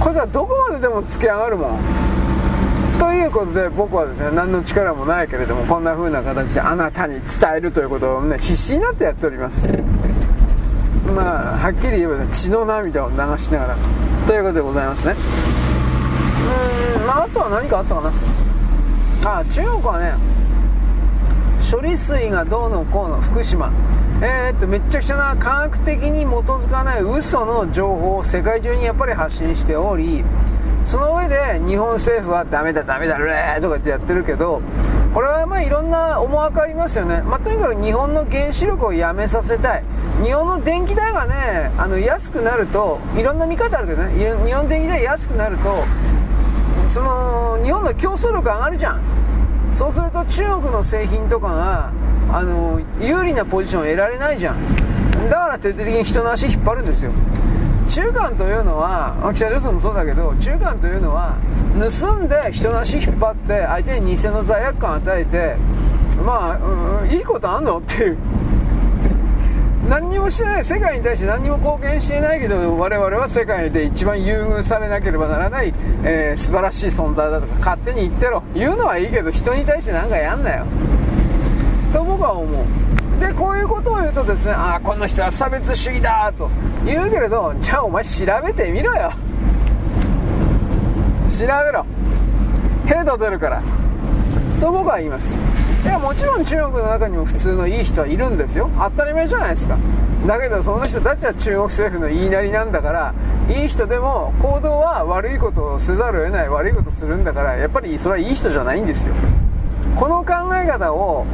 [0.00, 1.80] こいつはどこまででも突き上がるもん。
[3.02, 9.66] ということで僕はですね何の力もないけれどもこんな風な形であなたに伝えるということをね必死になってやっております。
[11.12, 13.76] まあはっきり言えば、ね、血の涙を流しながら
[14.28, 15.16] ということでございますね。
[15.16, 18.12] うーんまああとは何かあったかな。
[19.40, 20.14] あ中国はね
[21.68, 23.72] 処理水がどうのこうの福島。
[24.22, 30.24] えー、っとめっちゃくちゃな科学的に基づかない嘘の情報を世界中にやっぱり発信しており
[30.84, 34.60] その上で日本政府はダメだダメだレーとかってやってるけど
[35.14, 39.84] これはまあいろんな思惑ありますよね、まあ、とにかく日本の原子力をやめさせたい。
[40.22, 44.18] 日本の電気代がねあの安くなるといろんな見方あるけどね。
[44.44, 45.84] 日本電気代安くなると
[46.90, 49.00] その日本の競争力上がるじゃん。
[49.72, 51.90] そうすると中国の製品とかが
[52.30, 54.56] あの有利なポジションを得られないじゃん。
[55.30, 57.10] だから徹底的に人の足引っ張るんですよ。
[57.92, 61.36] 中間というのは北朝鮮もそうだけど中間というのは
[61.74, 65.56] 盗んで人の足引っ張って相手に偽の罪悪感を与えて
[66.24, 68.16] まあ、うん、いいことあんのっていう。
[69.90, 78.42] 何にもしてない世界に対して何にも貢献していないけど我々は世界で一番優遇されなければならない、えー、素晴らしい存在だとか勝手に言ってろ。
[78.54, 80.64] 言うのはいいけど人に対して何かやんなよ。
[81.92, 83.01] と僕は思う。
[83.20, 86.50] でこういうことを言うとですねああこの人は差別主義だと。
[86.84, 89.12] 言うけれどじゃあお前調べてみろよ。
[91.28, 91.86] 調べろ。
[92.88, 93.62] 程度出るから。
[94.60, 95.38] と僕は言います。
[95.84, 98.70] いやもちろん中国の中にも普通のいい人はいるんですよ。
[98.78, 99.76] 当たり前じゃないですか。
[100.26, 103.14] だけどその人たちは中国政府の言いなりなんだから
[103.48, 106.48] いい人でも行動は悪いことをせざるを得ない。
[106.48, 109.14] 悪いことするんだからやっぱりそれはいい人じゃないんですよ。
[109.96, 111.26] この考え方を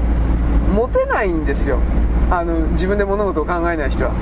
[0.75, 1.79] 持てないんですよ。
[2.31, 4.13] あの自分で物事を考えない人は。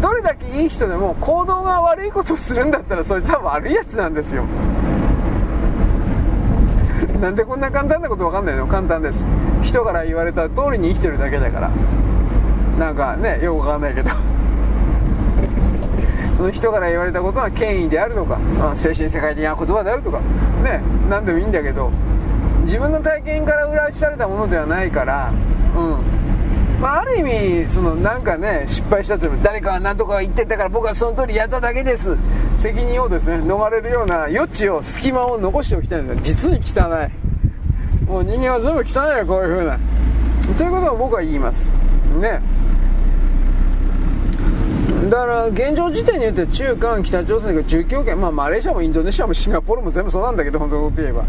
[0.00, 4.44] どれだけいい人でも行動が悪いことをするんだったらそいつは悪いやつなんですよ。
[7.20, 8.66] なんでこんな簡単なこと分かんないの？
[8.66, 9.24] 簡単です。
[9.62, 11.70] 人から言われた通りに生きてるだけだから。
[12.78, 14.10] なんかねよく分かんないけど。
[16.36, 20.18] その人から言われたことが権威であるとか、まあ、精神世界的な言葉であるとか。
[20.64, 21.90] ね何でもいいんだけど。
[22.62, 25.32] 自分の体験から裏打ちされたものではないから
[25.76, 26.22] うん。
[26.80, 32.16] まあ、ある意味そのなんかね失敗したって誰かが何とか言ってたから僕はその通りやっただけです。
[32.56, 37.32] 責任をですね逃れるような余地を隙間を残しておきたいんです実に汚い。
[38.04, 39.78] もう人間は全部汚いよこういう風な。
[40.58, 41.70] ということを僕は言います。
[42.20, 42.42] ね。
[45.08, 51.24] だから現状時点によって中韓、北朝鮮が中共圏、まあ、マレーシアもインドネシアもシンガポールも全部そうなんだけど、本当のこと言えば、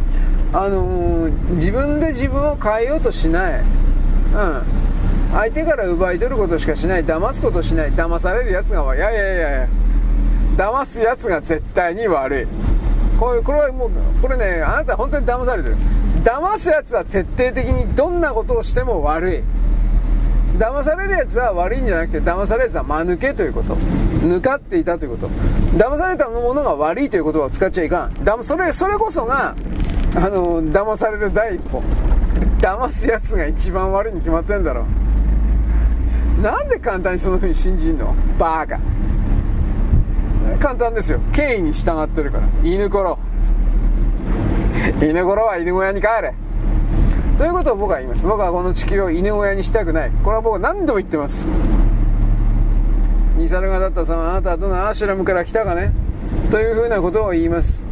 [0.53, 4.63] あのー、自分で自分を変えようとしない、うん、
[5.33, 9.67] 相手から奪い取ることしかしない、騙すことしない、騙されるやつが悪い、いやいやいやいや、
[10.55, 12.47] 騙すやつが絶対に悪い。
[13.19, 13.91] こういう、これはもう、
[14.21, 15.77] これね、あなた本当に騙されてる。
[16.23, 19.43] 騙すやつは徹底的にどんなことをしても悪い。
[20.57, 23.75] 騙されるやつは悪いんじゃなくて騙されるやつは間抜けということ。
[23.75, 25.29] 抜かっていたということ。
[25.77, 28.23] 騙されたものが悪いという言葉を使っちゃいかん。
[28.23, 29.55] だそれそれこそが
[30.15, 31.81] あの騙される第一歩。
[32.59, 34.85] 騙すやつが一番悪いに決まってんだろ
[36.41, 38.15] なんで簡単にその風に信じんの？
[38.37, 38.79] バーカ。
[40.59, 41.19] 簡単ですよ。
[41.33, 42.47] 権威に従ってるから。
[42.63, 43.17] 犬ころ。
[45.01, 46.33] 犬ころは犬小屋に帰れ。
[47.37, 48.25] ということを僕は言います。
[48.25, 50.11] 僕はこの地球を犬小屋にしたくない。
[50.23, 51.45] これは僕は何度も言ってます。
[53.37, 54.87] ニサルガダッタ様あなたはどの？
[54.87, 55.91] アーシュラムから来たかね？
[56.51, 57.83] というふうなことを言います。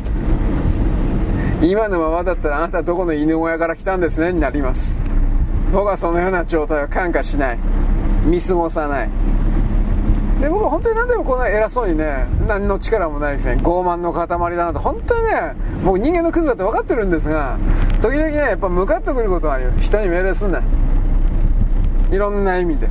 [1.61, 4.31] 今のままだったらあなたはどこの犬小屋から来たんですね？
[4.31, 4.99] になります。
[5.73, 7.59] 僕はそのような状態を感化しない。
[8.23, 9.09] 見過ごさない。
[10.41, 15.55] で僕は本当に何でもこんな偉そうにね何の力もないですね傲慢の塊だなと本当にね
[15.85, 17.59] 僕人間のクズだって分かってるんですが
[18.01, 20.63] 時々ねやっぱ向かってくることがあるよ人に命令すんな。
[22.11, 22.89] いろんな意味で。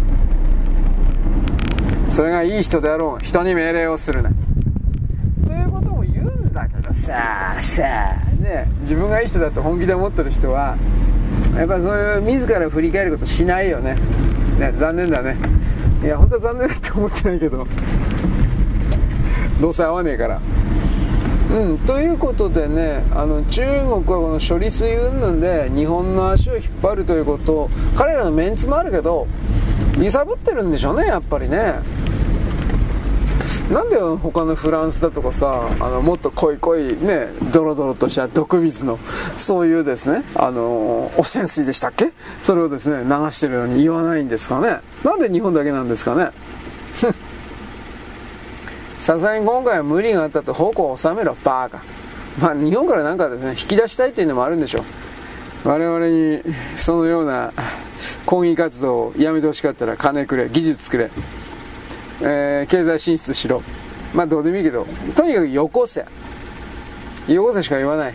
[2.09, 3.25] それがいい人であろう。
[3.25, 4.31] 人に命令をするな。
[4.31, 10.77] ということも言うんだけどさあさあね自分がいい人だと本気で思ってる人は
[11.57, 13.97] やっぱそういう自ら振り返ることしないよね。
[14.59, 15.37] ね残念だね。
[16.03, 17.67] いや本当は残念だって思ってないけど。
[19.61, 20.41] どうせ合わねえから。
[21.53, 29.27] うん、ということでねあの中国はこの処理水云々で日本の足を引っ張るということを彼らのメンツもあるけど
[30.01, 31.75] 揺さぶってるんでしょうねやっぱりね。
[33.71, 38.99] なんで他のフランスだとかさあのもっと濃い濃いねドロドロとした毒水の
[39.37, 42.11] そういうですねあの汚染水でしたっけ？
[42.43, 44.81] それをですね流してるように言わないんですかね？
[45.05, 46.31] なんで日本だけなんですかね？
[48.99, 51.81] さすがに今回は無理があったと矛を収めろバーカ。
[52.41, 55.69] まあ日本からなんかですね引き出したいというのもあるんでしょう。
[55.69, 56.43] 我々に
[56.77, 57.53] そのような
[58.27, 61.11] 抗議活動をやめてほしかったら金くれ技術くれ、
[62.23, 63.63] えー、経済進出しろ。
[64.15, 66.05] まあどうでもいいけどとにかくよこせ。
[67.29, 68.15] よこせしか言わない。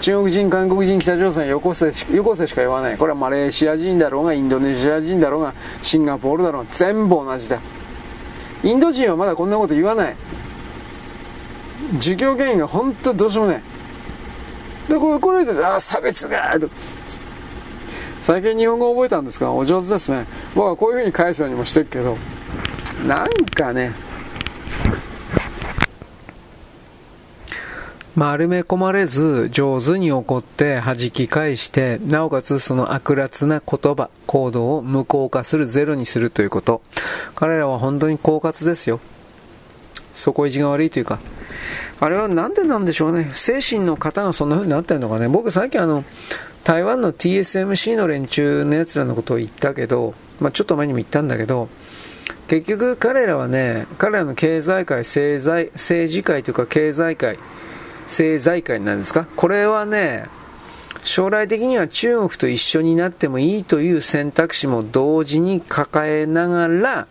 [0.00, 2.98] 中国人、韓国人、北朝鮮よこせよこせしか言わない。
[2.98, 7.60] これはマレーシア人だろうがインドネシア人だろうがシンガポールだろうが全部同じだ。
[8.62, 10.16] インド人はまだこんなこと言わない。
[11.98, 13.62] 儒教権威が本当どうしようもない。
[14.88, 16.68] でこれこれであ差別がと。
[18.20, 19.52] 最近日本語覚えたんですか？
[19.52, 20.26] お上手ですね。
[20.54, 22.16] 僕はこういうふうに返すようにもしてるけど。
[23.06, 23.92] なんかね。
[28.16, 36.80] 丸め込まれず上手に怒って弾き返してなおかつその悪辣な言葉行動を無効化するゼロにするということ。
[37.34, 39.00] 彼らは本当に狡猾ですよ。
[40.12, 41.18] 底意地が悪いというか。
[42.00, 43.32] あれはなんでなんでしょうね。
[43.34, 45.28] 精神の方がそんな風になってるのかね。
[45.28, 46.04] 僕さっきあの
[46.62, 51.68] 台湾の TSMC の連中のやつらのことを言ったけど、まあ、ちょっと前にも言ったんだけど
[52.48, 57.38] 結局彼らはね彼らの経済界政財政治界というか経済界
[58.04, 59.26] 政財界なんですか？
[59.36, 60.26] これはね
[61.04, 67.06] 将来的には中国と一緒になってもいいという選択肢も同時に抱えながら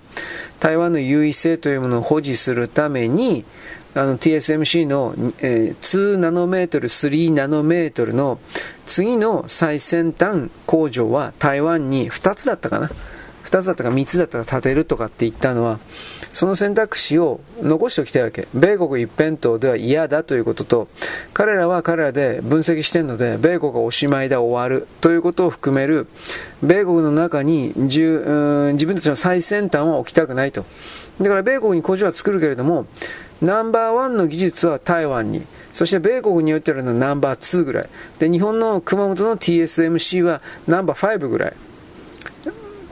[0.59, 3.43] 台湾の優位性というものを保持するために、
[3.95, 8.39] あの TSMC の、えー、2ナノメートル、3ナノメートルの
[8.87, 12.89] 次の最先端工場は台湾に2つだったかな。
[13.53, 15.79] 2つだったか3つだったか建てるとかって言ったのは、
[16.31, 18.47] その選択肢を残しておきたいわけ。
[18.55, 20.87] 米国一辺倒では嫌だということと、
[21.33, 26.07] 彼らは彼らで分析してるので、米国がおしまいだ終わるということを含める、
[26.63, 30.65] 米国の中に自分たちの最先端は置きたくないと。
[31.21, 32.87] だから米国に工場は作るけれども、
[33.43, 35.43] ナンバーワンの技術は台湾に、
[35.73, 37.89] そして米国においてはナンバー2ぐらい。
[38.17, 41.53] で、日本の熊本の TSMC はナンバー5ぐらい。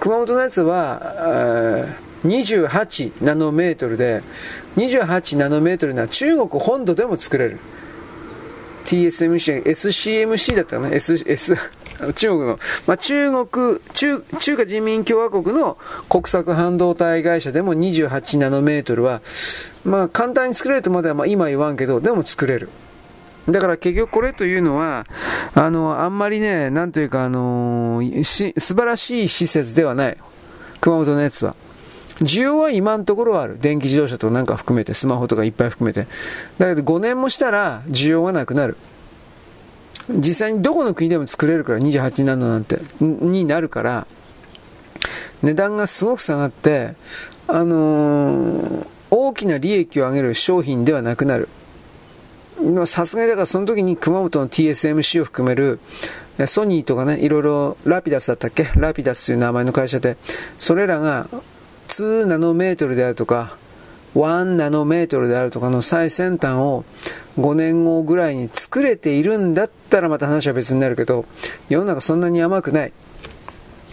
[0.02, 1.86] 熊本のやつは、
[2.26, 4.24] 28ナノメートルで、
[4.76, 7.60] 28ナノメートルなら中国本土でも作れる。
[8.86, 11.56] TSMC、SCMC だったかな ?S、S、
[12.18, 15.78] 中国の、まあ、中国中、中華人民共和国の
[16.10, 19.22] 国策半導体会社でも28ナノメートルは、
[19.86, 22.70] まあ、簡単に作れるとまではまあ今言わんけど、でも作れる。
[23.50, 25.06] だから結局これというのは、
[25.56, 30.18] あの、あんまりね、なんというか、あのし、素晴らしい施設ではない。
[30.80, 31.56] 熊本のやつは。
[32.20, 33.58] 需要は今のところある。
[33.60, 36.08] 電気自動車とかなんか含めて、スマホとかいっぱい含めて。
[36.60, 38.78] だけど5年もしたら需要がなくなる。
[40.10, 44.08] 実際にどこの国でも作れるから、28ナノなんて、になるから、
[45.42, 46.96] 値段がすごく下がって、
[47.48, 51.50] あのー、大きな利益を上げる商品ではなくなる。
[52.86, 55.80] さすがにだからその時に熊本の TSMC を含める
[56.46, 58.70] ソニーとかね、いろいろラピダスだったっけ？
[58.76, 60.18] ラピダスという名前の会社で、
[60.58, 61.28] それらが
[61.90, 63.58] 2ナノメートルであるとか、
[64.16, 66.84] 1ナノメートルであるとかの最先端を
[67.38, 71.26] 5年後ぐらいに作れているんだったらまた話は別になるけど、
[71.70, 72.94] 世の中そんなに甘くない。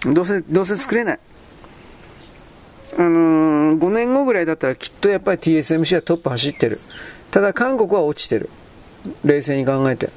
[0.05, 1.19] どうせ、どうせ作れない。
[2.99, 6.77] あのー、5年後ぐらいだったらきっとやっぱり TSMC はトップ走ってる。
[7.31, 8.51] ただ韓国は落ちてる。
[9.25, 10.11] 冷静に考えて。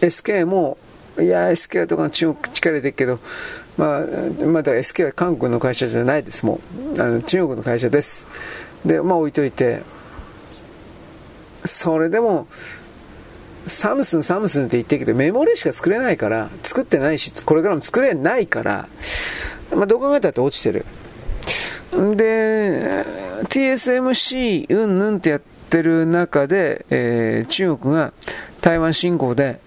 [0.00, 0.78] SK も、
[1.18, 3.18] いや、SK とか中国力入れてるけど、
[3.76, 4.00] まあ、
[4.44, 6.60] まだ SK は韓国の会社じゃないです、も
[6.96, 7.02] う。
[7.02, 8.28] あの中国の会社です。
[8.84, 9.82] で、まあ置いといて、
[11.64, 12.46] それでも、
[13.66, 18.88] サムスン、サムスンって言ってるけど、メモリしか作れないから、作ってないし、これからも作れないから、
[19.74, 20.84] まあ、どう考えたって落ちてる。
[22.16, 23.04] で、
[23.48, 25.40] TSMC うんぬんってやっ
[25.70, 28.12] てる中で、えー、中国が
[28.60, 29.60] 台湾侵攻で、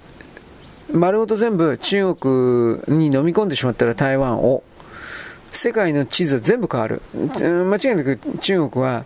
[0.92, 4.64] 丸ごと全部中国に飲み込んでしまったら台湾を、
[5.52, 7.02] 世界の地図は全部変わる。
[7.14, 9.06] 間違いなく中国は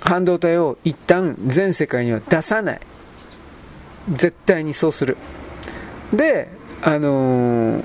[0.00, 2.80] 半導体を一旦全世界には出さない。
[4.10, 5.16] 絶対にそうする。
[6.12, 6.48] で、
[6.82, 7.84] あのー、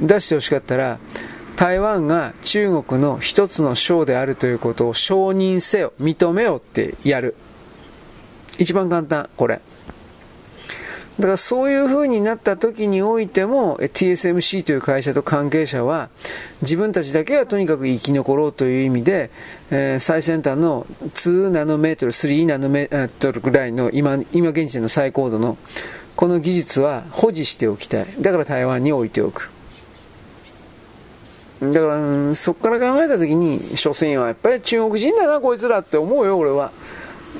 [0.00, 0.98] 出してほしかったら、
[1.56, 7.34] 台湾が中国の一つの省であるということを承認せよ、認めよってやる。
[8.58, 9.60] 一番簡単、これ。
[11.18, 16.10] だからそういう風になった時においても TSMC という会社と関係者は
[16.62, 19.30] 自分たちだけはとにかく生き残ろうという意味で、
[19.70, 25.58] えー、最先端の2ナノメートル、3ナノメートルぐらいの今今現時点の最高度の
[26.14, 28.06] この技術は保持しておきたい。
[28.20, 29.50] だから台湾に置いておく。
[31.60, 36.70] だから、そこから考えた時に、所詮はやっぱり中国人だな、こいつらって思うよ、俺は。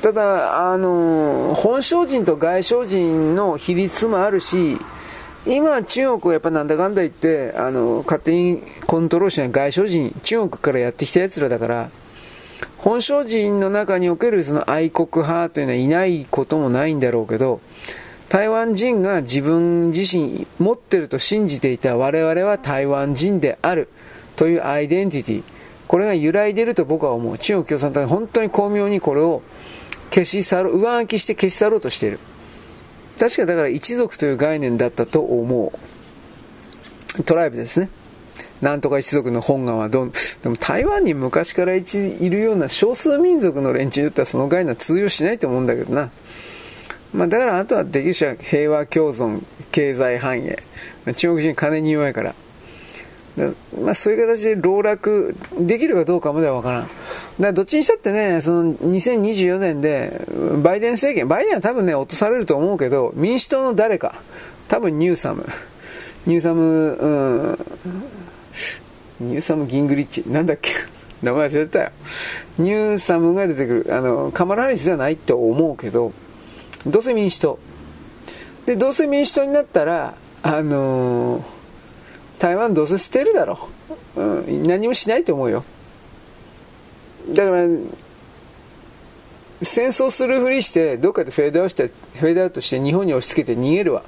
[0.02, 4.78] ただ、あの、本省人と外省人の比率もあるし、
[5.46, 11.90] 今中国はやっぱなんだかんだ言って、あの、勝手にコントロールしない外省人、中国からやってきた奴らだから、
[12.76, 17.60] 本省人の中におけるその愛国派というのはいないこともないんだろうけど、
[18.28, 23.88] 台湾人が自分自身持ってると信じていた我々は台湾人である
[24.36, 25.42] というアイデンティティ、
[25.86, 27.38] これが揺らいでると僕は思う。
[27.38, 29.42] 中国共産党は本当に巧妙にこれを
[30.10, 32.18] 消し去ろう、上書きして消し去ろうとしている。
[33.18, 35.72] 確かだから一族という概念だったと思
[37.18, 37.22] う。
[37.24, 37.88] トライブですね。
[38.60, 40.12] なんとか一族の本願はどう、
[40.42, 46.10] でも台湾に昔からいるような少数民族の連中にとってはその概念は通用しないと思うんだけどな。
[47.12, 50.58] まあだからあとはできる人は平和共存、経済繁栄。
[51.14, 52.34] 中国人金に弱いから。
[53.82, 56.82] まあ、そういう形で籠絡できるかどうかまではわからん。
[56.82, 56.92] だか
[57.38, 60.20] らどっちにしたってね、その2024年で、
[60.62, 64.20] バイデン政権、バイデンは多分ね、落とされると思うけど、民主党の誰か、
[64.68, 65.46] 多分ニューサム、
[66.26, 67.06] ニューサム、う
[67.52, 67.58] ん、
[69.20, 70.72] ニューサム・ギングリッチ、なんだっけ、
[71.22, 71.90] 名前忘れたよ。
[72.58, 73.86] ニューサムが出てくる。
[73.90, 76.12] あの、カマラハリスじゃないと思うけど、
[76.86, 77.58] どうせ民主党。
[78.66, 81.57] で、どうせ民主党になったら、あのー
[82.38, 83.68] 台湾どうせ捨てるだろ
[84.16, 84.20] う。
[84.20, 85.64] うん、何もしないと思うよ。
[87.30, 87.66] だから、
[89.62, 94.02] 戦争するふりして、どっかでフェードアウトして、フェードアウトして日本に押し付けて逃げるわ。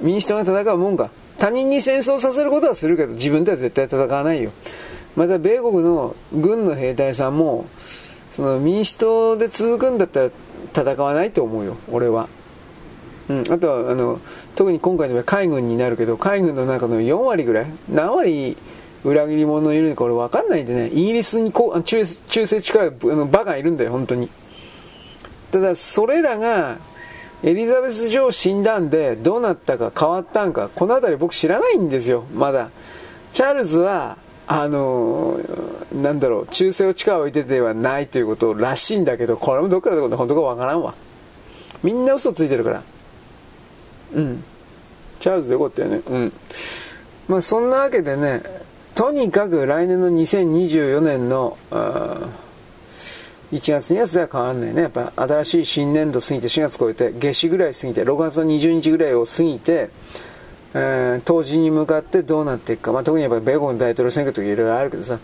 [0.00, 1.10] 民主党が戦うもんか。
[1.38, 4.50] 他人に戦争させることはするけど、自分では絶対戦わないよ。
[5.14, 7.66] また、米国の軍の兵隊さんも、
[8.32, 10.30] その民主党で続くんだったら
[10.74, 12.28] 戦わないと思うよ、俺は。
[13.28, 14.20] うん、あとは、あの、
[14.56, 18.56] 特に今回の場合海軍になるけど、海軍の中の4割ぐらい、何割
[19.04, 24.28] 裏切り者いるのか俺分かんないんでね、イギリスにこう中中世近いあのバカいるんだよ、本当に。
[25.50, 26.78] ただ、それらが、
[27.42, 32.70] エリザベス女王死んだんで、どうなったか変わったんか、この辺り僕知らないんですよ、まだ。
[33.32, 34.16] チャールズは、
[34.46, 40.94] あのー、なんだろう、忠誠を力を置いててはないということらしいんだけど、これもどっからどこで本当かわからんわ。
[41.82, 42.82] みんな嘘ついてるから。
[44.12, 44.44] うん。
[45.20, 46.00] チャールズでよかったよね。
[46.06, 46.32] うん。
[47.28, 48.42] まあそんなわけでね、
[48.94, 51.56] とにかく来年の2024年の、
[53.52, 54.82] 1月2月では変わんないね。
[54.82, 59.90] やっぱ新しい新年度過ぎて4月超えて、夏至ぐらい過ぎて、6月の20日ぐらいを過ぎて、
[60.74, 62.92] えー、当時に向かってどうなっていくか。
[62.92, 65.18] まあ、特にやっぱり米国大統領選挙とかいろいろあるけどさ。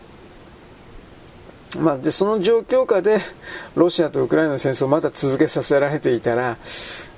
[1.78, 3.20] まあ、で、その状況下で、
[3.74, 6.57] ロシアとウクライナの戦争をまだ続けさせられていたら、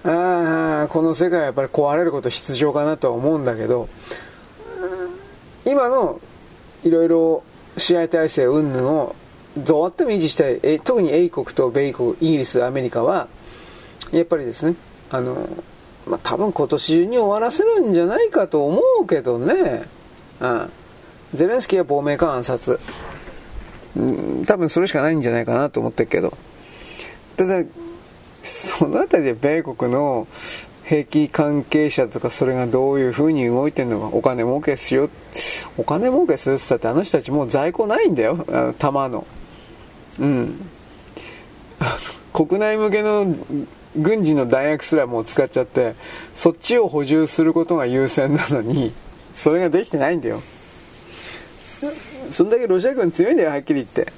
[0.05, 3.89] あ、この世界はやっぱり壊れること必要かなとは思うんだけど、
[5.65, 6.21] 今の
[6.85, 7.45] いろいろ
[7.77, 9.15] 試合体制云々を
[9.57, 13.29] どうやっても維持したい、え特に英国と米国、イギリス、アメリカは、
[14.11, 14.75] やっぱりですね、
[15.11, 15.49] あの、
[16.07, 19.83] まあ、多分今年中に終わらせるんじゃないかと思うけどね、
[20.41, 20.71] うん。
[21.35, 22.81] ゼレンスキーは亡命か暗殺。
[23.97, 26.37] うん、多分それしかないんじゃないかなと思ってるけど。
[27.37, 27.63] ただ、
[28.45, 30.27] そのあたりで米国の
[30.85, 35.11] 兵器関係者とかそれがどういう風に動いてるのか、お金儲けしよう、
[35.79, 39.27] お金儲けするって言ったってあの人たちもう在庫ないんだよ、あの弾の。
[40.21, 40.71] うん。
[42.33, 43.27] 国内向けの
[43.97, 45.95] 軍事の弾薬すらもう使っちゃって、
[46.35, 48.93] そっちを補充することが優先なのに、
[49.35, 50.43] それができてないんだよ。
[52.31, 54.13] そんだけロシア軍強いんだよ、はっきり言って。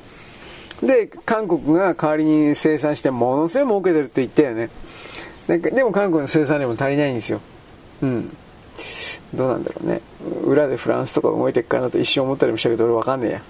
[0.82, 4.70] で、韓国が代わりに生産してものすごい儲けてるって言ったよね。
[5.46, 7.40] なんかでも韓国の生産量も足りないんですよ。
[8.02, 8.36] うん。
[9.34, 10.00] どうなんだろうね。
[10.44, 13.42] 裏でフランスとか動いていくかなと一瞬思ったりもしたけど、俺わかんねえや。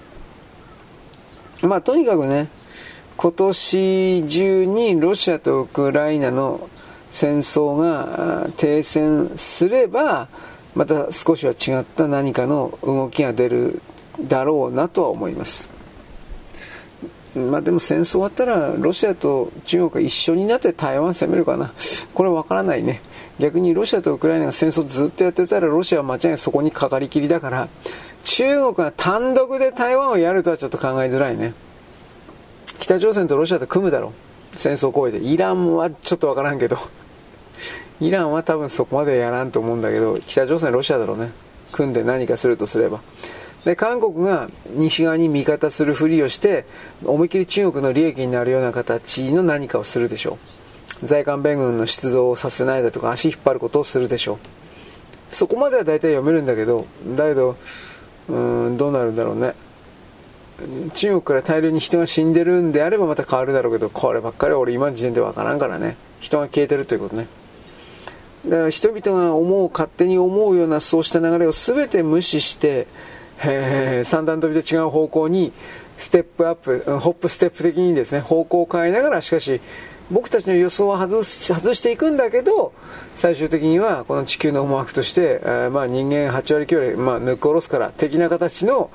[1.67, 2.47] まあ、とにかくね、
[3.17, 6.69] 今年中にロシアとウクライナの
[7.11, 10.27] 戦争が停戦すれば、
[10.75, 13.81] また少しは違った何かの動きが出る
[14.21, 15.74] だろうなとは思います。
[17.35, 21.71] まあでも戦争終わったらロシアと中国が一緒になって台湾攻めるかな。
[22.13, 23.01] これわからないね。
[23.39, 27.67] 逆にロシアとウクライナが戦争ずっとやってたらロシアは間違いなくそこにかかりきりだから、
[28.23, 31.53] 中国が単独で台湾をやるとはちょっと考えづらいね。
[32.79, 34.13] 北朝鮮とロシアと組むだろ
[34.53, 34.57] う。
[34.57, 35.19] 戦争行為で。
[35.19, 36.77] イランはちょっとわからんけど。
[37.99, 41.31] イランは多分そこまでやらんと思うんだけど、北朝鮮、ロシアだろうね。
[41.71, 43.01] 組んで何かするとすれば。
[43.65, 46.65] で、韓国が西側に味方するふりをして、
[47.03, 50.37] 思いっきり中国の利益になるような形の何かをするでしょ
[51.03, 51.07] う。
[51.07, 54.37] 在韓米軍の出動をさせないだとか、足引っ張ることをするでしょう。
[55.31, 56.85] そこまでは大体読めるんだけど、
[57.15, 57.57] だけど、
[58.29, 59.55] うーん、どうなるんだろうね。
[60.93, 65.97] 中国から大量に人が死んでるんであればまた変わるだろうけど、こればっかりは俺今の時点でわからんからね。
[66.21, 67.27] 人が消えてるということね。
[68.47, 72.87] だから人々が思う、勝手に思うようなそうした流れを全て無視して、
[73.43, 75.51] えー、三段跳びと違う方向に
[75.97, 79.61] ステップアップ、ホップステップ的にですね、方向を変えながら、しかし、
[80.11, 82.73] 僕たちの予想は外し外していくんだけど、
[83.15, 88.91] 最終的にはこの地球の思惑として、えー、まあ人間8割9割、まあ抜き下ろすから的な形の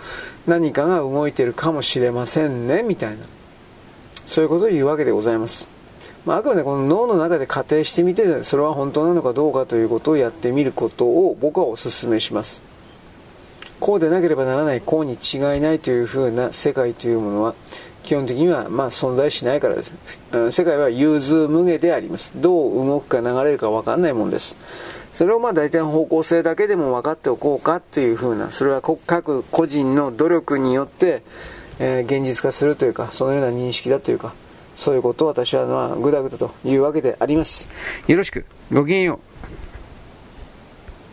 [0.47, 3.25] 何かが動いてるかもしれませんね、みたいな。
[4.27, 5.67] そういうことを言うわけでございます。
[6.25, 12.70] まあ、あくまでこの脳の中で仮定してみて、それは本当なのかどうかということをやってみることを僕はお勧めします。
[13.81, 17.55] こうでなければならない、こうに違いないというふうな世界というものは、
[18.03, 19.95] 基本的にはまあ存在しないからです。
[20.51, 22.33] 世界は融通無下であります。
[22.37, 24.57] どう動くか流れるか分かんないもんです。
[25.13, 31.23] それをまあ大体の方向性だけでも分かっておこうかというふうな、それは各個人の努力によって、
[31.79, 34.35] え、現実化するというか、そのような認識だというか、
[34.77, 37.69] そういうことを私はまあぐだぐだというわけであります。
[38.07, 38.45] よろしく。
[38.73, 39.30] ごきげんよう。